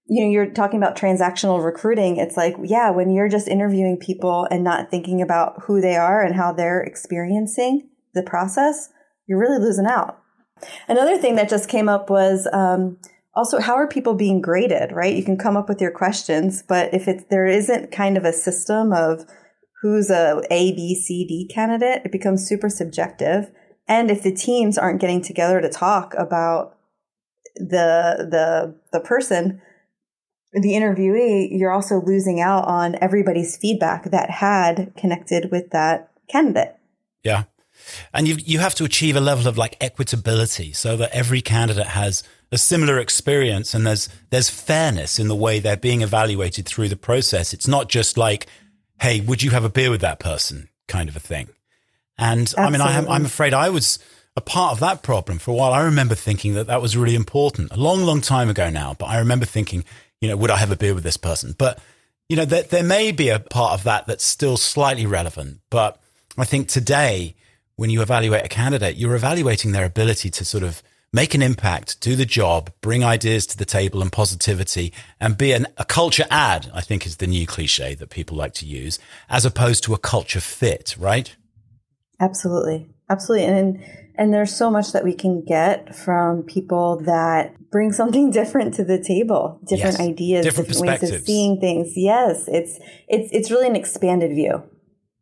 you 0.08 0.24
know, 0.24 0.30
you're 0.30 0.50
talking 0.50 0.78
about 0.78 0.96
transactional 0.96 1.62
recruiting. 1.62 2.16
It's 2.16 2.36
like, 2.36 2.56
yeah, 2.64 2.90
when 2.90 3.10
you're 3.10 3.28
just 3.28 3.46
interviewing 3.46 3.98
people 3.98 4.48
and 4.50 4.64
not 4.64 4.90
thinking 4.90 5.20
about 5.20 5.62
who 5.64 5.80
they 5.80 5.96
are 5.96 6.22
and 6.22 6.34
how 6.34 6.52
they're 6.52 6.80
experiencing 6.80 7.88
the 8.14 8.22
process, 8.22 8.88
you're 9.26 9.38
really 9.38 9.58
losing 9.58 9.86
out. 9.86 10.22
Another 10.88 11.18
thing 11.18 11.36
that 11.36 11.50
just 11.50 11.68
came 11.68 11.88
up 11.88 12.08
was 12.08 12.48
um, 12.52 12.98
also 13.38 13.60
how 13.60 13.74
are 13.74 13.86
people 13.86 14.14
being 14.14 14.40
graded 14.40 14.90
right 14.90 15.14
you 15.14 15.22
can 15.22 15.36
come 15.36 15.56
up 15.56 15.68
with 15.68 15.80
your 15.80 15.92
questions 15.92 16.64
but 16.66 16.92
if 16.92 17.06
it's 17.06 17.22
there 17.30 17.46
isn't 17.46 17.92
kind 17.92 18.16
of 18.16 18.24
a 18.24 18.32
system 18.32 18.92
of 18.92 19.24
who's 19.80 20.10
a 20.10 20.42
a 20.50 20.72
b 20.72 20.94
c 20.94 21.24
d 21.24 21.48
candidate 21.52 22.02
it 22.04 22.10
becomes 22.10 22.48
super 22.48 22.68
subjective 22.68 23.52
and 23.86 24.10
if 24.10 24.24
the 24.24 24.34
teams 24.34 24.76
aren't 24.76 25.00
getting 25.00 25.22
together 25.22 25.60
to 25.60 25.68
talk 25.68 26.14
about 26.18 26.76
the 27.54 28.26
the 28.28 28.74
the 28.92 29.00
person 29.00 29.60
the 30.52 30.72
interviewee 30.72 31.48
you're 31.50 31.72
also 31.72 32.00
losing 32.00 32.40
out 32.40 32.66
on 32.66 32.96
everybody's 33.00 33.56
feedback 33.56 34.10
that 34.10 34.30
had 34.30 34.92
connected 34.96 35.50
with 35.50 35.70
that 35.70 36.10
candidate 36.28 36.74
yeah 37.22 37.44
and 38.12 38.26
you 38.26 38.36
you 38.36 38.58
have 38.58 38.74
to 38.74 38.84
achieve 38.84 39.16
a 39.16 39.20
level 39.20 39.46
of 39.46 39.58
like 39.58 39.78
equitability 39.80 40.74
so 40.74 40.96
that 40.96 41.10
every 41.12 41.40
candidate 41.40 41.88
has 41.88 42.22
a 42.50 42.58
similar 42.58 42.98
experience 42.98 43.74
and 43.74 43.86
there's 43.86 44.08
there's 44.30 44.50
fairness 44.50 45.18
in 45.18 45.28
the 45.28 45.36
way 45.36 45.58
they're 45.58 45.76
being 45.76 46.02
evaluated 46.02 46.66
through 46.66 46.88
the 46.88 46.96
process. 46.96 47.52
It's 47.52 47.68
not 47.68 47.88
just 47.88 48.16
like, 48.16 48.46
hey, 49.00 49.20
would 49.20 49.42
you 49.42 49.50
have 49.50 49.64
a 49.64 49.68
beer 49.68 49.90
with 49.90 50.00
that 50.00 50.18
person 50.18 50.68
kind 50.86 51.08
of 51.08 51.16
a 51.16 51.20
thing. 51.20 51.48
And 52.16 52.40
Absolutely. 52.40 52.80
I 52.80 53.00
mean, 53.00 53.08
I 53.08 53.14
I'm 53.14 53.24
afraid 53.24 53.54
I 53.54 53.68
was 53.68 53.98
a 54.36 54.40
part 54.40 54.72
of 54.72 54.80
that 54.80 55.02
problem 55.02 55.38
for 55.38 55.50
a 55.52 55.54
while. 55.54 55.72
I 55.72 55.82
remember 55.82 56.14
thinking 56.14 56.54
that 56.54 56.66
that 56.66 56.82
was 56.82 56.96
really 56.96 57.14
important 57.14 57.72
a 57.72 57.76
long, 57.76 58.02
long 58.02 58.20
time 58.20 58.48
ago 58.48 58.70
now. 58.70 58.94
But 58.98 59.06
I 59.06 59.18
remember 59.18 59.46
thinking, 59.46 59.84
you 60.20 60.28
know, 60.28 60.36
would 60.36 60.50
I 60.50 60.56
have 60.56 60.70
a 60.70 60.76
beer 60.76 60.94
with 60.94 61.04
this 61.04 61.16
person? 61.16 61.54
But, 61.56 61.78
you 62.28 62.36
know, 62.36 62.44
there, 62.44 62.62
there 62.62 62.82
may 62.82 63.12
be 63.12 63.28
a 63.28 63.38
part 63.38 63.74
of 63.74 63.84
that 63.84 64.06
that's 64.06 64.24
still 64.24 64.56
slightly 64.56 65.06
relevant. 65.06 65.60
But 65.70 66.00
I 66.36 66.44
think 66.44 66.68
today, 66.68 67.34
when 67.76 67.90
you 67.90 68.02
evaluate 68.02 68.44
a 68.44 68.48
candidate, 68.48 68.96
you're 68.96 69.14
evaluating 69.14 69.72
their 69.72 69.84
ability 69.84 70.30
to 70.30 70.44
sort 70.44 70.64
of 70.64 70.82
make 71.12 71.34
an 71.34 71.42
impact, 71.42 72.00
do 72.00 72.16
the 72.16 72.26
job, 72.26 72.70
bring 72.80 73.02
ideas 73.02 73.46
to 73.46 73.56
the 73.56 73.64
table 73.64 74.02
and 74.02 74.12
positivity, 74.12 74.92
and 75.20 75.38
be 75.38 75.52
an, 75.52 75.66
a 75.76 75.84
culture 75.84 76.26
add, 76.30 76.70
I 76.74 76.80
think 76.80 77.06
is 77.06 77.16
the 77.16 77.26
new 77.26 77.46
cliche 77.46 77.94
that 77.94 78.10
people 78.10 78.36
like 78.36 78.52
to 78.54 78.66
use, 78.66 78.98
as 79.30 79.46
opposed 79.46 79.84
to 79.84 79.94
a 79.94 79.98
culture 79.98 80.40
fit, 80.40 80.96
right? 80.98 81.34
Absolutely. 82.20 82.88
Absolutely. 83.08 83.46
And, 83.46 83.56
and 83.56 83.84
there's 84.18 84.54
so 84.54 84.70
much 84.70 84.92
that 84.92 85.04
we 85.04 85.14
can 85.14 85.44
get 85.44 85.94
from 85.94 86.42
people 86.42 87.00
that 87.04 87.54
bring 87.70 87.92
something 88.00 88.30
different 88.30 88.74
to 88.74 88.84
the 88.84 89.02
table, 89.02 89.60
different 89.66 89.98
yes. 89.98 90.08
ideas, 90.08 90.44
different, 90.44 90.68
different 90.68 91.00
ways 91.00 91.10
of 91.10 91.22
seeing 91.22 91.60
things. 91.60 91.92
Yes. 91.96 92.48
It's, 92.48 92.78
it's, 93.08 93.30
it's 93.32 93.50
really 93.50 93.68
an 93.68 93.76
expanded 93.76 94.32
view. 94.32 94.62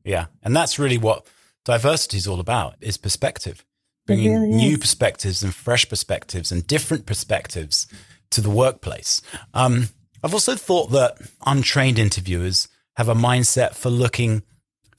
Yeah. 0.05 0.27
And 0.43 0.57
that's 0.57 0.79
really 0.79 0.99
what 0.99 1.27
diversity 1.65 2.17
is 2.17 2.27
all 2.27 2.41
about 2.41 2.77
is 2.81 2.97
perspective 2.97 3.65
bringing 4.07 4.33
really 4.33 4.49
new 4.49 4.79
perspectives 4.79 5.43
and 5.43 5.55
fresh 5.55 5.89
perspectives 5.89 6.51
and 6.53 6.67
different 6.67 7.07
perspectives 7.07 7.87
to 8.31 8.41
the 8.41 8.51
workplace. 8.51 9.21
Um, 9.53 9.89
I've 10.23 10.33
also 10.33 10.55
thought 10.55 10.91
that 10.93 11.19
untrained 11.45 11.99
interviewers 11.99 12.69
have 12.97 13.09
a 13.09 13.15
mindset 13.15 13.75
for 13.75 13.91
looking 13.91 14.43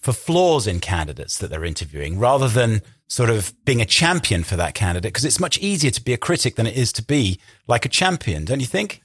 for 0.08 0.14
flaws 0.14 0.68
in 0.68 0.80
candidates 0.80 1.38
that 1.38 1.50
they're 1.50 1.66
interviewing 1.66 2.18
rather 2.18 2.48
than 2.48 2.82
sort 3.10 3.30
of 3.30 3.54
being 3.66 3.82
a 3.82 3.86
champion 3.86 4.42
for 4.42 4.56
that 4.56 4.74
candidate 4.74 5.12
because 5.12 5.26
it's 5.26 5.38
much 5.38 5.58
easier 5.58 5.92
to 5.92 6.02
be 6.02 6.14
a 6.14 6.18
critic 6.18 6.56
than 6.56 6.66
it 6.66 6.78
is 6.78 6.94
to 6.94 7.04
be 7.04 7.38
like 7.68 7.84
a 7.84 7.90
champion, 7.90 8.46
don't 8.46 8.62
you 8.62 8.66
think? 8.66 9.02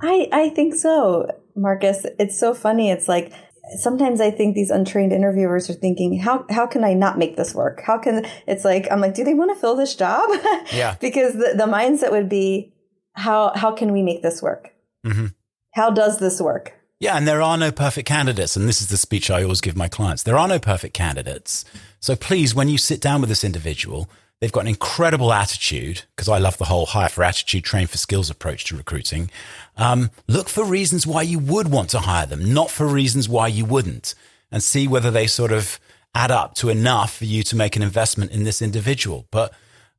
I, 0.00 0.26
I 0.32 0.48
think 0.48 0.76
so, 0.76 1.28
Marcus. 1.54 2.06
It's 2.18 2.40
so 2.40 2.54
funny. 2.54 2.90
It's 2.90 3.06
like 3.06 3.34
sometimes 3.76 4.18
I 4.18 4.30
think 4.30 4.54
these 4.54 4.70
untrained 4.70 5.12
interviewers 5.12 5.68
are 5.68 5.74
thinking, 5.74 6.18
how 6.18 6.46
how 6.48 6.66
can 6.66 6.84
I 6.84 6.94
not 6.94 7.18
make 7.18 7.36
this 7.36 7.54
work? 7.54 7.82
How 7.84 7.98
can 7.98 8.24
it's 8.46 8.64
like 8.64 8.90
I'm 8.90 9.02
like, 9.02 9.12
do 9.12 9.24
they 9.24 9.34
want 9.34 9.54
to 9.54 9.60
fill 9.60 9.76
this 9.76 9.94
job? 9.94 10.26
Yeah. 10.72 10.96
because 11.02 11.34
the, 11.34 11.52
the 11.54 11.66
mindset 11.66 12.12
would 12.12 12.30
be, 12.30 12.72
how 13.12 13.52
how 13.54 13.72
can 13.72 13.92
we 13.92 14.00
make 14.00 14.22
this 14.22 14.40
work? 14.40 14.70
Mm-hmm. 15.04 15.26
How 15.74 15.90
does 15.90 16.18
this 16.18 16.40
work? 16.40 16.72
Yeah, 17.00 17.16
and 17.16 17.26
there 17.26 17.42
are 17.42 17.58
no 17.58 17.72
perfect 17.72 18.08
candidates. 18.08 18.56
And 18.56 18.68
this 18.68 18.80
is 18.80 18.88
the 18.88 18.96
speech 18.96 19.30
I 19.30 19.42
always 19.42 19.60
give 19.60 19.76
my 19.76 19.88
clients. 19.88 20.22
There 20.22 20.38
are 20.38 20.48
no 20.48 20.58
perfect 20.58 20.94
candidates. 20.94 21.64
So 22.00 22.16
please, 22.16 22.54
when 22.54 22.68
you 22.68 22.78
sit 22.78 23.00
down 23.00 23.20
with 23.20 23.28
this 23.28 23.44
individual, 23.44 24.08
they've 24.40 24.52
got 24.52 24.60
an 24.60 24.68
incredible 24.68 25.32
attitude, 25.32 26.02
because 26.14 26.28
I 26.28 26.38
love 26.38 26.56
the 26.58 26.66
whole 26.66 26.86
hire 26.86 27.08
for 27.08 27.24
attitude, 27.24 27.64
train 27.64 27.86
for 27.86 27.98
skills 27.98 28.30
approach 28.30 28.64
to 28.66 28.76
recruiting. 28.76 29.30
Um, 29.76 30.10
look 30.28 30.48
for 30.48 30.64
reasons 30.64 31.06
why 31.06 31.22
you 31.22 31.38
would 31.38 31.68
want 31.68 31.90
to 31.90 32.00
hire 32.00 32.26
them, 32.26 32.52
not 32.52 32.70
for 32.70 32.86
reasons 32.86 33.28
why 33.28 33.48
you 33.48 33.64
wouldn't, 33.64 34.14
and 34.50 34.62
see 34.62 34.86
whether 34.86 35.10
they 35.10 35.26
sort 35.26 35.52
of 35.52 35.80
add 36.14 36.30
up 36.30 36.54
to 36.54 36.68
enough 36.68 37.16
for 37.16 37.24
you 37.24 37.42
to 37.42 37.56
make 37.56 37.74
an 37.74 37.82
investment 37.82 38.30
in 38.30 38.44
this 38.44 38.62
individual. 38.62 39.26
But 39.30 39.52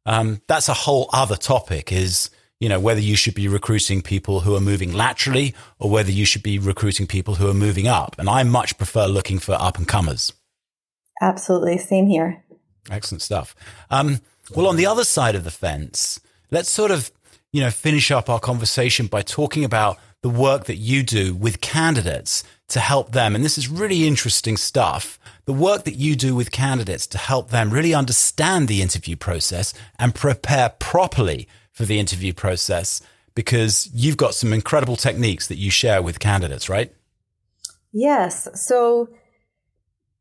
um, 0.06 0.42
that's 0.48 0.70
a 0.70 0.74
whole 0.74 1.10
other 1.12 1.36
topic 1.36 1.92
is 1.92 2.30
you 2.60 2.70
know, 2.70 2.80
whether 2.80 3.02
you 3.02 3.16
should 3.16 3.36
be 3.36 3.48
recruiting 3.48 4.02
people 4.02 4.42
who 4.42 4.56
are 4.56 4.62
moving 4.62 4.94
laterally 4.94 5.54
or 5.80 5.90
whether 5.90 6.12
you 6.12 6.26
should 6.26 6.44
be 6.44 6.58
recruiting 6.58 7.06
people 7.06 7.36
who 7.36 7.50
are 7.50 7.54
moving 7.54 7.88
up. 7.88 8.16
And 8.18 8.30
I 8.30 8.44
much 8.44 8.78
prefer 8.78 9.08
looking 9.08 9.40
for 9.40 9.54
up 9.54 9.78
and 9.78 9.88
comers. 9.88 10.34
Absolutely. 11.22 11.78
Same 11.78 12.08
here. 12.08 12.44
Excellent 12.90 13.22
stuff. 13.22 13.56
Um, 13.90 14.20
well, 14.56 14.68
on 14.68 14.76
the 14.76 14.86
other 14.86 15.04
side 15.04 15.36
of 15.36 15.44
the 15.44 15.52
fence, 15.52 16.20
let's 16.52 16.70
sort 16.70 16.92
of, 16.92 17.12
you 17.52 17.62
know, 17.62 17.72
finish 17.72 18.12
up 18.12 18.30
our 18.30 18.40
conversation 18.40 19.08
by 19.08 19.22
talking 19.22 19.64
about 19.64 19.98
the 20.22 20.30
work 20.30 20.66
that 20.66 20.78
you 20.78 21.04
do 21.04 21.36
with 21.36 21.62
candidates 21.62 22.44
to 22.68 22.80
help 22.80 23.12
them. 23.12 23.36
And 23.36 23.44
this 23.44 23.58
is 23.58 23.68
really 23.68 24.08
interesting 24.08 24.58
stuff. 24.58 25.20
The 25.46 25.54
work 25.54 25.84
that 25.84 25.96
you 25.96 26.16
do 26.16 26.36
with 26.36 26.52
candidates 26.52 27.06
to 27.08 27.18
help 27.18 27.50
them 27.50 27.70
really 27.70 27.94
understand 27.94 28.68
the 28.68 28.82
interview 28.82 29.16
process 29.16 29.74
and 30.00 30.16
prepare 30.16 30.70
properly 30.80 31.48
for 31.76 31.86
the 31.86 32.00
interview 32.00 32.34
process 32.34 33.02
because 33.36 33.90
you've 33.94 34.18
got 34.18 34.34
some 34.34 34.54
incredible 34.54 34.96
techniques 34.96 35.48
that 35.48 35.58
you 35.58 35.70
share 35.70 36.02
with 36.02 36.20
candidates, 36.20 36.70
right? 36.70 36.96
Yes. 37.92 38.48
So, 38.56 39.10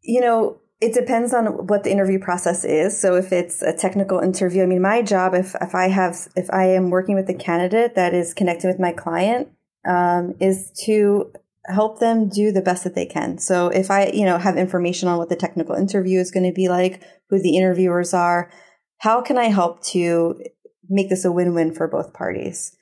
you 0.03 0.21
know, 0.21 0.61
it 0.81 0.93
depends 0.93 1.33
on 1.33 1.67
what 1.69 1.85
the 1.85 1.93
interview 1.93 2.19
process 2.19 2.65
is. 2.65 3.01
So 3.01 3.15
if 3.15 3.33
it's 3.33 3.63
a 3.63 3.73
technical 3.73 4.19
interview, 4.19 4.65
I 4.65 4.67
mean, 4.67 4.83
my 4.83 5.01
job, 5.01 5.33
if, 5.35 5.55
if 5.61 5.77
I 5.77 5.89
have, 5.89 6.29
if 6.35 6.51
I 6.51 6.67
am 6.67 6.91
working 6.91 7.15
with 7.15 7.31
a 7.31 7.35
candidate 7.35 7.95
that 7.95 8.15
is 8.15 8.35
connected 8.35 8.67
with 8.67 8.81
my 8.81 8.93
client, 8.93 9.49
um, 9.87 10.35
is 10.41 10.73
to 10.85 11.33
help 11.67 12.01
them 12.01 12.29
do 12.29 12.51
the 12.51 12.63
best 12.63 12.83
that 12.83 12.97
they 12.97 13.07
can. 13.07 13.39
So 13.39 13.69
if 13.69 13.93
I, 13.93 14.07
you 14.09 14.25
know, 14.25 14.39
have 14.39 14.57
information 14.57 15.09
on 15.09 15.19
what 15.19 15.29
the 15.29 15.37
technical 15.37 15.77
interview 15.77 16.19
is 16.19 16.33
going 16.33 16.47
to 16.47 16.53
be 16.53 16.69
like, 16.69 17.01
who 17.31 17.41
the 17.41 17.57
interviewers 17.57 18.13
are, 18.13 18.51
how 18.99 19.23
can 19.23 19.39
I 19.39 19.45
help 19.45 19.83
to 19.87 20.41
make 20.89 21.09
this 21.09 21.25
a 21.25 21.33
win-win 21.33 21.75
for 21.75 21.89
both 21.89 22.13
parties. 22.13 22.77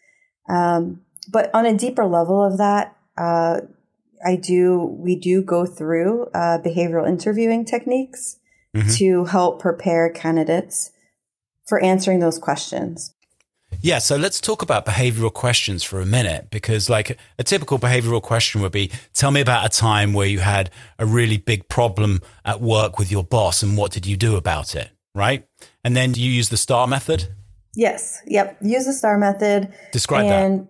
Um, 0.49 1.03
but 1.31 1.51
on 1.55 1.67
a 1.67 1.77
deeper 1.77 2.07
level 2.07 2.45
of 2.45 2.59
that, 2.59 2.97
uh, 3.17 3.61
I 4.25 4.37
do 4.37 4.85
we 4.85 5.17
do 5.17 5.43
go 5.43 5.67
through 5.67 6.27
uh, 6.35 6.59
behavioral 6.59 7.09
interviewing 7.09 7.65
techniques 7.65 8.39
mm-hmm. 8.75 8.89
to 8.91 9.25
help 9.25 9.61
prepare 9.61 10.11
candidates 10.11 10.91
for 11.67 11.83
answering 11.83 12.21
those 12.21 12.39
questions. 12.39 13.15
Yeah, 13.81 13.99
so 13.99 14.17
let's 14.17 14.41
talk 14.41 14.63
about 14.63 14.85
behavioral 14.85 15.33
questions 15.33 15.83
for 15.83 16.01
a 16.01 16.07
minute 16.07 16.51
because, 16.51 16.91
like, 16.91 17.19
a 17.39 17.43
typical 17.43 17.79
behavioral 17.79 18.23
question 18.23 18.61
would 18.61 18.73
be 18.73 18.91
Tell 19.15 19.31
me 19.31 19.41
about 19.41 19.65
a 19.65 19.69
time 19.71 20.13
where 20.13 20.27
you 20.27 20.41
had 20.41 20.71
a 20.99 21.07
really 21.07 21.39
big 21.39 21.69
problem 21.69 22.21
at 22.45 22.61
work 22.61 22.99
with 22.99 23.11
your 23.11 23.25
boss 23.25 23.63
and 23.63 23.77
what 23.77 23.91
did 23.91 24.07
you 24.07 24.17
do 24.17 24.37
about 24.37 24.75
it, 24.75 24.91
right? 25.15 25.47
And 25.83 25.97
then 25.97 26.13
do 26.13 26.23
you 26.23 26.31
use 26.31 26.51
the 26.51 26.57
STAR 26.57 26.87
method. 26.87 27.29
Yes. 27.75 28.21
Yep. 28.27 28.59
Use 28.63 28.87
the 28.87 28.93
STAR 28.93 29.19
method. 29.19 29.73
Describe 29.93 30.27
and, 30.27 30.61
that. 30.61 30.69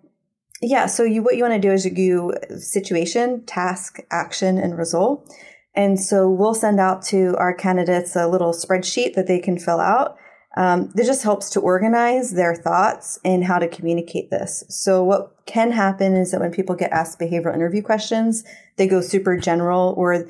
Yeah. 0.60 0.86
So 0.86 1.02
you 1.02 1.22
what 1.22 1.36
you 1.36 1.42
want 1.42 1.54
to 1.54 1.60
do 1.60 1.72
is 1.72 1.84
you 1.84 2.34
situation, 2.56 3.44
task, 3.44 3.98
action, 4.10 4.58
and 4.58 4.78
result. 4.78 5.28
And 5.74 5.98
so 5.98 6.28
we'll 6.28 6.54
send 6.54 6.78
out 6.78 7.02
to 7.06 7.34
our 7.38 7.54
candidates 7.54 8.14
a 8.14 8.28
little 8.28 8.52
spreadsheet 8.52 9.14
that 9.14 9.26
they 9.26 9.40
can 9.40 9.58
fill 9.58 9.80
out. 9.80 10.16
Um, 10.54 10.90
that 10.94 11.06
just 11.06 11.22
helps 11.22 11.48
to 11.50 11.60
organize 11.60 12.32
their 12.32 12.54
thoughts 12.54 13.18
and 13.24 13.42
how 13.42 13.58
to 13.58 13.66
communicate 13.66 14.30
this. 14.30 14.64
So 14.68 15.02
what 15.02 15.34
can 15.46 15.72
happen 15.72 16.14
is 16.14 16.30
that 16.30 16.40
when 16.40 16.52
people 16.52 16.74
get 16.74 16.92
asked 16.92 17.18
behavioral 17.18 17.54
interview 17.54 17.80
questions, 17.80 18.44
they 18.76 18.86
go 18.86 19.00
super 19.00 19.38
general 19.38 19.94
or 19.96 20.26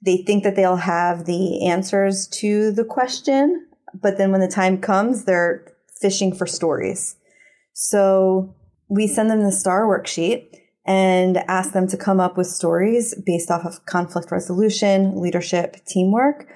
they 0.00 0.18
think 0.18 0.44
that 0.44 0.56
they'll 0.56 0.76
have 0.76 1.26
the 1.26 1.66
answers 1.66 2.26
to 2.28 2.72
the 2.72 2.84
question, 2.84 3.66
but 3.94 4.16
then 4.16 4.32
when 4.32 4.40
the 4.40 4.48
time 4.48 4.78
comes, 4.80 5.24
they're 5.24 5.66
fishing 6.00 6.34
for 6.34 6.46
stories. 6.46 7.16
So 7.72 8.54
we 8.88 9.06
send 9.06 9.30
them 9.30 9.42
the 9.42 9.52
STAR 9.52 9.86
worksheet 9.86 10.48
and 10.86 11.38
ask 11.48 11.72
them 11.72 11.88
to 11.88 11.96
come 11.96 12.20
up 12.20 12.36
with 12.36 12.46
stories 12.46 13.14
based 13.26 13.50
off 13.50 13.64
of 13.64 13.84
conflict 13.86 14.30
resolution, 14.30 15.20
leadership, 15.20 15.76
teamwork, 15.84 16.46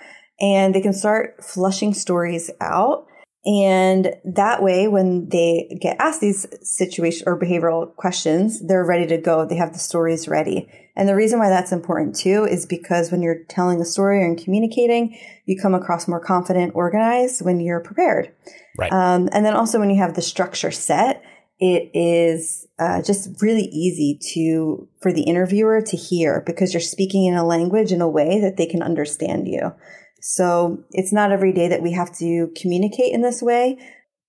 and 0.41 0.75
they 0.75 0.81
can 0.81 0.93
start 0.93 1.45
flushing 1.45 1.93
stories 1.93 2.51
out. 2.61 3.07
And 3.45 4.15
that 4.25 4.63
way, 4.63 4.87
when 4.87 5.31
they 5.31 5.79
get 5.81 5.97
asked 5.99 6.21
these 6.21 6.47
situation 6.63 7.25
or 7.27 7.41
behavioral 7.41 7.95
questions, 7.97 8.61
they're 8.67 8.85
ready 8.85 9.07
to 9.07 9.17
go. 9.17 9.47
They 9.47 9.57
have 9.57 9.73
the 9.73 9.79
stories 9.79 10.29
ready. 10.29 10.69
And 10.95 11.09
the 11.09 11.15
reason 11.15 11.39
why 11.39 11.49
that's 11.49 11.73
important 11.73 12.17
too 12.17 12.45
is 12.45 12.67
because 12.67 13.11
when 13.11 13.23
you're 13.23 13.45
telling 13.49 13.81
a 13.81 13.87
story 13.87 14.23
and 14.23 14.37
communicating, 14.37 15.19
you 15.47 15.59
come 15.59 15.75
across 15.75 16.07
more 16.07 16.21
confident, 16.21 16.75
organized 16.75 17.43
when 17.43 17.61
you're 17.61 17.81
prepared. 17.81 18.35
Right. 18.77 18.93
Um, 18.93 19.31
and 19.33 19.47
then 19.47 19.55
also 19.55 19.79
when 19.79 19.89
you 19.89 19.97
have 19.97 20.15
the 20.15 20.23
structure 20.23 20.71
set, 20.71 21.23
it 21.59 21.91
is 21.95 22.67
uh, 22.79 23.03
just 23.03 23.41
really 23.43 23.65
easy 23.65 24.19
to 24.35 24.89
for 25.01 25.13
the 25.13 25.23
interviewer 25.23 25.81
to 25.83 25.97
hear 25.97 26.43
because 26.47 26.73
you're 26.73 26.81
speaking 26.81 27.27
in 27.27 27.35
a 27.35 27.47
language 27.47 27.93
in 27.93 28.01
a 28.01 28.09
way 28.09 28.41
that 28.41 28.57
they 28.57 28.67
can 28.67 28.83
understand 28.83 29.47
you. 29.47 29.73
So 30.21 30.85
it's 30.91 31.13
not 31.13 31.33
every 31.33 31.53
day 31.53 31.69
that 31.69 31.83
we 31.83 31.93
have 31.93 32.17
to 32.19 32.53
communicate 32.57 33.13
in 33.13 33.23
this 33.23 33.43
way, 33.43 33.79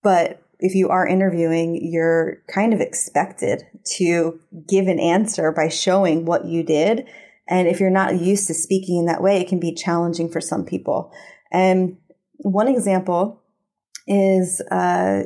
but 0.04 0.41
if 0.60 0.75
you 0.75 0.89
are 0.89 1.08
interviewing, 1.08 1.80
you're 1.82 2.38
kind 2.47 2.73
of 2.73 2.80
expected 2.80 3.63
to 3.97 4.39
give 4.67 4.88
an 4.88 4.99
answer 4.99 5.51
by 5.51 5.69
showing 5.69 6.25
what 6.25 6.45
you 6.45 6.63
did. 6.63 7.08
And 7.47 7.67
if 7.67 7.80
you're 7.80 7.89
not 7.89 8.21
used 8.21 8.47
to 8.47 8.54
speaking 8.54 8.99
in 8.99 9.06
that 9.08 9.23
way, 9.23 9.41
it 9.41 9.47
can 9.47 9.60
be 9.60 9.73
challenging 9.73 10.30
for 10.30 10.39
some 10.39 10.63
people. 10.63 11.12
And 11.51 11.97
one 12.38 12.67
example 12.67 13.41
is, 14.08 14.62
uh, 14.71 15.23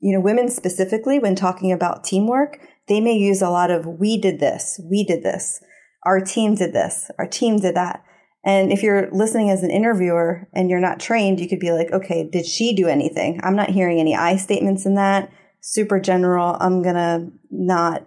you 0.00 0.12
know, 0.12 0.20
women 0.20 0.48
specifically, 0.48 1.18
when 1.18 1.34
talking 1.34 1.72
about 1.72 2.04
teamwork, 2.04 2.58
they 2.88 3.00
may 3.00 3.14
use 3.14 3.42
a 3.42 3.50
lot 3.50 3.70
of 3.70 3.86
we 3.86 4.18
did 4.18 4.38
this, 4.38 4.80
we 4.88 5.04
did 5.04 5.22
this, 5.22 5.60
our 6.04 6.20
team 6.20 6.54
did 6.54 6.72
this, 6.72 7.10
our 7.18 7.26
team 7.26 7.58
did 7.58 7.74
that. 7.74 8.04
And 8.46 8.72
if 8.72 8.80
you're 8.80 9.10
listening 9.10 9.50
as 9.50 9.64
an 9.64 9.72
interviewer 9.72 10.48
and 10.52 10.70
you're 10.70 10.78
not 10.78 11.00
trained, 11.00 11.40
you 11.40 11.48
could 11.48 11.58
be 11.58 11.72
like, 11.72 11.90
okay, 11.90 12.28
did 12.30 12.46
she 12.46 12.74
do 12.76 12.86
anything? 12.86 13.40
I'm 13.42 13.56
not 13.56 13.70
hearing 13.70 13.98
any 13.98 14.14
I 14.14 14.36
statements 14.36 14.86
in 14.86 14.94
that. 14.94 15.32
Super 15.60 15.98
general. 15.98 16.56
I'm 16.60 16.80
going 16.80 16.94
to 16.94 17.26
not, 17.50 18.06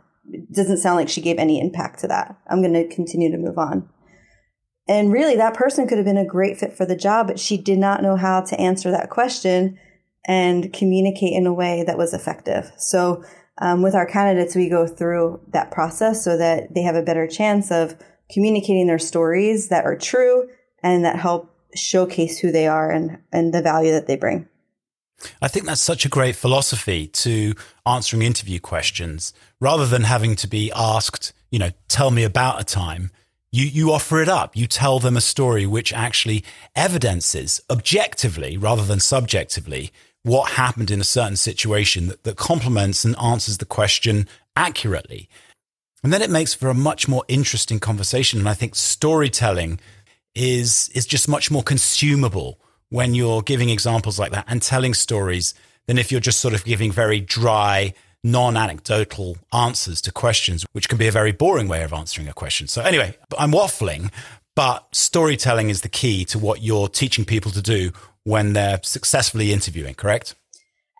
doesn't 0.53 0.77
sound 0.77 0.95
like 0.95 1.09
she 1.09 1.19
gave 1.19 1.37
any 1.37 1.59
impact 1.59 1.99
to 1.99 2.07
that. 2.07 2.37
I'm 2.49 2.61
going 2.61 2.73
to 2.73 2.87
continue 2.87 3.29
to 3.29 3.37
move 3.37 3.57
on. 3.57 3.89
And 4.87 5.11
really, 5.11 5.35
that 5.35 5.55
person 5.55 5.87
could 5.87 5.97
have 5.97 6.05
been 6.05 6.17
a 6.17 6.25
great 6.25 6.57
fit 6.57 6.71
for 6.71 6.85
the 6.85 6.95
job, 6.95 7.27
but 7.27 7.37
she 7.37 7.57
did 7.57 7.77
not 7.77 8.01
know 8.01 8.15
how 8.15 8.39
to 8.41 8.59
answer 8.59 8.91
that 8.91 9.09
question 9.09 9.77
and 10.25 10.71
communicate 10.71 11.33
in 11.33 11.47
a 11.47 11.53
way 11.53 11.83
that 11.85 11.97
was 11.97 12.13
effective. 12.13 12.71
So 12.77 13.25
um, 13.61 13.81
with 13.81 13.93
our 13.93 14.05
candidates, 14.05 14.55
we 14.55 14.69
go 14.69 14.87
through 14.87 15.41
that 15.51 15.69
process 15.69 16.23
so 16.23 16.37
that 16.37 16.73
they 16.73 16.81
have 16.83 16.95
a 16.95 17.03
better 17.03 17.27
chance 17.27 17.71
of 17.71 17.97
communicating 18.31 18.87
their 18.87 18.99
stories 18.99 19.69
that 19.69 19.85
are 19.85 19.97
true 19.97 20.49
and 20.83 21.05
that 21.05 21.17
help 21.17 21.53
showcase 21.75 22.39
who 22.39 22.51
they 22.51 22.67
are 22.67 22.89
and, 22.91 23.17
and 23.31 23.53
the 23.53 23.61
value 23.61 23.91
that 23.91 24.07
they 24.07 24.15
bring. 24.15 24.47
I 25.41 25.47
think 25.47 25.65
that's 25.65 25.81
such 25.81 26.05
a 26.05 26.09
great 26.09 26.35
philosophy 26.35 27.07
to 27.07 27.53
answering 27.85 28.21
interview 28.21 28.59
questions 28.59 29.33
rather 29.59 29.85
than 29.85 30.03
having 30.03 30.35
to 30.37 30.47
be 30.47 30.71
asked, 30.75 31.33
you 31.51 31.59
know, 31.59 31.71
tell 31.87 32.11
me 32.11 32.23
about 32.23 32.61
a 32.61 32.63
time. 32.63 33.11
You, 33.51 33.65
you 33.65 33.91
offer 33.91 34.21
it 34.21 34.29
up. 34.29 34.55
You 34.55 34.67
tell 34.67 34.99
them 34.99 35.17
a 35.17 35.21
story 35.21 35.65
which 35.65 35.91
actually 35.91 36.45
evidences 36.75 37.59
objectively 37.69 38.57
rather 38.57 38.83
than 38.83 38.99
subjectively 38.99 39.91
what 40.23 40.51
happened 40.51 40.91
in 40.91 41.01
a 41.01 41.05
certain 41.05 41.37
situation 41.37 42.07
that, 42.07 42.23
that 42.23 42.37
complements 42.37 43.03
and 43.03 43.17
answers 43.17 43.57
the 43.57 43.65
question 43.65 44.27
accurately. 44.55 45.29
And 46.03 46.13
then 46.13 46.21
it 46.21 46.29
makes 46.29 46.53
for 46.53 46.69
a 46.69 46.73
much 46.73 47.07
more 47.07 47.23
interesting 47.27 47.79
conversation. 47.79 48.39
And 48.39 48.47
I 48.47 48.53
think 48.53 48.75
storytelling 48.75 49.79
is, 50.33 50.89
is 50.93 51.05
just 51.05 51.27
much 51.27 51.51
more 51.51 51.63
consumable 51.63 52.59
when 52.89 53.13
you're 53.13 53.41
giving 53.41 53.69
examples 53.69 54.17
like 54.17 54.31
that 54.31 54.45
and 54.47 54.61
telling 54.61 54.93
stories 54.93 55.53
than 55.87 55.97
if 55.97 56.11
you're 56.11 56.21
just 56.21 56.39
sort 56.39 56.53
of 56.53 56.63
giving 56.63 56.91
very 56.91 57.19
dry, 57.19 57.93
non 58.23 58.55
anecdotal 58.55 59.37
answers 59.53 60.01
to 60.01 60.11
questions, 60.11 60.65
which 60.73 60.89
can 60.89 60.97
be 60.97 61.07
a 61.07 61.11
very 61.11 61.31
boring 61.31 61.67
way 61.67 61.83
of 61.83 61.93
answering 61.93 62.27
a 62.27 62.33
question. 62.33 62.67
So, 62.67 62.81
anyway, 62.81 63.17
I'm 63.37 63.51
waffling, 63.51 64.11
but 64.55 64.87
storytelling 64.91 65.69
is 65.69 65.81
the 65.81 65.89
key 65.89 66.25
to 66.25 66.39
what 66.39 66.61
you're 66.61 66.87
teaching 66.87 67.25
people 67.25 67.51
to 67.51 67.61
do 67.61 67.91
when 68.23 68.53
they're 68.53 68.79
successfully 68.83 69.51
interviewing, 69.51 69.95
correct? 69.95 70.35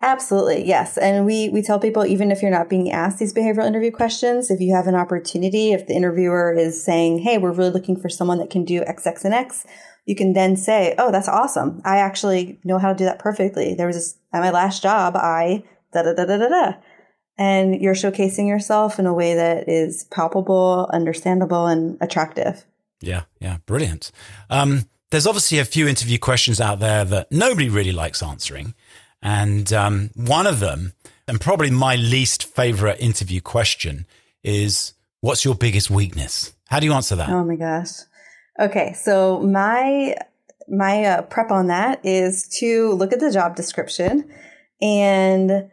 Absolutely, 0.02 0.66
yes. 0.66 0.96
And 0.96 1.26
we 1.26 1.50
we 1.50 1.60
tell 1.60 1.78
people 1.78 2.06
even 2.06 2.30
if 2.30 2.40
you're 2.40 2.50
not 2.50 2.70
being 2.70 2.90
asked 2.90 3.18
these 3.18 3.34
behavioral 3.34 3.66
interview 3.66 3.90
questions, 3.90 4.50
if 4.50 4.58
you 4.58 4.74
have 4.74 4.86
an 4.86 4.94
opportunity, 4.94 5.72
if 5.72 5.86
the 5.86 5.94
interviewer 5.94 6.54
is 6.54 6.82
saying, 6.82 7.18
"Hey, 7.18 7.36
we're 7.36 7.52
really 7.52 7.70
looking 7.70 8.00
for 8.00 8.08
someone 8.08 8.38
that 8.38 8.48
can 8.48 8.64
do 8.64 8.82
X, 8.84 9.06
X, 9.06 9.26
and 9.26 9.34
X," 9.34 9.66
you 10.06 10.16
can 10.16 10.32
then 10.32 10.56
say, 10.56 10.94
"Oh, 10.96 11.12
that's 11.12 11.28
awesome! 11.28 11.82
I 11.84 11.98
actually 11.98 12.58
know 12.64 12.78
how 12.78 12.88
to 12.88 12.96
do 12.96 13.04
that 13.04 13.18
perfectly." 13.18 13.74
There 13.74 13.86
was 13.86 13.96
this 13.96 14.16
at 14.32 14.40
my 14.40 14.50
last 14.50 14.82
job, 14.82 15.16
I 15.16 15.64
da 15.92 16.02
da 16.02 16.14
da 16.14 16.24
da 16.24 16.38
da 16.38 16.48
da, 16.48 16.72
and 17.36 17.78
you're 17.78 17.94
showcasing 17.94 18.48
yourself 18.48 18.98
in 18.98 19.04
a 19.04 19.12
way 19.12 19.34
that 19.34 19.68
is 19.68 20.04
palpable, 20.04 20.88
understandable, 20.94 21.66
and 21.66 21.98
attractive. 22.00 22.64
Yeah, 23.02 23.24
yeah, 23.38 23.58
brilliant. 23.66 24.12
Um, 24.48 24.88
there's 25.10 25.26
obviously 25.26 25.58
a 25.58 25.64
few 25.64 25.86
interview 25.88 26.18
questions 26.18 26.58
out 26.60 26.80
there 26.80 27.04
that 27.04 27.30
nobody 27.30 27.68
really 27.68 27.92
likes 27.92 28.22
answering. 28.22 28.74
And 29.22 29.72
um, 29.72 30.10
one 30.14 30.46
of 30.46 30.60
them, 30.60 30.92
and 31.28 31.40
probably 31.40 31.70
my 31.70 31.96
least 31.96 32.44
favorite 32.44 33.00
interview 33.00 33.40
question, 33.40 34.06
is 34.42 34.94
what's 35.20 35.44
your 35.44 35.54
biggest 35.54 35.90
weakness? 35.90 36.52
How 36.68 36.80
do 36.80 36.86
you 36.86 36.92
answer 36.92 37.16
that? 37.16 37.28
Oh 37.28 37.44
my 37.44 37.56
gosh. 37.56 37.90
Okay, 38.58 38.94
so 38.94 39.40
my 39.40 40.16
my 40.68 41.04
uh, 41.04 41.22
prep 41.22 41.50
on 41.50 41.66
that 41.66 42.04
is 42.04 42.46
to 42.60 42.92
look 42.92 43.12
at 43.12 43.20
the 43.20 43.32
job 43.32 43.56
description 43.56 44.30
and 44.80 45.68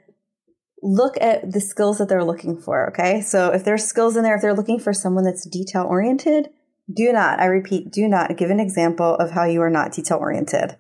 look 0.82 1.16
at 1.22 1.52
the 1.52 1.62
skills 1.62 2.00
that 2.00 2.10
they're 2.10 2.24
looking 2.24 2.60
for. 2.60 2.90
Okay, 2.90 3.22
so 3.22 3.52
if 3.52 3.64
there's 3.64 3.84
skills 3.84 4.18
in 4.18 4.24
there, 4.24 4.36
if 4.36 4.42
they're 4.42 4.56
looking 4.56 4.80
for 4.80 4.94
someone 4.94 5.24
that's 5.24 5.46
detail 5.46 5.84
oriented, 5.84 6.50
do 6.92 7.12
not, 7.12 7.40
I 7.40 7.46
repeat, 7.46 7.92
do 7.92 8.08
not 8.08 8.38
give 8.38 8.50
an 8.50 8.60
example 8.60 9.16
of 9.16 9.32
how 9.32 9.44
you 9.44 9.62
are 9.62 9.70
not 9.70 9.92
detail 9.92 10.18
oriented 10.18 10.78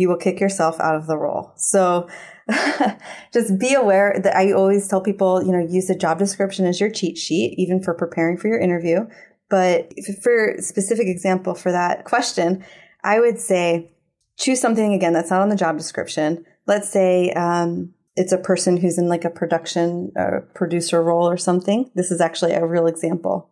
you 0.00 0.08
will 0.08 0.16
kick 0.16 0.40
yourself 0.40 0.80
out 0.80 0.96
of 0.96 1.06
the 1.06 1.16
role. 1.18 1.52
So 1.56 2.08
just 3.34 3.58
be 3.58 3.74
aware 3.74 4.18
that 4.22 4.34
I 4.34 4.52
always 4.52 4.88
tell 4.88 5.02
people, 5.02 5.42
you 5.44 5.52
know, 5.52 5.58
use 5.58 5.88
the 5.88 5.94
job 5.94 6.18
description 6.18 6.64
as 6.64 6.80
your 6.80 6.90
cheat 6.90 7.18
sheet, 7.18 7.54
even 7.58 7.82
for 7.82 7.92
preparing 7.92 8.38
for 8.38 8.48
your 8.48 8.58
interview. 8.58 9.06
But 9.50 9.92
for 10.22 10.54
specific 10.60 11.06
example 11.06 11.54
for 11.54 11.70
that 11.70 12.06
question, 12.06 12.64
I 13.04 13.20
would 13.20 13.38
say 13.38 13.92
choose 14.38 14.58
something 14.58 14.94
again 14.94 15.12
that's 15.12 15.28
not 15.28 15.42
on 15.42 15.50
the 15.50 15.56
job 15.56 15.76
description. 15.76 16.46
Let's 16.66 16.88
say 16.88 17.30
um, 17.32 17.92
it's 18.16 18.32
a 18.32 18.38
person 18.38 18.78
who's 18.78 18.96
in 18.96 19.06
like 19.06 19.26
a 19.26 19.30
production 19.30 20.12
uh, 20.18 20.40
producer 20.54 21.02
role 21.02 21.28
or 21.28 21.36
something. 21.36 21.90
This 21.94 22.10
is 22.10 22.22
actually 22.22 22.52
a 22.52 22.66
real 22.66 22.86
example. 22.86 23.50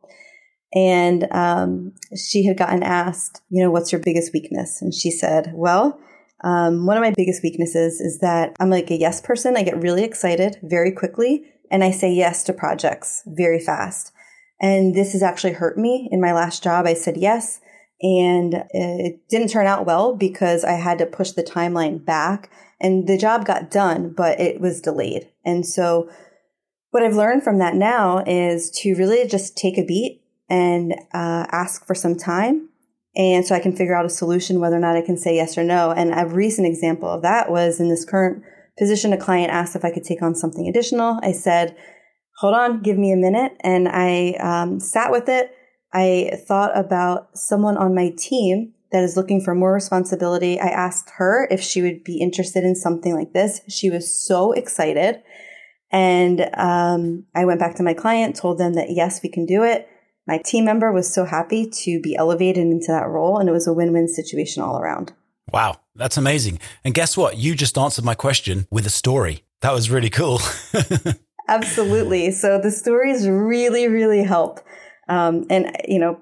And 0.74 1.30
um, 1.30 1.92
she 2.16 2.46
had 2.46 2.56
gotten 2.56 2.82
asked, 2.82 3.42
you 3.50 3.62
know, 3.62 3.70
what's 3.70 3.92
your 3.92 4.00
biggest 4.00 4.32
weakness? 4.32 4.80
And 4.80 4.94
she 4.94 5.10
said, 5.10 5.52
well, 5.54 6.00
um, 6.44 6.86
one 6.86 6.96
of 6.96 7.02
my 7.02 7.12
biggest 7.16 7.42
weaknesses 7.42 8.00
is 8.00 8.20
that 8.20 8.54
I'm 8.60 8.70
like 8.70 8.90
a 8.90 8.96
yes 8.96 9.20
person. 9.20 9.56
I 9.56 9.62
get 9.62 9.82
really 9.82 10.04
excited 10.04 10.58
very 10.62 10.92
quickly 10.92 11.44
and 11.70 11.82
I 11.82 11.90
say 11.90 12.12
yes 12.12 12.44
to 12.44 12.52
projects 12.52 13.22
very 13.26 13.60
fast. 13.60 14.12
And 14.60 14.94
this 14.94 15.12
has 15.12 15.22
actually 15.22 15.52
hurt 15.52 15.78
me 15.78 16.08
in 16.10 16.20
my 16.20 16.32
last 16.32 16.62
job. 16.62 16.86
I 16.86 16.94
said 16.94 17.16
yes 17.16 17.60
and 18.00 18.64
it 18.70 19.28
didn't 19.28 19.48
turn 19.48 19.66
out 19.66 19.86
well 19.86 20.14
because 20.14 20.64
I 20.64 20.72
had 20.72 20.98
to 20.98 21.06
push 21.06 21.32
the 21.32 21.42
timeline 21.42 22.04
back 22.04 22.50
and 22.80 23.08
the 23.08 23.18
job 23.18 23.44
got 23.44 23.70
done, 23.70 24.14
but 24.16 24.38
it 24.38 24.60
was 24.60 24.80
delayed. 24.80 25.28
And 25.44 25.66
so 25.66 26.08
what 26.90 27.02
I've 27.02 27.16
learned 27.16 27.42
from 27.42 27.58
that 27.58 27.74
now 27.74 28.22
is 28.24 28.70
to 28.82 28.94
really 28.94 29.26
just 29.26 29.56
take 29.56 29.78
a 29.78 29.84
beat 29.84 30.22
and 30.48 30.92
uh, 31.12 31.46
ask 31.50 31.86
for 31.86 31.94
some 31.94 32.16
time 32.16 32.67
and 33.18 33.44
so 33.44 33.54
I 33.54 33.60
can 33.60 33.74
figure 33.74 33.96
out 33.96 34.06
a 34.06 34.10
solution 34.10 34.60
whether 34.60 34.76
or 34.76 34.80
not 34.80 34.96
I 34.96 35.02
can 35.02 35.16
say 35.16 35.34
yes 35.34 35.58
or 35.58 35.64
no. 35.64 35.90
And 35.90 36.14
a 36.14 36.24
recent 36.32 36.68
example 36.68 37.08
of 37.10 37.22
that 37.22 37.50
was 37.50 37.80
in 37.80 37.88
this 37.88 38.04
current 38.04 38.44
position, 38.78 39.12
a 39.12 39.18
client 39.18 39.50
asked 39.50 39.74
if 39.74 39.84
I 39.84 39.90
could 39.90 40.04
take 40.04 40.22
on 40.22 40.36
something 40.36 40.68
additional. 40.68 41.18
I 41.20 41.32
said, 41.32 41.76
hold 42.36 42.54
on, 42.54 42.80
give 42.80 42.96
me 42.96 43.10
a 43.12 43.16
minute. 43.16 43.56
And 43.60 43.88
I 43.88 44.34
um, 44.34 44.78
sat 44.78 45.10
with 45.10 45.28
it. 45.28 45.50
I 45.92 46.38
thought 46.46 46.78
about 46.78 47.36
someone 47.36 47.76
on 47.76 47.92
my 47.92 48.12
team 48.16 48.72
that 48.92 49.02
is 49.02 49.16
looking 49.16 49.40
for 49.40 49.52
more 49.52 49.72
responsibility. 49.72 50.60
I 50.60 50.68
asked 50.68 51.10
her 51.16 51.48
if 51.50 51.60
she 51.60 51.82
would 51.82 52.04
be 52.04 52.20
interested 52.20 52.62
in 52.62 52.76
something 52.76 53.16
like 53.16 53.32
this. 53.32 53.62
She 53.68 53.90
was 53.90 54.14
so 54.14 54.52
excited. 54.52 55.22
And 55.90 56.48
um, 56.54 57.24
I 57.34 57.46
went 57.46 57.58
back 57.58 57.74
to 57.76 57.82
my 57.82 57.94
client, 57.94 58.36
told 58.36 58.58
them 58.58 58.74
that 58.74 58.90
yes, 58.90 59.20
we 59.24 59.28
can 59.28 59.44
do 59.44 59.64
it 59.64 59.88
my 60.28 60.38
team 60.38 60.66
member 60.66 60.92
was 60.92 61.12
so 61.12 61.24
happy 61.24 61.68
to 61.68 62.00
be 62.00 62.14
elevated 62.14 62.62
into 62.62 62.92
that 62.92 63.08
role, 63.08 63.38
and 63.38 63.48
it 63.48 63.52
was 63.52 63.66
a 63.66 63.72
win 63.72 63.92
win 63.92 64.06
situation 64.06 64.62
all 64.62 64.78
around. 64.78 65.12
Wow, 65.52 65.80
that's 65.96 66.18
amazing. 66.18 66.60
And 66.84 66.94
guess 66.94 67.16
what? 67.16 67.38
You 67.38 67.54
just 67.54 67.78
answered 67.78 68.04
my 68.04 68.14
question 68.14 68.68
with 68.70 68.86
a 68.86 68.90
story. 68.90 69.42
That 69.62 69.72
was 69.72 69.90
really 69.90 70.10
cool. 70.10 70.40
Absolutely. 71.48 72.30
So 72.30 72.60
the 72.60 72.70
stories 72.70 73.26
really, 73.26 73.88
really 73.88 74.22
help. 74.22 74.60
Um, 75.08 75.46
and, 75.48 75.74
you 75.88 75.98
know, 75.98 76.20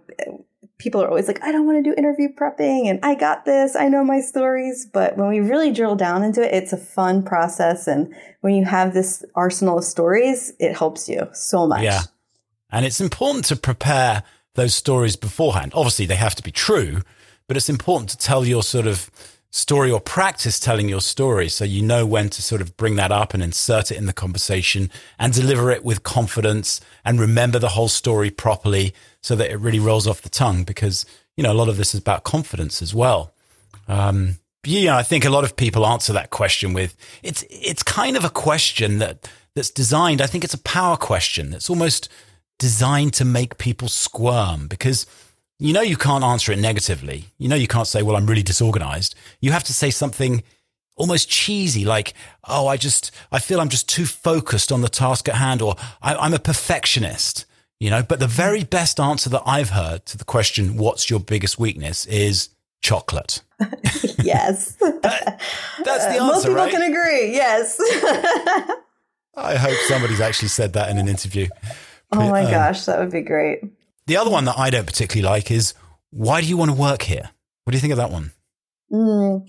people 0.78 1.02
are 1.02 1.08
always 1.08 1.26
like, 1.26 1.42
I 1.42 1.50
don't 1.50 1.66
want 1.66 1.82
to 1.84 1.90
do 1.90 1.94
interview 1.98 2.28
prepping 2.28 2.88
and 2.88 3.00
I 3.02 3.16
got 3.16 3.44
this. 3.44 3.74
I 3.74 3.88
know 3.88 4.04
my 4.04 4.20
stories. 4.20 4.86
But 4.90 5.16
when 5.16 5.28
we 5.28 5.40
really 5.40 5.72
drill 5.72 5.96
down 5.96 6.22
into 6.22 6.42
it, 6.42 6.54
it's 6.54 6.72
a 6.72 6.76
fun 6.76 7.24
process. 7.24 7.88
And 7.88 8.14
when 8.42 8.54
you 8.54 8.64
have 8.64 8.94
this 8.94 9.24
arsenal 9.34 9.78
of 9.78 9.84
stories, 9.84 10.52
it 10.60 10.76
helps 10.76 11.08
you 11.08 11.28
so 11.32 11.66
much. 11.66 11.82
Yeah. 11.82 12.02
And 12.70 12.84
it's 12.84 13.00
important 13.00 13.44
to 13.46 13.56
prepare 13.56 14.22
those 14.54 14.74
stories 14.74 15.16
beforehand. 15.16 15.72
Obviously, 15.74 16.06
they 16.06 16.16
have 16.16 16.34
to 16.34 16.42
be 16.42 16.50
true, 16.50 17.02
but 17.46 17.56
it's 17.56 17.68
important 17.68 18.10
to 18.10 18.18
tell 18.18 18.44
your 18.44 18.62
sort 18.62 18.86
of 18.86 19.10
story 19.50 19.90
or 19.90 20.00
practice 20.00 20.60
telling 20.60 20.88
your 20.88 21.00
story 21.00 21.48
so 21.48 21.64
you 21.64 21.80
know 21.80 22.04
when 22.04 22.28
to 22.28 22.42
sort 22.42 22.60
of 22.60 22.76
bring 22.76 22.96
that 22.96 23.10
up 23.10 23.32
and 23.32 23.42
insert 23.42 23.90
it 23.90 23.96
in 23.96 24.04
the 24.04 24.12
conversation 24.12 24.90
and 25.18 25.32
deliver 25.32 25.70
it 25.70 25.82
with 25.82 26.02
confidence 26.02 26.78
and 27.06 27.18
remember 27.18 27.58
the 27.58 27.70
whole 27.70 27.88
story 27.88 28.30
properly 28.30 28.92
so 29.22 29.34
that 29.34 29.50
it 29.50 29.56
really 29.56 29.78
rolls 29.78 30.06
off 30.06 30.20
the 30.20 30.28
tongue 30.28 30.62
because, 30.62 31.06
you 31.36 31.42
know, 31.42 31.52
a 31.52 31.54
lot 31.54 31.70
of 31.70 31.78
this 31.78 31.94
is 31.94 32.00
about 32.00 32.22
confidence 32.22 32.82
as 32.82 32.94
well. 32.94 33.32
Um, 33.88 34.36
yeah, 34.66 34.96
I 34.96 35.02
think 35.02 35.24
a 35.24 35.30
lot 35.30 35.44
of 35.44 35.56
people 35.56 35.86
answer 35.86 36.12
that 36.12 36.30
question 36.30 36.72
with 36.72 36.96
it's 37.22 37.44
it's 37.48 37.82
kind 37.82 38.16
of 38.16 38.24
a 38.24 38.30
question 38.30 38.98
that 38.98 39.28
that's 39.54 39.70
designed. 39.70 40.20
I 40.20 40.26
think 40.26 40.44
it's 40.44 40.54
a 40.54 40.58
power 40.58 40.96
question. 40.96 41.54
It's 41.54 41.70
almost 41.70 42.08
designed 42.58 43.14
to 43.14 43.24
make 43.24 43.58
people 43.58 43.88
squirm 43.88 44.66
because 44.68 45.06
you 45.58 45.72
know 45.72 45.80
you 45.80 45.96
can't 45.96 46.24
answer 46.24 46.52
it 46.52 46.58
negatively. 46.58 47.26
You 47.38 47.48
know 47.48 47.56
you 47.56 47.68
can't 47.68 47.86
say, 47.86 48.02
"Well, 48.02 48.16
I'm 48.16 48.26
really 48.26 48.42
disorganized." 48.42 49.14
You 49.40 49.52
have 49.52 49.64
to 49.64 49.72
say 49.72 49.90
something 49.90 50.42
almost 50.96 51.28
cheesy, 51.28 51.84
like, 51.84 52.14
"Oh, 52.44 52.66
I 52.66 52.76
just 52.76 53.10
I 53.30 53.38
feel 53.38 53.60
I'm 53.60 53.68
just 53.68 53.88
too 53.88 54.06
focused 54.06 54.72
on 54.72 54.80
the 54.80 54.88
task 54.88 55.28
at 55.28 55.36
hand," 55.36 55.62
or 55.62 55.76
"I'm 56.02 56.34
a 56.34 56.38
perfectionist." 56.38 57.46
You 57.78 57.90
know, 57.90 58.02
but 58.02 58.20
the 58.20 58.26
very 58.26 58.64
best 58.64 58.98
answer 58.98 59.28
that 59.30 59.42
I've 59.44 59.70
heard 59.70 60.06
to 60.06 60.18
the 60.18 60.24
question, 60.24 60.76
"What's 60.76 61.10
your 61.10 61.20
biggest 61.20 61.58
weakness?" 61.58 62.06
is 62.06 62.50
chocolate. 62.82 63.42
yes, 64.22 64.72
that, 64.80 65.40
that's 65.84 66.06
the 66.06 66.18
uh, 66.18 66.24
answer. 66.24 66.26
Most 66.26 66.42
people 66.42 66.54
right? 66.54 66.72
can 66.72 66.82
agree. 66.82 67.32
Yes. 67.32 67.78
I 69.38 69.56
hope 69.56 69.76
somebody's 69.88 70.20
actually 70.20 70.48
said 70.48 70.72
that 70.74 70.88
in 70.88 70.98
an 70.98 71.08
interview. 71.08 71.48
Oh 72.12 72.30
my 72.30 72.44
um, 72.44 72.50
gosh, 72.50 72.84
that 72.84 72.98
would 72.98 73.10
be 73.10 73.22
great. 73.22 73.60
The 74.06 74.16
other 74.16 74.30
one 74.30 74.44
that 74.44 74.58
I 74.58 74.70
don't 74.70 74.86
particularly 74.86 75.28
like 75.28 75.50
is 75.50 75.74
why 76.10 76.40
do 76.40 76.46
you 76.46 76.56
want 76.56 76.70
to 76.70 76.76
work 76.76 77.02
here? 77.02 77.30
What 77.64 77.72
do 77.72 77.76
you 77.76 77.80
think 77.80 77.92
of 77.92 77.98
that 77.98 78.10
one? 78.10 78.32
Mm, 78.92 79.46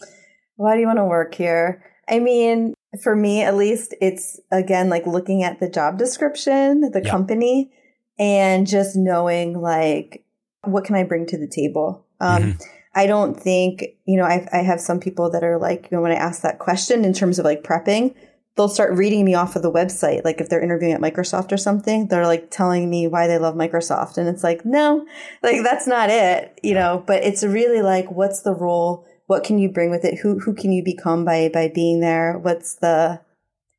why 0.55 0.73
do 0.73 0.81
you 0.81 0.87
want 0.87 0.97
to 0.97 1.05
work 1.05 1.35
here? 1.35 1.83
I 2.09 2.19
mean, 2.19 2.73
for 3.03 3.15
me 3.15 3.43
at 3.43 3.55
least, 3.55 3.93
it's 4.01 4.39
again 4.51 4.89
like 4.89 5.05
looking 5.05 5.43
at 5.43 5.59
the 5.59 5.69
job 5.69 5.97
description, 5.97 6.81
the 6.91 7.01
yeah. 7.03 7.11
company, 7.11 7.71
and 8.17 8.65
just 8.65 8.95
knowing 8.95 9.59
like 9.61 10.25
what 10.63 10.85
can 10.85 10.95
I 10.95 11.03
bring 11.03 11.25
to 11.27 11.37
the 11.37 11.47
table. 11.47 12.05
Um, 12.19 12.43
mm-hmm. 12.43 12.63
I 12.95 13.05
don't 13.05 13.39
think 13.39 13.83
you 14.05 14.17
know 14.17 14.25
I, 14.25 14.47
I 14.51 14.57
have 14.63 14.81
some 14.81 14.99
people 14.99 15.29
that 15.31 15.43
are 15.43 15.59
like 15.59 15.89
you 15.91 15.97
know 15.97 16.01
when 16.01 16.11
I 16.11 16.15
ask 16.15 16.41
that 16.41 16.59
question 16.59 17.05
in 17.05 17.13
terms 17.13 17.37
of 17.37 17.45
like 17.45 17.63
prepping, 17.63 18.15
they'll 18.57 18.67
start 18.67 18.97
reading 18.97 19.23
me 19.23 19.35
off 19.35 19.55
of 19.55 19.61
the 19.61 19.71
website. 19.71 20.25
Like 20.25 20.41
if 20.41 20.49
they're 20.49 20.63
interviewing 20.63 20.93
at 20.93 20.99
Microsoft 20.99 21.51
or 21.51 21.57
something, 21.57 22.07
they're 22.07 22.25
like 22.25 22.49
telling 22.49 22.89
me 22.89 23.07
why 23.07 23.27
they 23.27 23.37
love 23.37 23.55
Microsoft. 23.55 24.17
And 24.17 24.27
it's 24.27 24.43
like, 24.43 24.65
no, 24.65 25.05
like 25.43 25.63
that's 25.63 25.87
not 25.87 26.09
it, 26.09 26.59
you 26.63 26.73
know, 26.73 27.03
but 27.05 27.23
it's 27.23 27.43
really 27.43 27.83
like, 27.83 28.09
what's 28.11 28.41
the 28.41 28.55
role? 28.55 29.05
What 29.27 29.43
can 29.43 29.59
you 29.59 29.69
bring 29.69 29.91
with 29.91 30.03
it? 30.03 30.19
Who, 30.19 30.39
who 30.39 30.55
can 30.55 30.71
you 30.71 30.83
become 30.83 31.23
by, 31.23 31.49
by 31.53 31.71
being 31.73 31.99
there? 31.99 32.39
What's 32.39 32.75
the, 32.75 33.21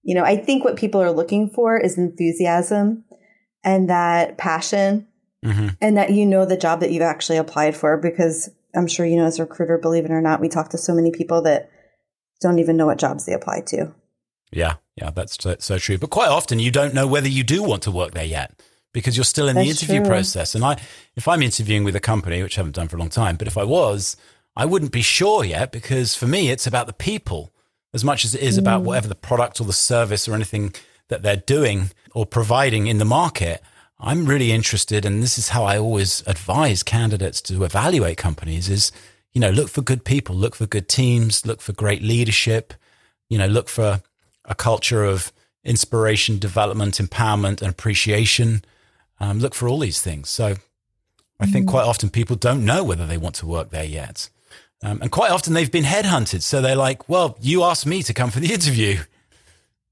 you 0.05 0.15
know, 0.15 0.25
I 0.25 0.37
think 0.37 0.65
what 0.65 0.77
people 0.77 1.03
are 1.03 1.11
looking 1.11 1.51
for 1.51 1.77
is 1.77 1.99
enthusiasm 1.99 3.05
and 3.65 3.91
that 3.91 4.39
passion 4.39 5.09
mm-hmm. 5.45 5.69
and 5.81 5.97
that 5.97 6.11
you 6.11 6.25
know 6.25 6.45
the 6.45 6.57
job 6.57 6.81
that 6.81 6.93
you've 6.93 7.03
actually 7.03 7.39
applied 7.39 7.77
for 7.77 7.97
because 7.97 8.49
I'm 8.77 8.87
sure 8.87 9.05
you 9.05 9.17
know 9.17 9.27
as 9.27 9.41
a 9.41 9.43
recruiter, 9.43 9.77
believe 9.77 10.05
it 10.05 10.13
or 10.13 10.21
not, 10.21 10.41
we 10.41 10.49
talk 10.49 10.69
to 10.71 10.79
so 10.79 10.95
many 10.95 11.11
people 11.11 11.43
that 11.43 11.71
don't 12.41 12.61
even 12.61 12.77
know 12.77 12.87
what 12.87 12.99
jobs 12.99 13.27
they 13.27 13.33
apply 13.33 13.63
to. 13.69 13.93
Yeah, 14.51 14.75
yeah, 14.97 15.11
that's 15.11 15.37
so, 15.41 15.57
so, 15.59 15.79
true. 15.79 15.99
But 15.99 16.11
quite 16.11 16.29
often 16.29 16.59
you 16.59 16.71
don't 16.71 16.95
know 16.95 17.07
whether 17.07 17.29
you 17.29 17.45
do 17.45 17.63
want 17.63 17.83
to 17.83 17.91
work 17.91 18.15
there 18.15 18.25
yet 18.25 18.53
because 18.93 19.17
you're 19.17 19.25
still 19.25 19.49
in 19.49 19.57
that's 19.57 19.67
the 19.67 19.71
interview 19.71 20.01
true. 20.01 20.09
process. 20.09 20.55
And 20.55 20.65
I, 20.65 20.81
if 21.17 21.29
I'm 21.29 21.43
interviewing 21.43 21.85
with 21.85 21.95
a 21.95 22.01
company, 22.01 22.43
which 22.43 22.57
I 22.57 22.61
haven't 22.61 22.75
done 22.75 22.89
for 22.89 22.97
a 22.97 22.99
long 22.99 23.11
time, 23.11 23.37
but 23.37 23.47
if 23.47 23.59
I 23.59 23.65
was, 23.65 24.17
I 24.57 24.65
wouldn't 24.65 24.93
be 24.93 25.03
sure 25.03 25.45
yet 25.45 25.71
because 25.71 26.15
for 26.15 26.27
me, 26.27 26.51
it's 26.51 26.67
about 26.67 26.87
the 26.87 26.93
people. 26.93 27.53
as 27.95 28.05
much 28.05 28.25
as 28.25 28.35
it 28.35 28.43
is 28.43 28.59
about 28.59 28.83
mm. 28.83 28.85
whatever 28.87 29.09
the 29.09 29.15
product 29.15 29.61
or 29.61 29.65
the 29.65 29.73
service 29.73 30.29
or 30.29 30.35
anything 30.35 30.75
that 31.09 31.23
they're 31.23 31.37
doing 31.37 31.91
or 32.13 32.27
providing 32.27 32.87
in 32.87 32.99
the 32.99 33.05
market. 33.05 33.63
I'm 33.99 34.27
really 34.27 34.53
interested, 34.53 35.05
and 35.05 35.23
this 35.23 35.39
is 35.39 35.49
how 35.49 35.65
I 35.65 35.79
always 35.79 36.23
advise 36.27 36.83
candidates 36.83 37.41
to 37.43 37.65
evaluate 37.65 38.17
companies 38.17 38.69
is, 38.69 38.93
you 39.33 39.41
know, 39.41 39.51
look 39.51 39.69
for 39.69 39.83
good 39.83 40.05
people, 40.05 40.37
look 40.37 40.55
for 40.55 40.67
good 40.67 40.89
teams, 40.89 41.45
look 41.45 41.61
for 41.61 41.73
great 41.73 42.03
leadership, 42.03 42.75
you 43.29 43.39
know, 43.39 43.47
look 43.47 43.69
for 43.69 44.01
a 44.49 44.55
culture 44.55 45.05
of 45.05 45.33
inspiration, 45.65 46.39
development, 46.39 46.95
empowerment, 46.95 47.61
and 47.61 47.71
appreciation. 47.71 48.65
Um, 49.21 49.39
look 49.39 49.55
for 49.55 49.69
all 49.69 49.79
these 49.79 50.01
things. 50.01 50.29
So 50.31 50.57
I 51.39 51.47
think 51.47 51.67
mm. 51.67 51.71
quite 51.71 51.85
often 51.85 52.11
people 52.11 52.37
don't 52.37 52.65
know 52.65 52.83
whether 52.83 53.07
they 53.07 53.19
want 53.19 53.37
to 53.37 53.47
work 53.47 53.71
there 53.71 53.85
yet. 53.85 54.31
Um, 54.83 55.01
and 55.03 55.11
quite 55.11 55.31
often 55.31 55.55
they've 55.55 55.71
been 55.71 55.85
headhunted. 55.85 56.43
So 56.43 56.61
they're 56.61 56.77
like, 56.77 57.09
well, 57.09 57.37
you 57.41 57.63
asked 57.65 57.87
me 57.87 58.03
to 58.05 58.15
come 58.15 58.31
for 58.31 58.41
the 58.41 58.53
interview. 58.53 58.99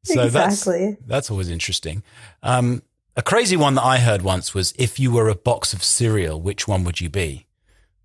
So 0.04 0.22
exactly. 0.22 0.92
that's, 0.92 1.06
that's 1.06 1.30
always 1.30 1.50
interesting. 1.50 2.02
Um, 2.42 2.82
a 3.16 3.22
crazy 3.22 3.56
one 3.56 3.74
that 3.74 3.84
I 3.84 3.98
heard 3.98 4.22
once 4.22 4.54
was 4.54 4.72
if 4.78 5.00
you 5.00 5.10
were 5.10 5.28
a 5.28 5.34
box 5.34 5.72
of 5.72 5.82
cereal, 5.82 6.40
which 6.40 6.68
one 6.68 6.84
would 6.84 7.00
you 7.00 7.08
be? 7.08 7.46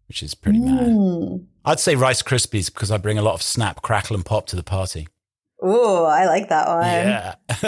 Which 0.07 0.23
is 0.23 0.33
pretty 0.33 0.59
mm. 0.59 1.37
mad. 1.39 1.47
I'd 1.63 1.79
say 1.79 1.95
Rice 1.95 2.23
Krispies 2.23 2.73
because 2.73 2.91
I 2.91 2.97
bring 2.97 3.17
a 3.17 3.21
lot 3.21 3.35
of 3.35 3.41
snap, 3.41 3.81
crackle, 3.81 4.15
and 4.15 4.25
pop 4.25 4.47
to 4.47 4.55
the 4.55 4.63
party. 4.63 5.07
Oh, 5.61 6.05
I 6.05 6.25
like 6.25 6.49
that 6.49 6.67
one. 6.67 6.85
Yeah. 6.85 7.35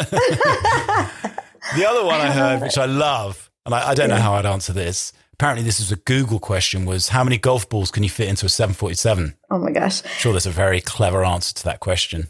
the 1.76 1.86
other 1.86 2.04
one 2.06 2.20
I 2.20 2.32
heard, 2.32 2.62
which 2.62 2.78
I 2.78 2.86
love, 2.86 3.52
and 3.66 3.76
I, 3.76 3.90
I 3.90 3.94
don't 3.94 4.10
yeah. 4.10 4.16
know 4.16 4.22
how 4.22 4.34
I'd 4.34 4.46
answer 4.46 4.74
this. 4.74 5.14
Apparently, 5.34 5.64
this 5.64 5.80
was 5.80 5.92
a 5.92 5.98
Google 5.98 6.40
question: 6.40 6.86
was 6.86 7.10
how 7.10 7.24
many 7.24 7.38
golf 7.38 7.70
balls 7.70 7.92
can 7.92 8.04
you 8.04 8.10
fit 8.10 8.30
into 8.30 8.48
a 8.48 8.50
747? 8.50 9.36
Oh 9.52 9.60
my 9.60 9.72
gosh! 9.72 10.04
I'm 10.04 10.10
sure, 10.12 10.34
there's 10.34 10.48
a 10.48 10.52
very 10.52 10.82
clever 10.82 11.24
answer 11.24 11.54
to 11.54 11.64
that 11.66 11.80
question. 11.80 12.30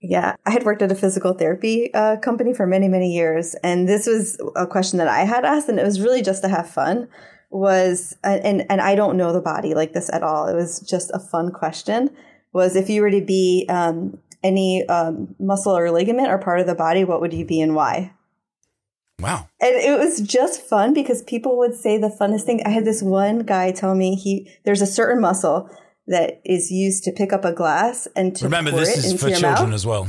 Yeah, 0.00 0.36
I 0.46 0.50
had 0.50 0.64
worked 0.64 0.82
at 0.82 0.90
a 0.90 0.96
physical 0.96 1.32
therapy 1.32 1.92
uh, 1.94 2.16
company 2.16 2.54
for 2.54 2.66
many, 2.66 2.88
many 2.88 3.12
years, 3.12 3.54
and 3.62 3.88
this 3.88 4.06
was 4.06 4.40
a 4.56 4.66
question 4.66 4.98
that 4.98 5.08
I 5.08 5.20
had 5.20 5.44
asked, 5.44 5.68
and 5.68 5.78
it 5.78 5.84
was 5.84 6.00
really 6.00 6.22
just 6.22 6.42
to 6.42 6.48
have 6.48 6.68
fun. 6.68 7.08
Was 7.50 8.16
and 8.24 8.64
and 8.70 8.80
I 8.80 8.94
don't 8.94 9.16
know 9.16 9.32
the 9.32 9.40
body 9.40 9.74
like 9.74 9.92
this 9.92 10.10
at 10.12 10.22
all. 10.22 10.46
It 10.46 10.54
was 10.54 10.80
just 10.80 11.10
a 11.12 11.18
fun 11.18 11.50
question. 11.50 12.10
Was 12.52 12.76
if 12.76 12.88
you 12.88 13.02
were 13.02 13.10
to 13.10 13.24
be 13.24 13.66
um, 13.68 14.18
any 14.42 14.86
um, 14.88 15.34
muscle 15.38 15.76
or 15.76 15.90
ligament 15.90 16.28
or 16.28 16.38
part 16.38 16.60
of 16.60 16.66
the 16.66 16.74
body, 16.74 17.04
what 17.04 17.20
would 17.20 17.32
you 17.32 17.44
be 17.44 17.60
and 17.60 17.74
why? 17.74 18.12
Wow. 19.20 19.48
And 19.60 19.74
it 19.76 19.98
was 19.98 20.20
just 20.20 20.62
fun 20.62 20.92
because 20.92 21.22
people 21.22 21.56
would 21.58 21.74
say 21.74 21.96
the 21.96 22.08
funnest 22.08 22.42
thing. 22.42 22.60
I 22.66 22.70
had 22.70 22.84
this 22.84 23.02
one 23.02 23.40
guy 23.40 23.70
tell 23.70 23.94
me 23.94 24.16
he 24.16 24.50
there's 24.64 24.82
a 24.82 24.86
certain 24.86 25.20
muscle 25.20 25.70
that 26.08 26.40
is 26.44 26.70
used 26.70 27.04
to 27.04 27.12
pick 27.12 27.32
up 27.32 27.44
a 27.44 27.52
glass 27.52 28.08
and 28.16 28.34
to 28.36 28.44
remember 28.44 28.72
this 28.72 29.04
is 29.04 29.12
for 29.20 29.30
children 29.30 29.52
mouth. 29.52 29.72
as 29.72 29.86
well. 29.86 30.08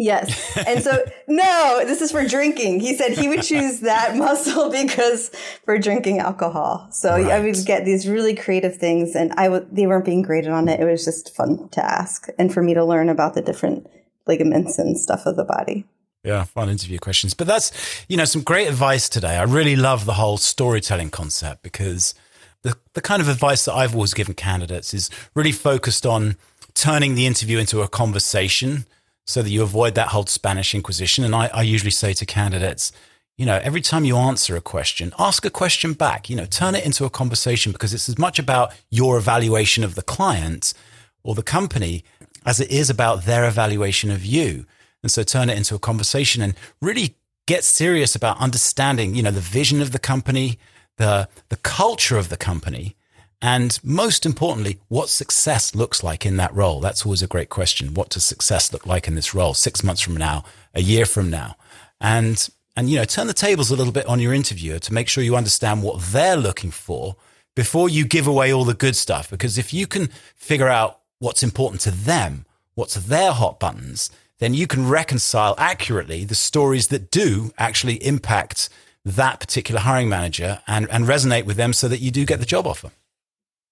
Yes. 0.00 0.56
And 0.56 0.82
so, 0.82 1.04
no, 1.28 1.82
this 1.84 2.00
is 2.00 2.10
for 2.10 2.26
drinking. 2.26 2.80
He 2.80 2.94
said 2.94 3.12
he 3.12 3.28
would 3.28 3.42
choose 3.42 3.80
that 3.80 4.16
muscle 4.16 4.70
because 4.70 5.28
for 5.66 5.76
drinking 5.76 6.20
alcohol. 6.20 6.88
So 6.90 7.10
right. 7.10 7.26
I 7.26 7.40
would 7.40 7.66
get 7.66 7.84
these 7.84 8.08
really 8.08 8.34
creative 8.34 8.76
things 8.76 9.14
and 9.14 9.30
I 9.34 9.50
would, 9.50 9.76
they 9.76 9.86
weren't 9.86 10.06
being 10.06 10.22
graded 10.22 10.52
on 10.52 10.68
it. 10.68 10.80
It 10.80 10.86
was 10.86 11.04
just 11.04 11.36
fun 11.36 11.68
to 11.68 11.84
ask 11.84 12.28
and 12.38 12.52
for 12.52 12.62
me 12.62 12.72
to 12.72 12.82
learn 12.82 13.10
about 13.10 13.34
the 13.34 13.42
different 13.42 13.90
ligaments 14.26 14.78
and 14.78 14.98
stuff 14.98 15.26
of 15.26 15.36
the 15.36 15.44
body. 15.44 15.84
Yeah, 16.24 16.44
fun 16.44 16.70
interview 16.70 16.98
questions. 16.98 17.34
But 17.34 17.46
that's, 17.46 17.70
you 18.08 18.16
know, 18.16 18.24
some 18.24 18.40
great 18.40 18.68
advice 18.68 19.06
today. 19.06 19.36
I 19.36 19.42
really 19.42 19.76
love 19.76 20.06
the 20.06 20.14
whole 20.14 20.38
storytelling 20.38 21.10
concept 21.10 21.62
because 21.62 22.14
the, 22.62 22.74
the 22.94 23.02
kind 23.02 23.20
of 23.20 23.28
advice 23.28 23.66
that 23.66 23.74
I've 23.74 23.94
always 23.94 24.14
given 24.14 24.32
candidates 24.32 24.94
is 24.94 25.10
really 25.34 25.52
focused 25.52 26.06
on 26.06 26.36
turning 26.72 27.16
the 27.16 27.26
interview 27.26 27.58
into 27.58 27.82
a 27.82 27.88
conversation 27.88 28.86
so 29.26 29.42
that 29.42 29.50
you 29.50 29.62
avoid 29.62 29.94
that 29.94 30.08
whole 30.08 30.26
Spanish 30.26 30.74
Inquisition. 30.74 31.24
And 31.24 31.34
I, 31.34 31.46
I 31.48 31.62
usually 31.62 31.90
say 31.90 32.12
to 32.14 32.26
candidates, 32.26 32.92
you 33.38 33.46
know, 33.46 33.60
every 33.62 33.80
time 33.80 34.04
you 34.04 34.16
answer 34.16 34.54
a 34.56 34.60
question, 34.60 35.12
ask 35.18 35.46
a 35.46 35.50
question 35.50 35.94
back, 35.94 36.28
you 36.28 36.36
know, 36.36 36.44
turn 36.44 36.74
it 36.74 36.84
into 36.84 37.04
a 37.04 37.10
conversation 37.10 37.72
because 37.72 37.94
it's 37.94 38.08
as 38.08 38.18
much 38.18 38.38
about 38.38 38.72
your 38.90 39.16
evaluation 39.16 39.82
of 39.82 39.94
the 39.94 40.02
client 40.02 40.74
or 41.22 41.34
the 41.34 41.42
company 41.42 42.04
as 42.44 42.60
it 42.60 42.70
is 42.70 42.90
about 42.90 43.24
their 43.24 43.46
evaluation 43.46 44.10
of 44.10 44.24
you. 44.24 44.66
And 45.02 45.10
so 45.10 45.22
turn 45.22 45.48
it 45.48 45.56
into 45.56 45.74
a 45.74 45.78
conversation 45.78 46.42
and 46.42 46.54
really 46.82 47.16
get 47.46 47.64
serious 47.64 48.14
about 48.14 48.38
understanding, 48.38 49.14
you 49.14 49.22
know, 49.22 49.30
the 49.30 49.40
vision 49.40 49.80
of 49.80 49.92
the 49.92 49.98
company, 49.98 50.58
the, 50.98 51.28
the 51.48 51.56
culture 51.56 52.18
of 52.18 52.28
the 52.28 52.36
company, 52.36 52.96
and 53.42 53.78
most 53.82 54.26
importantly, 54.26 54.78
what 54.88 55.08
success 55.08 55.74
looks 55.74 56.02
like 56.02 56.26
in 56.26 56.36
that 56.36 56.54
role. 56.54 56.80
That's 56.80 57.06
always 57.06 57.22
a 57.22 57.26
great 57.26 57.48
question. 57.48 57.94
What 57.94 58.10
does 58.10 58.24
success 58.24 58.72
look 58.72 58.86
like 58.86 59.08
in 59.08 59.14
this 59.14 59.34
role 59.34 59.54
six 59.54 59.82
months 59.82 60.02
from 60.02 60.16
now, 60.16 60.44
a 60.74 60.82
year 60.82 61.06
from 61.06 61.30
now? 61.30 61.56
And, 62.00 62.48
and, 62.76 62.90
you 62.90 62.96
know, 62.96 63.04
turn 63.04 63.28
the 63.28 63.32
tables 63.32 63.70
a 63.70 63.76
little 63.76 63.92
bit 63.92 64.06
on 64.06 64.20
your 64.20 64.34
interviewer 64.34 64.78
to 64.80 64.92
make 64.92 65.08
sure 65.08 65.24
you 65.24 65.36
understand 65.36 65.82
what 65.82 66.00
they're 66.00 66.36
looking 66.36 66.70
for 66.70 67.16
before 67.54 67.88
you 67.88 68.04
give 68.04 68.26
away 68.26 68.52
all 68.52 68.64
the 68.64 68.74
good 68.74 68.96
stuff. 68.96 69.30
Because 69.30 69.56
if 69.56 69.72
you 69.72 69.86
can 69.86 70.08
figure 70.36 70.68
out 70.68 71.00
what's 71.18 71.42
important 71.42 71.80
to 71.82 71.90
them, 71.90 72.44
what's 72.74 72.94
their 72.94 73.32
hot 73.32 73.58
buttons, 73.58 74.10
then 74.38 74.52
you 74.52 74.66
can 74.66 74.88
reconcile 74.88 75.54
accurately 75.56 76.24
the 76.24 76.34
stories 76.34 76.88
that 76.88 77.10
do 77.10 77.52
actually 77.56 78.04
impact 78.04 78.68
that 79.04 79.40
particular 79.40 79.80
hiring 79.80 80.10
manager 80.10 80.60
and, 80.66 80.90
and 80.90 81.06
resonate 81.06 81.46
with 81.46 81.56
them 81.56 81.72
so 81.72 81.88
that 81.88 82.00
you 82.00 82.10
do 82.10 82.26
get 82.26 82.38
the 82.38 82.46
job 82.46 82.66
offer. 82.66 82.90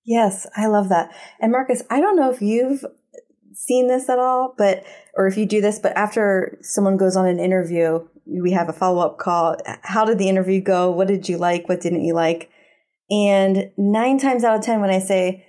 Yes, 0.08 0.46
I 0.56 0.68
love 0.68 0.88
that. 0.88 1.14
And 1.38 1.52
Marcus, 1.52 1.82
I 1.90 2.00
don't 2.00 2.16
know 2.16 2.30
if 2.30 2.40
you've 2.40 2.82
seen 3.52 3.88
this 3.88 4.08
at 4.08 4.18
all, 4.18 4.54
but, 4.56 4.82
or 5.14 5.26
if 5.26 5.36
you 5.36 5.44
do 5.44 5.60
this, 5.60 5.78
but 5.78 5.94
after 5.98 6.56
someone 6.62 6.96
goes 6.96 7.14
on 7.14 7.26
an 7.26 7.38
interview, 7.38 8.08
we 8.24 8.52
have 8.52 8.70
a 8.70 8.72
follow 8.72 9.04
up 9.04 9.18
call. 9.18 9.58
How 9.82 10.06
did 10.06 10.16
the 10.16 10.30
interview 10.30 10.62
go? 10.62 10.90
What 10.90 11.08
did 11.08 11.28
you 11.28 11.36
like? 11.36 11.68
What 11.68 11.82
didn't 11.82 12.06
you 12.06 12.14
like? 12.14 12.48
And 13.10 13.70
nine 13.76 14.18
times 14.18 14.44
out 14.44 14.56
of 14.56 14.64
10, 14.64 14.80
when 14.80 14.88
I 14.88 14.98
say, 14.98 15.44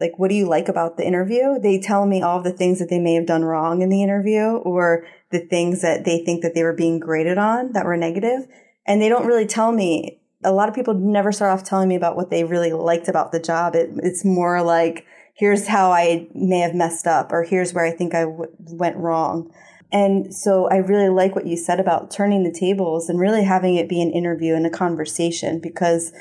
like, 0.00 0.18
what 0.18 0.30
do 0.30 0.34
you 0.34 0.48
like 0.48 0.68
about 0.68 0.96
the 0.96 1.06
interview? 1.06 1.60
They 1.60 1.78
tell 1.78 2.04
me 2.04 2.22
all 2.22 2.42
the 2.42 2.52
things 2.52 2.80
that 2.80 2.90
they 2.90 2.98
may 2.98 3.14
have 3.14 3.26
done 3.26 3.44
wrong 3.44 3.82
in 3.82 3.88
the 3.88 4.02
interview 4.02 4.56
or 4.64 5.06
the 5.30 5.46
things 5.46 5.80
that 5.82 6.04
they 6.04 6.24
think 6.24 6.42
that 6.42 6.56
they 6.56 6.64
were 6.64 6.74
being 6.74 6.98
graded 6.98 7.38
on 7.38 7.70
that 7.74 7.84
were 7.84 7.96
negative. 7.96 8.48
And 8.84 9.00
they 9.00 9.08
don't 9.08 9.28
really 9.28 9.46
tell 9.46 9.70
me 9.70 10.21
a 10.44 10.52
lot 10.52 10.68
of 10.68 10.74
people 10.74 10.94
never 10.94 11.32
start 11.32 11.52
off 11.52 11.64
telling 11.64 11.88
me 11.88 11.96
about 11.96 12.16
what 12.16 12.30
they 12.30 12.44
really 12.44 12.72
liked 12.72 13.08
about 13.08 13.32
the 13.32 13.40
job. 13.40 13.74
It, 13.74 13.90
it's 14.02 14.24
more 14.24 14.62
like, 14.62 15.06
here's 15.34 15.66
how 15.66 15.92
I 15.92 16.28
may 16.34 16.60
have 16.60 16.74
messed 16.74 17.06
up, 17.06 17.32
or 17.32 17.42
here's 17.42 17.72
where 17.72 17.84
I 17.84 17.90
think 17.90 18.14
I 18.14 18.22
w- 18.22 18.50
went 18.56 18.96
wrong. 18.96 19.50
And 19.92 20.34
so 20.34 20.68
I 20.70 20.76
really 20.76 21.10
like 21.10 21.34
what 21.34 21.46
you 21.46 21.56
said 21.56 21.78
about 21.78 22.10
turning 22.10 22.44
the 22.44 22.56
tables 22.58 23.08
and 23.08 23.20
really 23.20 23.44
having 23.44 23.76
it 23.76 23.88
be 23.88 24.00
an 24.00 24.10
interview 24.10 24.54
and 24.54 24.66
a 24.66 24.70
conversation 24.70 25.60
because 25.60 26.12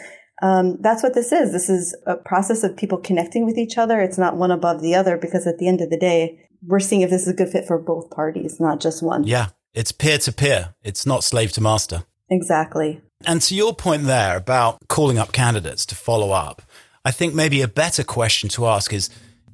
um, 0.42 0.78
that's 0.82 1.04
what 1.04 1.14
this 1.14 1.32
is. 1.32 1.52
This 1.52 1.70
is 1.70 1.96
a 2.06 2.18
process 2.18 2.64
of 2.64 2.76
people 2.76 2.98
connecting 2.98 3.46
with 3.46 3.58
each 3.58 3.78
other. 3.78 4.02
It's 4.02 4.18
not 4.18 4.36
one 4.36 4.52
above 4.52 4.82
the 4.82 4.96
other 4.96 5.18
because 5.18 5.48
at 5.48 5.58
the 5.58 5.68
end 5.68 5.80
of 5.80 5.90
the 5.90 5.98
day, 5.98 6.40
we're 6.66 6.80
seeing 6.80 7.02
if 7.02 7.10
this 7.10 7.24
is 7.24 7.30
a 7.30 7.34
good 7.34 7.50
fit 7.50 7.66
for 7.66 7.78
both 7.78 8.10
parties, 8.10 8.60
not 8.60 8.82
just 8.82 9.02
one. 9.02 9.24
Yeah. 9.24 9.48
It's 9.74 9.94
peer 9.94 10.18
to 10.18 10.34
peer. 10.34 10.76
It's 10.84 11.06
not 11.06 11.24
slave 11.24 11.54
to 11.54 11.62
master. 11.62 12.04
Exactly. 12.30 13.02
And 13.26 13.42
to 13.44 13.56
your 13.56 13.76
point 13.76 14.04
there 14.04 14.38
about 14.38 14.80
calling 14.88 15.18
up 15.18 15.32
candidates 15.32 15.86
to 15.88 15.96
follow 15.96 16.32
up, 16.32 16.62
I 17.06 17.12
think 17.12 17.34
maybe 17.34 17.62
a 17.62 17.68
better 17.68 18.04
question 18.04 18.50
to 18.50 18.68
ask 18.68 18.92
is 18.94 19.10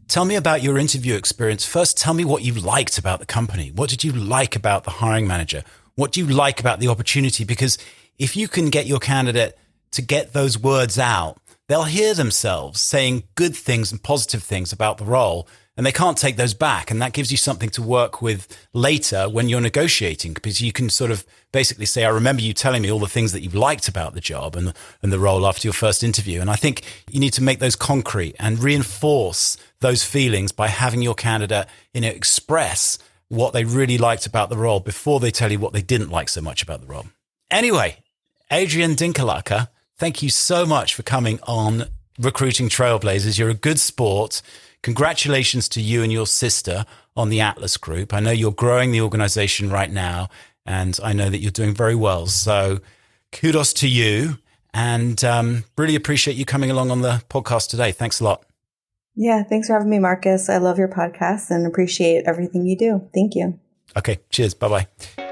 tell 0.08 0.26
me 0.26 0.36
about 0.36 0.64
your 0.64 0.78
interview 0.78 1.16
experience. 1.16 1.66
First, 1.66 1.98
tell 1.98 2.14
me 2.14 2.26
what 2.26 2.44
you 2.44 2.54
liked 2.54 2.98
about 2.98 3.20
the 3.20 3.26
company. 3.26 3.72
What 3.72 3.90
did 3.90 4.04
you 4.04 4.12
like 4.12 4.56
about 4.56 4.84
the 4.84 4.92
hiring 4.92 5.28
manager? 5.28 5.64
What 5.96 6.12
do 6.12 6.20
you 6.20 6.28
like 6.28 6.60
about 6.60 6.80
the 6.80 6.88
opportunity? 6.88 7.44
Because 7.44 7.78
if 8.18 8.38
you 8.38 8.48
can 8.48 8.70
get 8.70 8.86
your 8.86 9.00
candidate 9.00 9.58
to 9.92 10.02
get 10.02 10.34
those 10.34 10.58
words 10.58 10.98
out, 10.98 11.38
they'll 11.68 11.84
hear 11.84 12.14
themselves 12.14 12.80
saying 12.80 13.24
good 13.36 13.56
things 13.56 13.92
and 13.92 14.02
positive 14.02 14.44
things 14.44 14.72
about 14.72 14.98
the 14.98 15.06
role 15.06 15.48
and 15.78 15.86
they 15.86 15.92
can't 15.92 16.18
take 16.18 16.36
those 16.36 16.56
back. 16.56 16.90
And 16.90 17.02
that 17.02 17.14
gives 17.14 17.32
you 17.32 17.38
something 17.38 17.70
to 17.70 17.84
work 17.84 18.22
with 18.22 18.48
later 18.74 19.30
when 19.30 19.48
you're 19.48 19.62
negotiating 19.62 20.34
because 20.34 20.60
you 20.60 20.72
can 20.72 20.90
sort 20.90 21.12
of 21.12 21.24
basically 21.52 21.86
say, 21.86 22.04
I 22.04 22.10
remember 22.10 22.42
you 22.42 22.54
telling 22.54 22.82
me 22.82 22.92
all 22.92 23.00
the 23.00 23.08
things 23.08 23.32
that 23.32 23.42
you 23.42 23.50
liked 23.52 23.88
about 23.88 24.16
the 24.16 24.20
job 24.20 24.56
and, 24.56 24.74
and 25.04 25.14
the 25.14 25.20
role 25.20 25.46
after 25.48 25.68
your 25.68 25.74
first 25.74 26.04
interview. 26.04 26.42
And 26.42 26.50
I 26.50 26.56
think 26.56 26.82
you 27.10 27.20
need 27.20 27.34
to 27.34 27.44
make 27.44 27.60
those 27.60 27.76
concrete 27.76 28.36
and 28.40 28.62
reinforce 28.62 29.56
those 29.80 30.04
feelings 30.04 30.52
by 30.52 30.68
having 30.68 31.04
your 31.04 31.16
candidate, 31.16 31.68
you 31.94 32.02
know, 32.02 32.10
express 32.10 32.98
what 33.30 33.54
they 33.54 33.64
really 33.64 33.98
liked 33.98 34.26
about 34.26 34.50
the 34.50 34.58
role 34.58 34.80
before 34.80 35.20
they 35.20 35.32
tell 35.32 35.52
you 35.52 35.60
what 35.60 35.74
they 35.74 35.82
didn't 35.82 36.10
like 36.10 36.30
so 36.30 36.42
much 36.42 36.64
about 36.64 36.82
the 36.82 36.88
role. 36.88 37.06
Anyway, 37.52 37.98
Adrian 38.52 38.96
Dinkelaka, 38.96 39.70
thank 39.98 40.24
you 40.24 40.30
so 40.30 40.66
much 40.66 40.96
for 40.96 41.04
coming 41.04 41.40
on 41.44 41.86
Recruiting 42.20 42.68
Trailblazers. 42.68 43.38
You're 43.38 43.50
a 43.50 43.54
good 43.54 43.80
sport. 43.80 44.42
Congratulations 44.84 45.68
to 45.70 45.82
you 45.82 46.04
and 46.04 46.12
your 46.12 46.28
sister 46.28 46.86
on 47.16 47.30
the 47.30 47.42
Atlas 47.42 47.78
Group. 47.78 48.14
I 48.14 48.20
know 48.20 48.32
you're 48.32 48.52
growing 48.52 48.92
the 48.92 49.02
organization 49.02 49.70
right 49.70 49.92
now, 49.92 50.30
and 50.66 50.98
I 51.04 51.14
know 51.14 51.30
that 51.30 51.40
you're 51.40 51.52
doing 51.52 51.74
very 51.74 51.96
well. 51.96 52.28
So 52.28 52.80
kudos 53.32 53.74
to 53.74 53.88
you, 53.88 54.38
and 54.74 55.24
um, 55.24 55.64
really 55.78 55.96
appreciate 55.96 56.38
you 56.38 56.46
coming 56.46 56.72
along 56.72 56.92
on 56.92 57.02
the 57.02 57.24
podcast 57.30 57.70
today. 57.70 57.92
Thanks 57.92 58.20
a 58.20 58.24
lot. 58.24 58.44
Yeah, 59.16 59.44
thanks 59.44 59.68
for 59.68 59.74
having 59.74 59.90
me, 59.90 59.98
Marcus. 59.98 60.48
I 60.48 60.58
love 60.58 60.78
your 60.78 60.90
podcast 60.90 61.50
and 61.50 61.66
appreciate 61.66 62.26
everything 62.28 62.68
you 62.68 62.78
do. 62.78 63.10
Thank 63.14 63.34
you. 63.34 63.60
Okay, 63.98 64.20
cheers. 64.30 64.54
Bye 64.54 64.86
bye. 65.18 65.27